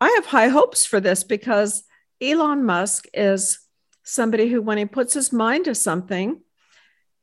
I 0.00 0.08
have 0.16 0.26
high 0.26 0.48
hopes 0.48 0.84
for 0.84 1.00
this 1.00 1.24
because 1.24 1.84
Elon 2.20 2.64
Musk 2.64 3.06
is 3.14 3.58
somebody 4.02 4.48
who, 4.48 4.60
when 4.60 4.76
he 4.76 4.84
puts 4.84 5.14
his 5.14 5.32
mind 5.32 5.64
to 5.64 5.74
something, 5.74 6.42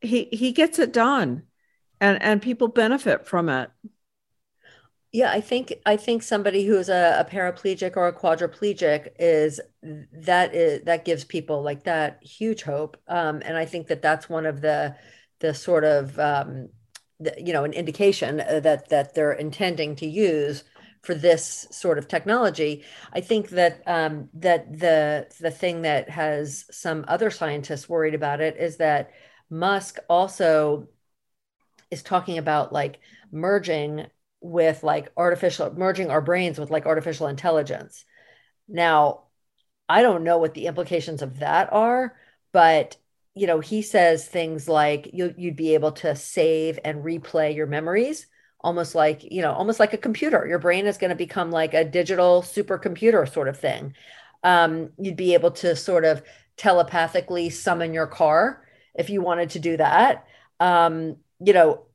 he, 0.00 0.24
he 0.32 0.52
gets 0.52 0.78
it 0.78 0.92
done 0.92 1.44
and, 2.00 2.20
and 2.22 2.42
people 2.42 2.68
benefit 2.68 3.26
from 3.26 3.48
it. 3.48 3.70
Yeah, 5.12 5.32
I 5.32 5.40
think 5.40 5.74
I 5.84 5.96
think 5.96 6.22
somebody 6.22 6.64
who's 6.66 6.88
a, 6.88 7.16
a 7.18 7.24
paraplegic 7.28 7.96
or 7.96 8.06
a 8.06 8.12
quadriplegic 8.12 9.08
is 9.18 9.60
that 9.82 10.54
is 10.54 10.84
that 10.84 11.04
gives 11.04 11.24
people 11.24 11.62
like 11.62 11.82
that 11.84 12.22
huge 12.22 12.62
hope, 12.62 12.96
um, 13.08 13.42
and 13.44 13.56
I 13.56 13.64
think 13.64 13.88
that 13.88 14.02
that's 14.02 14.28
one 14.28 14.46
of 14.46 14.60
the 14.60 14.94
the 15.40 15.52
sort 15.52 15.82
of 15.84 16.16
um, 16.20 16.68
the, 17.18 17.34
you 17.38 17.52
know 17.52 17.64
an 17.64 17.72
indication 17.72 18.36
that 18.36 18.88
that 18.90 19.14
they're 19.14 19.32
intending 19.32 19.96
to 19.96 20.06
use 20.06 20.62
for 21.02 21.14
this 21.14 21.66
sort 21.72 21.98
of 21.98 22.06
technology. 22.06 22.84
I 23.12 23.20
think 23.20 23.48
that 23.50 23.82
um, 23.88 24.28
that 24.34 24.78
the 24.78 25.26
the 25.40 25.50
thing 25.50 25.82
that 25.82 26.08
has 26.10 26.66
some 26.70 27.04
other 27.08 27.30
scientists 27.32 27.88
worried 27.88 28.14
about 28.14 28.40
it 28.40 28.56
is 28.58 28.76
that 28.76 29.10
Musk 29.50 29.98
also 30.08 30.86
is 31.90 32.02
talking 32.02 32.38
about 32.38 32.72
like 32.72 33.00
merging 33.32 34.06
with 34.40 34.82
like 34.82 35.12
artificial 35.16 35.72
merging 35.76 36.10
our 36.10 36.20
brains 36.20 36.58
with 36.58 36.70
like 36.70 36.86
artificial 36.86 37.26
intelligence. 37.26 38.04
Now, 38.68 39.24
I 39.88 40.02
don't 40.02 40.24
know 40.24 40.38
what 40.38 40.54
the 40.54 40.66
implications 40.66 41.22
of 41.22 41.40
that 41.40 41.72
are, 41.72 42.16
but 42.52 42.96
you 43.34 43.46
know, 43.46 43.60
he 43.60 43.82
says 43.82 44.26
things 44.26 44.68
like 44.68 45.10
you 45.12 45.34
you'd 45.36 45.56
be 45.56 45.74
able 45.74 45.92
to 45.92 46.16
save 46.16 46.78
and 46.84 47.04
replay 47.04 47.54
your 47.54 47.66
memories 47.66 48.26
almost 48.62 48.94
like, 48.94 49.24
you 49.24 49.42
know, 49.42 49.52
almost 49.52 49.80
like 49.80 49.92
a 49.92 49.98
computer. 49.98 50.46
Your 50.46 50.58
brain 50.58 50.86
is 50.86 50.98
going 50.98 51.10
to 51.10 51.16
become 51.16 51.50
like 51.50 51.74
a 51.74 51.84
digital 51.84 52.42
supercomputer 52.42 53.30
sort 53.32 53.48
of 53.48 53.58
thing. 53.58 53.94
Um, 54.42 54.90
you'd 54.98 55.16
be 55.16 55.34
able 55.34 55.50
to 55.52 55.76
sort 55.76 56.04
of 56.04 56.22
telepathically 56.56 57.50
summon 57.50 57.94
your 57.94 58.06
car 58.06 58.62
if 58.94 59.10
you 59.10 59.22
wanted 59.22 59.50
to 59.50 59.58
do 59.58 59.76
that. 59.76 60.26
Um, 60.58 61.16
you 61.40 61.52
know, 61.52 61.86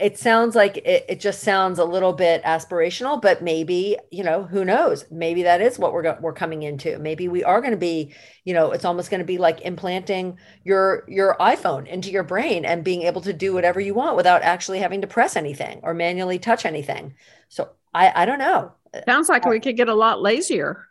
it 0.00 0.18
sounds 0.18 0.56
like 0.56 0.78
it, 0.78 1.04
it 1.08 1.20
just 1.20 1.42
sounds 1.42 1.78
a 1.78 1.84
little 1.84 2.12
bit 2.12 2.42
aspirational, 2.44 3.20
but 3.20 3.42
maybe, 3.42 3.96
you 4.10 4.24
know, 4.24 4.44
who 4.44 4.64
knows? 4.64 5.04
Maybe 5.10 5.42
that 5.44 5.60
is 5.60 5.78
what 5.78 5.92
we're 5.92 6.02
go- 6.02 6.18
we're 6.20 6.32
coming 6.32 6.62
into. 6.62 6.98
Maybe 6.98 7.28
we 7.28 7.44
are 7.44 7.60
going 7.60 7.72
to 7.72 7.76
be, 7.76 8.14
you 8.44 8.54
know, 8.54 8.72
it's 8.72 8.84
almost 8.84 9.10
going 9.10 9.20
to 9.20 9.24
be 9.26 9.38
like 9.38 9.60
implanting 9.60 10.38
your 10.64 11.04
your 11.08 11.36
iPhone 11.40 11.86
into 11.86 12.10
your 12.10 12.22
brain 12.24 12.64
and 12.64 12.82
being 12.82 13.02
able 13.02 13.20
to 13.22 13.32
do 13.32 13.52
whatever 13.52 13.80
you 13.80 13.94
want 13.94 14.16
without 14.16 14.42
actually 14.42 14.78
having 14.80 15.02
to 15.02 15.06
press 15.06 15.36
anything 15.36 15.80
or 15.82 15.94
manually 15.94 16.38
touch 16.38 16.64
anything. 16.64 17.14
So 17.48 17.70
I 17.94 18.22
I 18.22 18.26
don't 18.26 18.38
know. 18.38 18.72
Sounds 19.06 19.28
like 19.28 19.44
we 19.46 19.60
could 19.60 19.76
get 19.76 19.88
a 19.88 19.94
lot 19.94 20.20
lazier. 20.22 20.86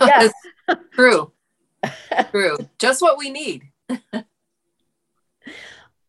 yes. 0.00 0.32
True. 0.92 1.32
True. 2.30 2.58
Just 2.78 3.02
what 3.02 3.18
we 3.18 3.30
need. 3.30 3.62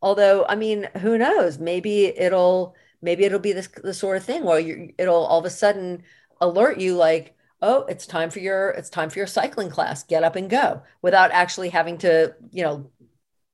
Although, 0.01 0.45
I 0.47 0.55
mean, 0.55 0.89
who 0.97 1.17
knows? 1.17 1.59
Maybe 1.59 2.05
it'll 2.05 2.75
maybe 3.01 3.23
it'll 3.25 3.39
be 3.39 3.53
this 3.53 3.67
the 3.67 3.93
sort 3.93 4.17
of 4.17 4.23
thing 4.23 4.43
where 4.43 4.59
you 4.59 4.93
it'll 4.97 5.25
all 5.25 5.39
of 5.39 5.45
a 5.45 5.49
sudden 5.49 6.03
alert 6.41 6.79
you 6.79 6.95
like, 6.95 7.35
oh, 7.61 7.83
it's 7.85 8.05
time 8.05 8.29
for 8.29 8.39
your 8.39 8.69
it's 8.69 8.89
time 8.89 9.09
for 9.09 9.19
your 9.19 9.27
cycling 9.27 9.69
class. 9.69 10.03
Get 10.03 10.23
up 10.23 10.35
and 10.35 10.49
go 10.49 10.81
without 11.01 11.31
actually 11.31 11.69
having 11.69 11.97
to, 11.99 12.35
you 12.51 12.63
know, 12.63 12.91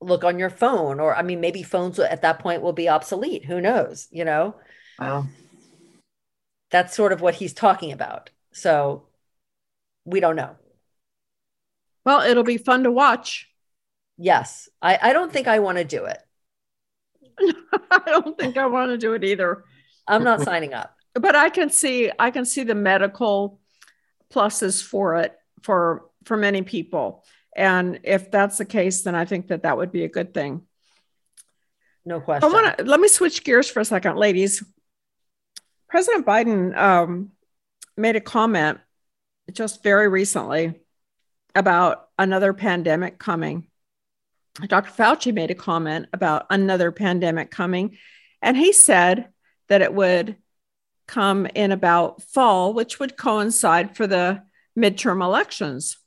look 0.00 0.24
on 0.24 0.38
your 0.38 0.50
phone. 0.50 1.00
Or 1.00 1.16
I 1.16 1.22
mean, 1.22 1.40
maybe 1.40 1.62
phones 1.62 1.98
at 1.98 2.22
that 2.22 2.38
point 2.40 2.62
will 2.62 2.72
be 2.72 2.88
obsolete. 2.88 3.44
Who 3.46 3.60
knows? 3.60 4.08
You 4.10 4.24
know? 4.24 4.56
Wow. 4.98 5.26
That's 6.70 6.94
sort 6.94 7.12
of 7.12 7.20
what 7.20 7.36
he's 7.36 7.52
talking 7.52 7.92
about. 7.92 8.30
So 8.52 9.04
we 10.04 10.20
don't 10.20 10.36
know. 10.36 10.56
Well, 12.04 12.20
it'll 12.20 12.44
be 12.44 12.58
fun 12.58 12.84
to 12.84 12.92
watch. 12.92 13.50
Yes. 14.18 14.68
I, 14.82 14.98
I 15.00 15.12
don't 15.12 15.32
think 15.32 15.48
I 15.48 15.60
want 15.60 15.78
to 15.78 15.84
do 15.84 16.04
it. 16.04 16.18
I 17.90 18.02
don't 18.06 18.38
think 18.38 18.56
I 18.56 18.66
want 18.66 18.90
to 18.90 18.98
do 18.98 19.14
it 19.14 19.24
either. 19.24 19.64
I'm 20.06 20.24
not 20.24 20.42
signing 20.42 20.74
up. 20.74 20.94
But 21.14 21.36
I 21.36 21.48
can 21.48 21.70
see 21.70 22.10
I 22.18 22.30
can 22.30 22.44
see 22.44 22.64
the 22.64 22.74
medical 22.74 23.60
pluses 24.32 24.82
for 24.82 25.16
it 25.16 25.36
for 25.62 26.06
for 26.24 26.36
many 26.36 26.62
people. 26.62 27.24
And 27.56 28.00
if 28.02 28.30
that's 28.30 28.58
the 28.58 28.64
case, 28.64 29.02
then 29.02 29.14
I 29.14 29.24
think 29.24 29.48
that 29.48 29.62
that 29.62 29.76
would 29.76 29.92
be 29.92 30.04
a 30.04 30.08
good 30.08 30.34
thing. 30.34 30.62
No 32.04 32.20
question. 32.20 32.50
I 32.50 32.52
want 32.52 32.78
to 32.78 32.84
let 32.84 33.00
me 33.00 33.08
switch 33.08 33.44
gears 33.44 33.70
for 33.70 33.80
a 33.80 33.84
second, 33.84 34.16
ladies. 34.16 34.62
President 35.88 36.26
Biden 36.26 36.76
um, 36.76 37.30
made 37.96 38.16
a 38.16 38.20
comment 38.20 38.80
just 39.52 39.82
very 39.82 40.08
recently 40.08 40.74
about 41.54 42.08
another 42.18 42.52
pandemic 42.52 43.18
coming. 43.18 43.68
Dr. 44.66 44.90
Fauci 44.90 45.34
made 45.34 45.50
a 45.50 45.54
comment 45.54 46.06
about 46.12 46.46
another 46.48 46.92
pandemic 46.92 47.50
coming, 47.50 47.98
and 48.40 48.56
he 48.56 48.72
said 48.72 49.28
that 49.68 49.82
it 49.82 49.92
would 49.92 50.36
come 51.06 51.46
in 51.54 51.72
about 51.72 52.22
fall, 52.22 52.72
which 52.72 52.98
would 52.98 53.16
coincide 53.16 53.96
for 53.96 54.06
the 54.06 54.42
midterm 54.78 55.22
elections. 55.22 55.98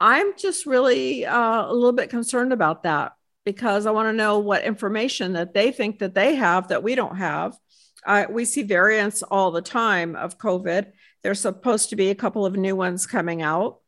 I'm 0.00 0.36
just 0.36 0.66
really 0.66 1.26
uh, 1.26 1.66
a 1.66 1.72
little 1.72 1.92
bit 1.92 2.10
concerned 2.10 2.52
about 2.52 2.84
that 2.84 3.12
because 3.44 3.86
I 3.86 3.92
want 3.92 4.08
to 4.08 4.12
know 4.12 4.38
what 4.38 4.64
information 4.64 5.32
that 5.34 5.54
they 5.54 5.72
think 5.72 5.98
that 6.00 6.14
they 6.14 6.34
have 6.34 6.68
that 6.68 6.82
we 6.82 6.94
don't 6.94 7.16
have. 7.16 7.56
Uh, 8.04 8.26
we 8.30 8.44
see 8.44 8.62
variants 8.62 9.22
all 9.22 9.50
the 9.50 9.62
time 9.62 10.14
of 10.14 10.38
COVID. 10.38 10.92
There's 11.22 11.40
supposed 11.40 11.90
to 11.90 11.96
be 11.96 12.10
a 12.10 12.14
couple 12.14 12.46
of 12.46 12.56
new 12.56 12.76
ones 12.76 13.06
coming 13.06 13.42
out 13.42 13.80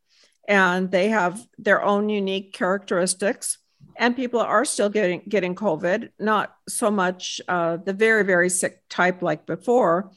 and 0.49 0.89
they 0.89 1.09
have 1.09 1.47
their 1.59 1.81
own 1.83 2.09
unique 2.09 2.51
characteristics. 2.51 3.59
And 3.95 4.15
people 4.15 4.39
are 4.39 4.65
still 4.65 4.89
getting 4.89 5.21
getting 5.29 5.55
COVID, 5.55 6.09
not 6.19 6.55
so 6.67 6.89
much 6.89 7.39
uh, 7.47 7.77
the 7.77 7.93
very 7.93 8.23
very 8.23 8.49
sick 8.49 8.81
type 8.89 9.21
like 9.21 9.45
before, 9.45 10.11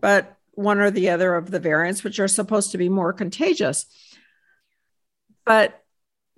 but 0.00 0.36
one 0.52 0.80
or 0.80 0.90
the 0.90 1.10
other 1.10 1.34
of 1.36 1.50
the 1.50 1.60
variants, 1.60 2.04
which 2.04 2.20
are 2.20 2.28
supposed 2.28 2.72
to 2.72 2.78
be 2.78 2.88
more 2.88 3.12
contagious. 3.12 3.86
But 5.44 5.80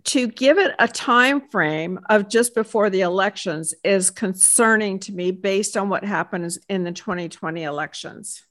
to 0.05 0.29
give 0.29 0.59
it 0.59 0.75
a 0.79 0.87
time 0.87 1.49
frame 1.49 2.01
of 2.09 2.29
just 2.29 2.55
before 2.55 2.91
the 2.91 3.01
elections 3.01 3.75
is 3.83 4.11
concerning 4.11 4.99
to 5.01 5.13
me 5.13 5.31
based 5.31 5.77
on 5.77 5.89
what 5.89 6.05
happens 6.05 6.59
in 6.69 6.85
the 6.85 6.93
2020 6.93 7.63
elections. 7.63 8.43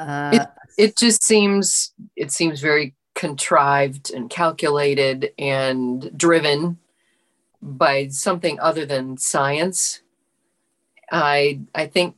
Uh, 0.00 0.30
it, 0.32 0.48
it 0.78 0.96
just 0.96 1.22
seems 1.22 1.92
it 2.16 2.32
seems 2.32 2.60
very 2.60 2.94
contrived 3.14 4.10
and 4.10 4.30
calculated 4.30 5.30
and 5.38 6.10
driven 6.16 6.78
by 7.60 8.08
something 8.08 8.58
other 8.60 8.86
than 8.86 9.18
science. 9.18 10.00
I 11.12 11.60
I 11.74 11.86
think 11.86 12.16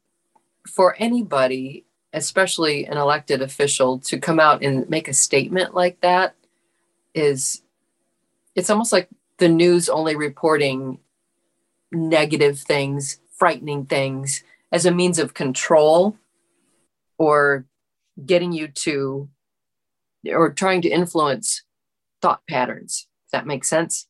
for 0.69 0.95
anybody, 1.01 1.85
especially 2.13 2.87
an 2.87 2.99
elected 2.99 3.43
official, 3.43 3.99
to 3.99 4.17
come 4.17 4.39
out 4.39 4.63
and 4.63 4.89
make 4.89 5.09
a 5.09 5.13
statement 5.13 5.75
like 5.75 6.01
that 6.03 6.37
is 7.15 7.63
it's 8.55 8.71
almost 8.71 8.93
like 8.93 9.09
the 9.39 9.49
news 9.49 9.89
only 9.89 10.15
reporting 10.15 11.01
negative 11.91 12.61
things, 12.61 13.19
frightening 13.33 13.87
things 13.87 14.45
as 14.71 14.87
a 14.87 14.93
means 14.93 15.19
of 15.19 15.35
control 15.35 16.17
or 17.19 17.67
getting 18.25 18.53
you 18.53 18.69
to 18.69 19.29
or 20.29 20.53
trying 20.53 20.83
to 20.83 20.89
influence 20.89 21.63
thought 22.21 22.41
patterns. 22.49 23.09
If 23.27 23.33
that 23.33 23.47
makes 23.47 23.69
sense? 23.69 24.07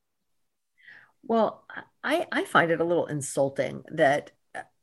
Well, 1.22 1.64
I, 2.02 2.26
I 2.32 2.44
find 2.44 2.70
it 2.70 2.80
a 2.80 2.84
little 2.84 3.06
insulting 3.06 3.84
that, 3.92 4.32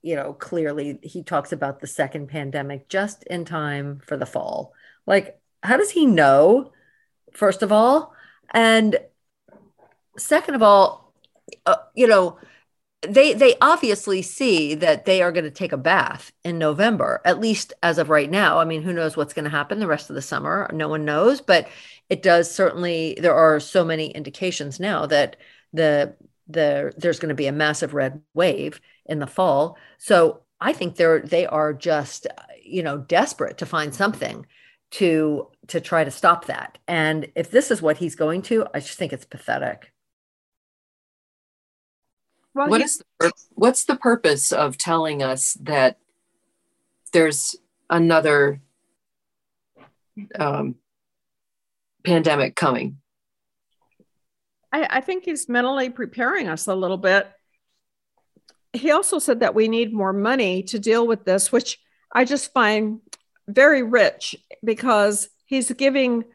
you 0.02 0.16
know, 0.16 0.34
clearly 0.34 1.00
he 1.04 1.24
talks 1.24 1.52
about 1.52 1.80
the 1.80 1.88
second 1.88 2.28
pandemic 2.30 2.88
just 2.90 3.24
in 3.24 3.46
time 3.46 4.02
for 4.06 4.18
the 4.18 4.26
fall. 4.26 4.74
Like, 5.06 5.40
how 5.62 5.78
does 5.78 5.92
he 5.92 6.06
know, 6.06 6.72
first 7.34 7.62
of 7.62 7.72
all? 7.72 8.14
And 8.52 8.98
second 10.18 10.56
of 10.56 10.64
all, 10.64 11.14
uh, 11.66 11.76
you 11.94 12.08
know, 12.08 12.40
they 13.02 13.34
they 13.34 13.56
obviously 13.62 14.22
see 14.22 14.76
that 14.76 15.06
they 15.06 15.22
are 15.22 15.32
going 15.32 15.46
to 15.46 15.52
take 15.52 15.72
a 15.72 15.78
bath 15.78 16.32
in 16.44 16.58
November, 16.58 17.22
at 17.24 17.40
least 17.40 17.74
as 17.82 17.98
of 17.98 18.10
right 18.10 18.30
now. 18.30 18.60
I 18.60 18.66
mean, 18.66 18.82
who 18.82 18.94
knows 18.94 19.16
what's 19.16 19.34
going 19.34 19.46
to 19.46 19.50
happen 19.50 19.80
the 19.80 19.88
rest 19.88 20.10
of 20.10 20.16
the 20.16 20.22
summer? 20.22 20.70
No 20.74 20.90
one 20.90 21.06
knows, 21.06 21.40
but 21.42 21.70
it 22.10 22.22
does 22.22 22.52
certainly. 22.54 23.18
There 23.20 23.34
are 23.34 23.60
so 23.60 23.86
many 23.86 24.08
indications 24.08 24.80
now 24.80 25.06
that 25.06 25.38
the 25.72 26.16
the 26.48 26.94
there's 26.98 27.20
going 27.20 27.30
to 27.30 27.36
be 27.36 27.48
a 27.48 27.52
massive 27.54 27.94
red 27.94 28.22
wave 28.34 28.82
in 29.06 29.20
the 29.20 29.28
fall. 29.28 29.78
So 29.98 30.42
I 30.60 30.74
think 30.74 30.96
they're 30.96 31.22
they 31.22 31.46
are 31.46 31.74
just 31.74 32.28
you 32.64 32.84
know 32.84 32.98
desperate 32.98 33.60
to 33.60 33.66
find 33.66 33.96
something 33.96 34.46
to 34.92 35.48
to 35.68 35.80
try 35.80 36.04
to 36.04 36.12
stop 36.12 36.46
that. 36.46 36.78
And 36.88 37.32
if 37.36 37.52
this 37.52 37.72
is 37.72 37.82
what 37.82 37.98
he's 37.98 38.16
going 38.16 38.42
to, 38.44 38.68
I 38.74 38.80
just 38.80 38.98
think 38.98 39.14
it's 39.14 39.26
pathetic. 39.26 39.94
Well, 42.54 42.70
what 42.70 42.82
is 42.82 43.04
the, 43.20 43.32
what's 43.52 43.86
the 43.86 43.96
purpose 43.96 44.52
of 44.52 44.78
telling 44.78 45.22
us 45.22 45.54
that 45.62 45.98
there's 47.14 47.56
another 47.90 48.62
um, 50.38 50.76
pandemic 52.04 52.56
coming? 52.56 52.98
I, 54.72 54.88
I 54.90 55.02
think 55.02 55.26
he's 55.26 55.50
mentally 55.50 55.90
preparing 55.90 56.48
us 56.48 56.68
a 56.68 56.76
little 56.76 56.98
bit. 56.98 57.30
He 58.74 58.92
also 58.92 59.20
said 59.20 59.40
that 59.40 59.56
we 59.56 59.68
need 59.68 59.94
more 59.94 60.14
money 60.14 60.64
to 60.64 60.80
deal 60.80 61.08
with 61.08 61.26
this, 61.26 61.52
which 61.52 61.80
I 62.12 62.26
just 62.26 62.54
find 62.54 63.00
very 63.48 63.82
rich 63.82 64.36
because 64.64 65.30
he's 65.46 65.72
giving 65.72 66.26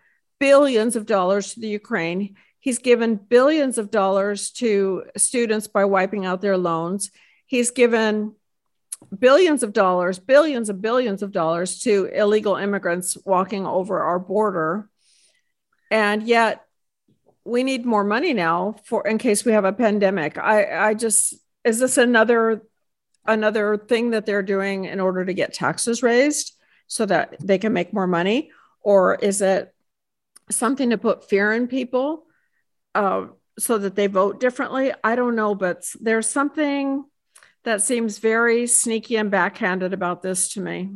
billions 0.41 0.97
of 0.97 1.07
dollars 1.07 1.55
to 1.55 1.61
the 1.61 1.69
Ukraine. 1.69 2.37
He's 2.65 2.79
given 2.79 3.17
billions 3.17 3.77
of 3.77 3.91
dollars 3.91 4.51
to 4.53 5.05
students 5.19 5.67
by 5.67 5.85
wiping 5.85 6.25
out 6.25 6.41
their 6.41 6.57
loans. 6.57 7.11
He's 7.45 7.71
given 7.71 8.37
billions 9.19 9.63
of 9.63 9.75
dollars, 9.75 10.19
billions 10.19 10.71
and 10.71 10.81
billions 10.81 11.23
of 11.23 11.31
dollars 11.31 11.81
to 11.81 12.07
illegal 12.07 12.57
immigrants 12.57 13.19
walking 13.27 13.67
over 13.67 14.01
our 14.01 14.19
border. 14.19 14.89
And 15.91 16.23
yet 16.23 16.65
we 17.45 17.65
need 17.65 17.85
more 17.85 18.03
money 18.03 18.33
now 18.33 18.77
for 18.87 19.07
in 19.07 19.19
case 19.19 19.45
we 19.45 19.53
have 19.53 19.67
a 19.67 19.73
pandemic. 19.75 20.39
I, 20.39 20.89
I 20.89 20.95
just 20.95 21.35
is 21.65 21.81
this 21.81 21.99
another 21.99 22.63
another 23.27 23.77
thing 23.77 24.13
that 24.13 24.25
they're 24.25 24.43
doing 24.43 24.87
in 24.87 25.01
order 25.01 25.23
to 25.23 25.35
get 25.35 25.53
taxes 25.53 26.03
raised 26.03 26.55
so 26.87 27.05
that 27.05 27.37
they 27.41 27.59
can 27.59 27.75
make 27.75 27.93
more 27.93 28.07
money? 28.07 28.53
Or 28.81 29.17
is 29.17 29.43
it 29.43 29.75
something 30.51 30.89
to 30.89 30.97
put 30.97 31.29
fear 31.29 31.53
in 31.53 31.69
people 31.69 32.25
uh, 32.95 33.27
so 33.59 33.79
that 33.79 33.95
they 33.95 34.07
vote 34.07 34.41
differently? 34.41 34.93
I 35.03 35.17
don't 35.17 35.37
know, 35.37 35.55
but 35.55 35.85
there's 36.01 36.29
something 36.29 37.05
that 37.65 37.83
seems 37.83 38.19
very 38.19 38.67
sneaky 38.67 39.17
and 39.17 39.31
backhanded 39.31 39.93
about 39.93 40.23
this 40.23 40.53
to 40.55 40.61
me. 40.61 40.91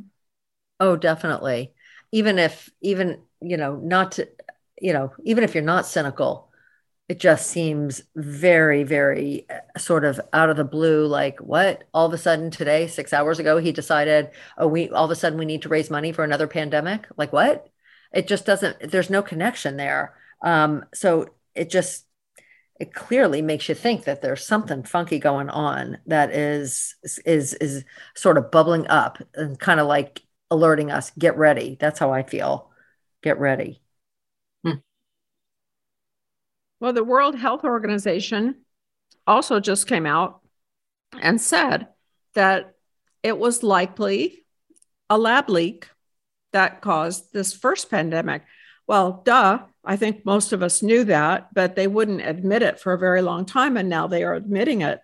Oh, 0.81 0.97
definitely. 0.97 1.73
Even 2.13 2.39
if, 2.39 2.71
even, 2.81 3.23
you 3.41 3.57
know, 3.57 3.77
not 3.77 4.13
to, 4.13 4.29
you 4.81 4.93
know, 4.93 5.13
even 5.25 5.45
if 5.45 5.55
you're 5.55 5.65
not 5.65 5.87
cynical, 5.87 6.51
it 7.09 7.19
just 7.19 7.49
seems 7.49 8.03
very, 8.15 8.83
very 8.83 9.47
uh, 9.49 9.79
sort 9.79 10.05
of 10.05 10.21
out 10.35 10.51
of 10.51 10.59
the 10.59 10.65
blue. 10.65 11.07
Like, 11.07 11.41
what? 11.41 11.85
All 11.95 12.07
of 12.07 12.13
a 12.13 12.19
sudden 12.19 12.51
today, 12.51 12.87
six 12.87 13.15
hours 13.15 13.39
ago, 13.39 13.57
he 13.57 13.73
decided, 13.73 14.31
oh, 14.59 14.69
we 14.69 14.91
all 14.91 15.07
of 15.07 15.11
a 15.11 15.15
sudden 15.15 15.39
we 15.39 15.47
need 15.47 15.63
to 15.63 15.71
raise 15.71 15.89
money 15.89 16.13
for 16.13 16.23
another 16.23 16.47
pandemic. 16.47 17.07
Like, 17.17 17.33
what? 17.33 17.67
It 18.13 18.27
just 18.27 18.45
doesn't, 18.45 18.91
there's 18.91 19.11
no 19.11 19.23
connection 19.23 19.79
there. 19.79 20.15
Um, 20.43 20.85
so 20.93 21.31
it 21.59 21.71
just, 21.71 22.07
it 22.79 22.95
clearly 22.95 23.43
makes 23.43 23.69
you 23.69 23.75
think 23.75 24.05
that 24.05 24.23
there's 24.23 24.45
something 24.45 24.85
funky 24.85 25.19
going 25.19 25.51
on 25.51 25.99
that 26.07 26.31
is 26.33 26.95
is 27.25 27.55
is 27.55 27.85
sort 28.15 28.39
of 28.39 28.51
bubbling 28.51 28.87
up 28.87 29.19
and 29.35 29.59
kind 29.59 29.81
of 29.81 29.87
like 29.87 30.23
alerting 30.51 30.91
us 30.91 31.11
get 31.19 31.37
ready. 31.37 31.77
That's 31.79 31.99
how 31.99 32.13
i 32.13 32.23
feel. 32.23 32.71
Get 33.23 33.39
ready. 33.39 33.83
Hmm. 34.65 34.79
well 36.81 36.93
the 36.93 37.05
world 37.05 37.37
health 37.37 37.65
organization 37.65 38.57
also 39.27 39.61
just 39.61 39.87
came 39.87 40.07
out 40.07 40.41
and 41.21 41.41
said 41.41 41.89
that 42.35 42.75
it 43.23 43.39
was 43.39 43.63
likely 43.63 44.45
a 45.11 45.19
lab 45.19 45.49
leak 45.51 45.89
that 46.53 46.81
caused 46.81 47.33
this 47.33 47.53
first 47.53 47.91
pandemic. 47.91 48.43
Well 48.87 49.23
duh 49.25 49.61
I 49.89 49.97
think 49.97 50.27
most 50.27 50.53
of 50.53 50.63
us 50.63 50.83
knew 50.83 51.05
that, 51.05 51.49
but 51.55 51.75
they 51.75 51.87
wouldn't 51.87 52.21
admit 52.21 52.61
it 52.61 52.79
for 52.79 52.93
a 52.93 52.99
very 52.99 53.23
long 53.23 53.47
time. 53.47 53.79
And 53.79 53.89
now 53.89 54.07
they 54.07 54.23
are 54.23 54.35
admitting 54.35 54.83
it. 54.83 55.01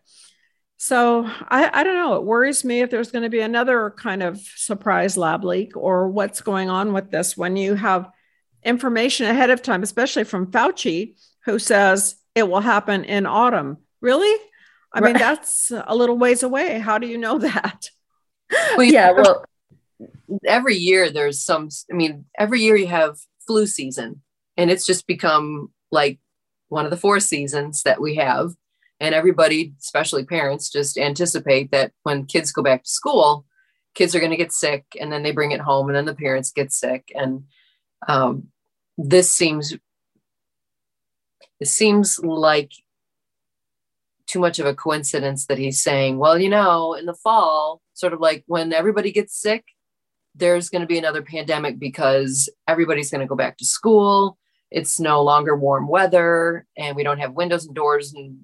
So 0.77 1.25
I, 1.25 1.71
I 1.73 1.85
don't 1.85 1.95
know. 1.95 2.17
It 2.17 2.25
worries 2.25 2.67
me 2.67 2.83
if 2.83 2.91
there's 2.91 3.11
going 3.11 3.23
to 3.23 3.31
be 3.31 3.41
another 3.41 3.95
kind 3.97 4.23
of 4.23 4.39
surprise 4.39 5.17
lab 5.17 5.43
leak 5.43 5.75
or 5.75 6.11
what's 6.11 6.43
going 6.43 6.69
on 6.69 6.93
with 6.93 7.11
this 7.11 7.35
when 7.35 7.57
you 7.57 7.75
have 7.75 8.11
information 8.63 9.27
ahead 9.27 9.49
of 9.49 9.63
time, 9.63 9.83
especially 9.83 10.25
from 10.25 10.53
Fauci, 10.53 11.15
who 11.47 11.59
says 11.59 12.17
it 12.35 12.47
will 12.47 12.61
happen 12.61 13.05
in 13.05 13.25
autumn. 13.25 13.79
Really? 14.03 14.39
I 14.93 15.01
mean, 15.01 15.15
that's 15.15 15.73
a 15.73 15.97
little 15.97 16.19
ways 16.19 16.43
away. 16.43 16.79
How 16.79 16.99
do 16.99 17.07
you 17.07 17.17
know 17.17 17.39
that? 17.39 17.89
Well, 18.77 18.85
yeah, 18.85 19.11
well, 19.11 19.45
every 20.47 20.77
year 20.77 21.11
there's 21.11 21.41
some, 21.41 21.71
I 21.91 21.95
mean, 21.95 22.27
every 22.39 22.61
year 22.61 22.77
you 22.77 22.87
have 22.87 23.17
flu 23.47 23.67
season 23.67 24.23
and 24.57 24.71
it's 24.71 24.87
just 24.87 25.07
become 25.07 25.71
like 25.91 26.19
one 26.69 26.85
of 26.85 26.91
the 26.91 26.97
four 26.97 27.21
seasons 27.21 27.83
that 27.83 28.01
we 28.01 28.17
have. 28.17 28.53
And 29.01 29.15
everybody 29.15 29.75
especially 29.81 30.25
parents 30.25 30.71
just 30.71 30.97
anticipate 30.97 31.71
that 31.73 31.93
when 32.05 32.27
kids 32.27 32.53
go 32.53 32.63
back 32.63 32.85
to 32.85 32.91
school 32.91 33.45
kids 33.95 34.15
are 34.15 34.21
going 34.21 34.31
to 34.31 34.37
get 34.37 34.53
sick 34.53 34.85
and 35.01 35.11
then 35.11 35.23
they 35.23 35.31
bring 35.31 35.53
it 35.53 35.61
home 35.61 35.89
and 35.89 35.97
then 35.97 36.05
the 36.05 36.15
parents 36.15 36.51
get 36.51 36.73
sick. 36.73 37.11
And 37.15 37.45
um, 38.09 38.49
this 38.99 39.31
seems 39.31 39.75
it 41.61 41.69
seems 41.69 42.19
like 42.19 42.73
too 44.27 44.41
much 44.41 44.59
of 44.59 44.67
a 44.67 44.75
coincidence 44.75 45.47
that 45.47 45.59
he's 45.59 45.83
saying 45.83 46.19
well 46.19 46.39
you 46.39 46.49
know 46.49 46.95
in 46.95 47.07
the 47.07 47.15
fall 47.15 47.81
sort 47.93 48.13
of 48.13 48.21
like 48.21 48.43
when 48.47 48.73
everybody 48.73 49.13
gets 49.13 49.41
sick 49.41 49.65
there's 50.35 50.69
going 50.69 50.81
to 50.81 50.87
be 50.87 50.99
another 50.99 51.23
pandemic 51.23 51.79
because 51.79 52.49
everybody's 52.67 53.11
going 53.11 53.21
to 53.21 53.27
go 53.27 53.37
back 53.37 53.57
to 53.57 53.65
school 53.65 54.39
it's 54.75 54.99
no 54.99 55.23
longer 55.23 55.57
warm 55.57 55.87
weather 55.87 56.67
and 56.77 56.97
we 56.97 57.05
don't 57.05 57.21
have 57.21 57.33
windows 57.33 57.65
and 57.65 57.77
doors 57.77 58.13
and 58.13 58.41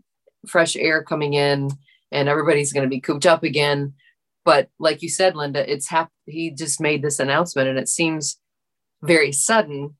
fresh 0.46 0.76
air 0.76 1.02
coming 1.02 1.34
in 1.34 1.70
and 2.12 2.28
everybody's 2.28 2.72
going 2.72 2.84
to 2.84 2.88
be 2.88 3.00
cooped 3.00 3.26
up 3.26 3.42
again. 3.42 3.94
But 4.44 4.70
like 4.78 5.02
you 5.02 5.08
said 5.08 5.34
linda 5.34 5.70
it's 5.70 5.88
hap- 5.88 6.12
he 6.26 6.52
just 6.52 6.80
made 6.80 7.02
this 7.02 7.18
announcement 7.18 7.68
and 7.68 7.78
it 7.78 7.88
seems 7.88 8.38
very 9.02 9.32
sudden 9.32 9.96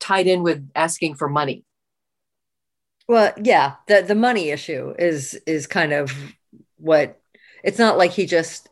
tied 0.00 0.26
in 0.26 0.42
with 0.42 0.66
asking 0.74 1.16
for 1.16 1.28
money. 1.28 1.64
Well 3.06 3.34
yeah 3.40 3.74
the 3.86 4.00
the 4.00 4.14
money 4.14 4.48
issue 4.48 4.94
is 4.98 5.34
is 5.46 5.66
kind 5.66 5.92
of 5.92 6.10
what 6.78 7.20
it's 7.62 7.78
not 7.78 7.98
like 7.98 8.12
he 8.12 8.24
just 8.24 8.66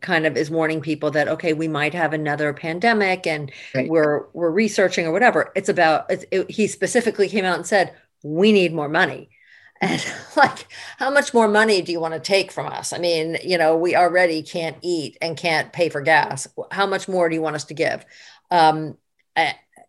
kind 0.00 0.26
of 0.26 0.36
is 0.36 0.50
warning 0.50 0.80
people 0.80 1.10
that 1.10 1.28
okay 1.28 1.52
we 1.52 1.66
might 1.66 1.94
have 1.94 2.12
another 2.12 2.52
pandemic 2.52 3.26
and 3.26 3.50
right. 3.74 3.88
we're 3.88 4.26
we're 4.32 4.50
researching 4.50 5.06
or 5.06 5.12
whatever. 5.12 5.52
It's 5.54 5.68
about 5.68 6.10
it, 6.10 6.24
it, 6.30 6.50
he 6.50 6.66
specifically 6.66 7.28
came 7.28 7.44
out 7.44 7.56
and 7.56 7.66
said 7.66 7.94
we 8.22 8.52
need 8.52 8.74
more 8.74 8.88
money. 8.88 9.30
And 9.82 10.04
like 10.36 10.66
how 10.98 11.10
much 11.10 11.32
more 11.32 11.48
money 11.48 11.80
do 11.80 11.90
you 11.90 12.00
want 12.00 12.12
to 12.12 12.20
take 12.20 12.52
from 12.52 12.66
us? 12.66 12.92
I 12.92 12.98
mean 12.98 13.38
you 13.42 13.56
know 13.56 13.78
we 13.78 13.96
already 13.96 14.42
can't 14.42 14.76
eat 14.82 15.16
and 15.22 15.38
can't 15.38 15.72
pay 15.72 15.88
for 15.88 16.02
gas. 16.02 16.46
How 16.70 16.86
much 16.86 17.08
more 17.08 17.30
do 17.30 17.34
you 17.34 17.40
want 17.40 17.56
us 17.56 17.64
to 17.64 17.74
give? 17.74 18.04
Um 18.50 18.98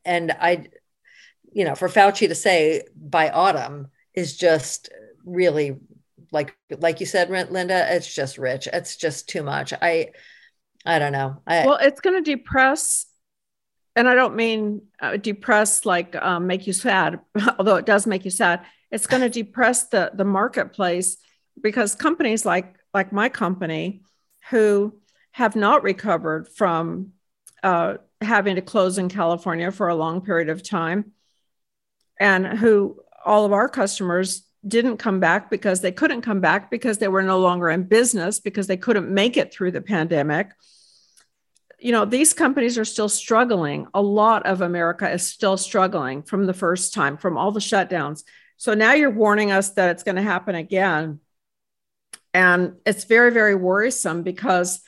and 0.06 0.32
i 0.40 0.68
you 1.52 1.66
know 1.66 1.76
for 1.76 1.90
fauci 1.90 2.28
to 2.28 2.36
say 2.36 2.84
by 2.96 3.30
autumn 3.30 3.88
is 4.14 4.38
just 4.38 4.90
really 5.26 5.78
like 6.32 6.56
like 6.80 7.00
you 7.00 7.06
said 7.06 7.30
linda 7.30 7.94
it's 7.96 8.14
just 8.14 8.38
rich. 8.38 8.68
It's 8.72 8.96
just 8.96 9.30
too 9.30 9.44
much. 9.44 9.74
I 9.74 10.12
i 10.86 11.00
don't 11.00 11.12
know. 11.12 11.42
I, 11.46 11.66
well 11.66 11.80
it's 11.82 12.02
going 12.02 12.24
to 12.24 12.32
depress 12.36 13.06
and 13.96 14.08
i 14.08 14.16
don't 14.16 14.36
mean 14.36 14.84
uh, 15.02 15.18
depress 15.18 15.86
like 15.86 16.16
um, 16.16 16.48
make 16.48 16.66
you 16.66 16.74
sad 16.74 17.20
although 17.60 17.76
it 17.76 17.86
does 17.86 18.08
make 18.08 18.26
you 18.26 18.32
sad. 18.32 18.66
It's 18.92 19.08
going 19.08 19.22
to 19.30 19.30
depress 19.30 19.88
the 19.88 20.12
the 20.14 20.26
marketplace 20.26 21.18
because 21.60 21.96
companies 21.96 22.46
like 22.46 22.76
like 22.94 23.12
my 23.12 23.30
company 23.30 24.02
who 24.50 24.94
have 25.32 25.56
not 25.56 25.84
recovered 25.84 26.50
from 26.50 27.14
uh, 27.64 27.96
having 28.22 28.56
to 28.56 28.62
close 28.62 28.98
in 28.98 29.10
california 29.10 29.72
for 29.72 29.88
a 29.88 29.96
long 29.96 30.22
period 30.22 30.50
of 30.50 30.64
time 30.64 31.12
and 32.20 32.46
who 32.46 33.00
all 33.26 33.46
of 33.46 33.54
our 33.54 33.68
customers 33.68 34.44
didn't 34.68 34.98
come 34.98 35.20
back 35.20 35.50
because 35.50 35.82
they 35.82 35.92
couldn't 35.92 36.22
come 36.22 36.40
back 36.40 36.70
because 36.70 37.00
they 37.00 37.08
were 37.08 37.24
no 37.24 37.40
longer 37.40 37.70
in 37.70 37.84
business 37.84 38.40
because 38.40 38.68
they 38.68 38.78
couldn't 38.78 39.10
make 39.10 39.38
it 39.38 39.54
through 39.54 39.72
the 39.72 39.82
pandemic. 39.82 40.52
You 41.80 41.92
know, 41.92 42.06
these 42.06 42.34
companies 42.34 42.78
are 42.78 42.86
still 42.86 43.10
struggling. 43.10 43.88
A 43.94 44.02
lot 44.02 44.46
of 44.46 44.62
America 44.62 45.10
is 45.10 45.28
still 45.28 45.58
struggling 45.58 46.22
from 46.22 46.46
the 46.46 46.54
first 46.54 46.94
time, 46.94 47.18
from 47.18 47.38
all 47.38 47.52
the 47.52 47.60
shutdowns. 47.60 48.24
So 48.58 48.76
now 48.76 48.94
you're 48.94 49.10
warning 49.10 49.52
us 49.52 49.72
that 49.72 49.90
it's 49.90 50.04
going 50.04 50.18
to 50.18 50.22
happen 50.22 50.54
again. 50.54 51.20
And 52.34 52.76
it's 52.86 53.06
very, 53.06 53.32
very 53.32 53.56
worrisome 53.56 54.22
because 54.22 54.82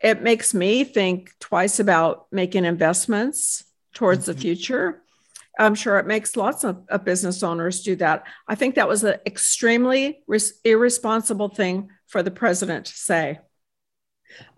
it 0.00 0.22
makes 0.22 0.52
me 0.52 0.84
think 0.84 1.32
twice 1.40 1.80
about 1.80 2.26
making 2.30 2.66
investments 2.66 3.64
towards 3.94 4.24
mm-hmm. 4.24 4.32
the 4.32 4.38
future 4.38 5.03
I'm 5.58 5.74
sure 5.74 5.98
it 5.98 6.06
makes 6.06 6.36
lots 6.36 6.64
of, 6.64 6.82
of 6.88 7.04
business 7.04 7.42
owners 7.42 7.82
do 7.82 7.96
that. 7.96 8.26
I 8.48 8.54
think 8.54 8.74
that 8.74 8.88
was 8.88 9.04
an 9.04 9.16
extremely 9.24 10.22
res- 10.26 10.60
irresponsible 10.64 11.48
thing 11.48 11.90
for 12.08 12.22
the 12.22 12.30
president 12.30 12.86
to 12.86 12.92
say. 12.92 13.38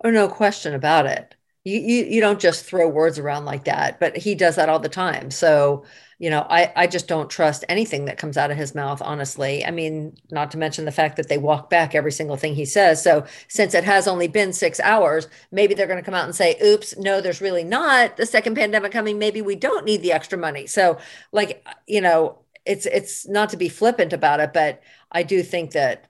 Oh, 0.03 0.09
no 0.09 0.27
question 0.27 0.73
about 0.73 1.05
it. 1.05 1.35
You, 1.67 1.79
you 1.81 2.05
you 2.05 2.21
don't 2.21 2.39
just 2.39 2.63
throw 2.65 2.87
words 2.87 3.19
around 3.19 3.43
like 3.45 3.65
that, 3.65 3.99
but 3.99 4.15
he 4.15 4.35
does 4.35 4.55
that 4.55 4.69
all 4.69 4.79
the 4.79 4.87
time. 4.87 5.31
So, 5.31 5.83
you 6.17 6.29
know, 6.29 6.45
I 6.49 6.71
I 6.77 6.87
just 6.87 7.07
don't 7.09 7.29
trust 7.29 7.65
anything 7.67 8.05
that 8.05 8.17
comes 8.17 8.37
out 8.37 8.51
of 8.51 8.57
his 8.57 8.73
mouth, 8.73 9.01
honestly. 9.01 9.65
I 9.65 9.71
mean, 9.71 10.15
not 10.31 10.51
to 10.51 10.57
mention 10.57 10.85
the 10.85 10.93
fact 10.93 11.17
that 11.17 11.27
they 11.27 11.37
walk 11.37 11.69
back 11.69 11.93
every 11.93 12.11
single 12.13 12.37
thing 12.37 12.55
he 12.55 12.63
says. 12.63 13.03
So, 13.03 13.25
since 13.49 13.73
it 13.73 13.83
has 13.83 14.07
only 14.07 14.27
been 14.29 14.53
6 14.53 14.79
hours, 14.79 15.27
maybe 15.51 15.73
they're 15.73 15.87
going 15.87 15.99
to 15.99 16.05
come 16.05 16.13
out 16.13 16.25
and 16.25 16.35
say, 16.35 16.57
"Oops, 16.63 16.97
no, 16.99 17.19
there's 17.21 17.41
really 17.41 17.63
not 17.65 18.15
the 18.17 18.25
second 18.25 18.55
pandemic 18.55 18.91
coming. 18.93 19.19
Maybe 19.19 19.41
we 19.41 19.55
don't 19.55 19.83
need 19.85 20.01
the 20.03 20.13
extra 20.13 20.37
money." 20.37 20.67
So, 20.67 20.97
like, 21.33 21.65
you 21.87 21.99
know, 22.01 22.39
it's 22.65 22.85
it's 22.85 23.27
not 23.27 23.49
to 23.49 23.57
be 23.57 23.67
flippant 23.69 24.13
about 24.13 24.39
it, 24.39 24.53
but 24.53 24.81
I 25.11 25.23
do 25.23 25.43
think 25.43 25.71
that 25.71 26.07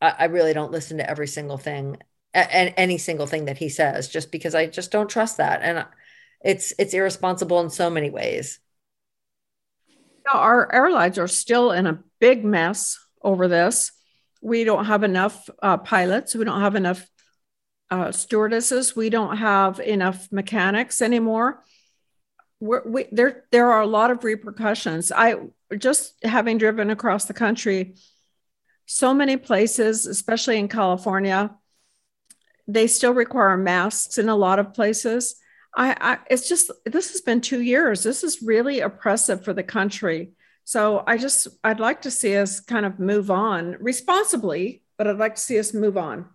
I, 0.00 0.14
I 0.20 0.24
really 0.26 0.52
don't 0.54 0.72
listen 0.72 0.98
to 0.98 1.08
every 1.08 1.28
single 1.28 1.58
thing 1.58 1.98
and 2.32 2.74
any 2.76 2.98
single 2.98 3.26
thing 3.26 3.46
that 3.46 3.58
he 3.58 3.68
says 3.68 4.08
just 4.08 4.30
because 4.30 4.54
I 4.54 4.66
just 4.66 4.90
don't 4.90 5.10
trust 5.10 5.38
that 5.38 5.62
and 5.62 5.84
it's 6.42 6.72
it's 6.78 6.94
irresponsible 6.94 7.60
in 7.60 7.70
so 7.70 7.90
many 7.90 8.10
ways. 8.10 8.60
Our 10.32 10.72
airlines 10.72 11.18
are 11.18 11.28
still 11.28 11.72
in 11.72 11.86
a 11.86 12.02
big 12.20 12.44
mess 12.44 12.98
over 13.22 13.48
this. 13.48 13.92
We 14.40 14.64
don't 14.64 14.86
have 14.86 15.02
enough 15.02 15.50
uh, 15.62 15.78
pilots. 15.78 16.34
We 16.34 16.44
don't 16.44 16.60
have 16.60 16.76
enough 16.76 17.06
uh, 17.90 18.12
stewardesses. 18.12 18.94
We 18.94 19.10
don't 19.10 19.36
have 19.36 19.80
enough 19.80 20.30
mechanics 20.30 21.02
anymore. 21.02 21.62
We're, 22.60 22.86
we, 22.88 23.06
there, 23.10 23.44
there 23.50 23.72
are 23.72 23.82
a 23.82 23.86
lot 23.86 24.10
of 24.10 24.24
repercussions. 24.24 25.10
I 25.12 25.36
just 25.76 26.14
having 26.24 26.58
driven 26.58 26.90
across 26.90 27.24
the 27.24 27.34
country, 27.34 27.96
so 28.86 29.12
many 29.12 29.36
places, 29.36 30.06
especially 30.06 30.58
in 30.58 30.68
California, 30.68 31.56
they 32.72 32.86
still 32.86 33.12
require 33.12 33.56
masks 33.56 34.18
in 34.18 34.28
a 34.28 34.36
lot 34.36 34.58
of 34.58 34.74
places. 34.74 35.36
I, 35.74 35.96
I, 36.00 36.18
it's 36.30 36.48
just 36.48 36.70
this 36.84 37.12
has 37.12 37.20
been 37.20 37.40
two 37.40 37.60
years. 37.60 38.02
This 38.02 38.24
is 38.24 38.42
really 38.42 38.80
oppressive 38.80 39.44
for 39.44 39.52
the 39.52 39.62
country. 39.62 40.32
So 40.64 41.02
I 41.06 41.16
just 41.16 41.48
I'd 41.64 41.80
like 41.80 42.02
to 42.02 42.10
see 42.10 42.36
us 42.36 42.60
kind 42.60 42.86
of 42.86 42.98
move 42.98 43.30
on 43.30 43.76
responsibly, 43.80 44.82
but 44.96 45.06
I'd 45.06 45.18
like 45.18 45.36
to 45.36 45.40
see 45.40 45.58
us 45.58 45.74
move 45.74 45.96
on. 45.96 46.26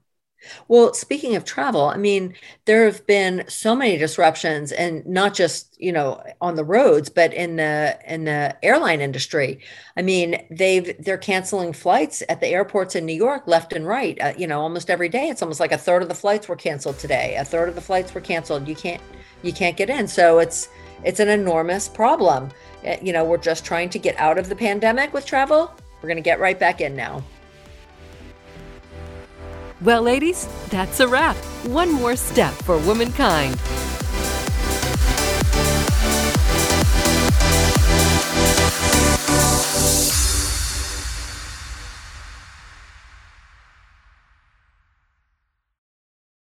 Well, 0.68 0.94
speaking 0.94 1.36
of 1.36 1.46
travel, 1.46 1.86
I 1.86 1.98
mean, 1.98 2.34
there 2.66 2.86
have 2.86 3.06
been 3.08 3.44
so 3.48 3.76
many 3.76 3.98
disruptions 3.98 4.72
and 4.72 5.06
not 5.06 5.34
just, 5.34 5.80
you 5.80 5.92
know, 5.92 6.24
on 6.42 6.56
the 6.56 6.64
roads, 6.64 7.10
but 7.10 7.34
in 7.34 7.56
the 7.58 7.98
in 8.08 8.26
the 8.26 8.56
airline 8.64 9.02
industry. 9.02 9.60
I 9.98 10.02
mean, 10.02 10.46
they've 10.50 10.96
they're 11.04 11.18
canceling 11.18 11.74
flights 11.74 12.24
at 12.30 12.42
the 12.42 12.48
airports 12.48 12.96
in 12.96 13.06
New 13.06 13.14
York 13.14 13.48
left 13.48 13.74
and 13.74 13.88
right. 13.88 14.20
Uh, 14.22 14.34
you 14.38 14.48
know, 14.48 14.62
almost 14.62 14.90
every 14.90 15.10
day 15.10 15.30
it's 15.30 15.42
almost 15.42 15.60
like 15.60 15.72
a 15.72 15.78
third 15.78 16.02
of 16.02 16.08
the 16.08 16.16
flights 16.16 16.48
were 16.48 16.56
canceled 16.56 17.00
today. 17.00 17.36
A 17.38 17.46
third 17.46 17.70
of 17.70 17.76
the 17.76 17.82
flights 17.82 18.14
were 18.14 18.22
canceled. 18.22 18.68
You 18.68 18.76
can't 18.76 19.02
you 19.44 19.54
can't 19.54 19.78
get 19.78 19.90
in. 19.90 20.08
So 20.08 20.40
it's 20.40 20.70
it's 21.04 21.20
an 21.20 21.30
enormous 21.30 21.88
problem. 21.88 22.50
Uh, 22.86 22.98
you 23.02 23.14
know, 23.14 23.24
we're 23.24 23.38
just 23.38 23.66
trying 23.66 23.90
to 23.90 24.00
get 24.00 24.18
out 24.18 24.38
of 24.38 24.50
the 24.50 24.56
pandemic 24.56 25.14
with 25.14 25.26
travel. 25.26 25.72
We're 26.02 26.10
going 26.10 26.18
to 26.18 26.24
get 26.24 26.40
right 26.40 26.60
back 26.60 26.82
in 26.82 26.96
now. 26.96 27.24
Well, 29.82 30.04
ladies, 30.04 30.48
that's 30.70 31.02
a 31.02 31.08
wrap. 31.08 31.36
One 31.66 31.92
more 31.92 32.16
step 32.16 32.54
for 32.54 32.78
womankind. 32.80 33.60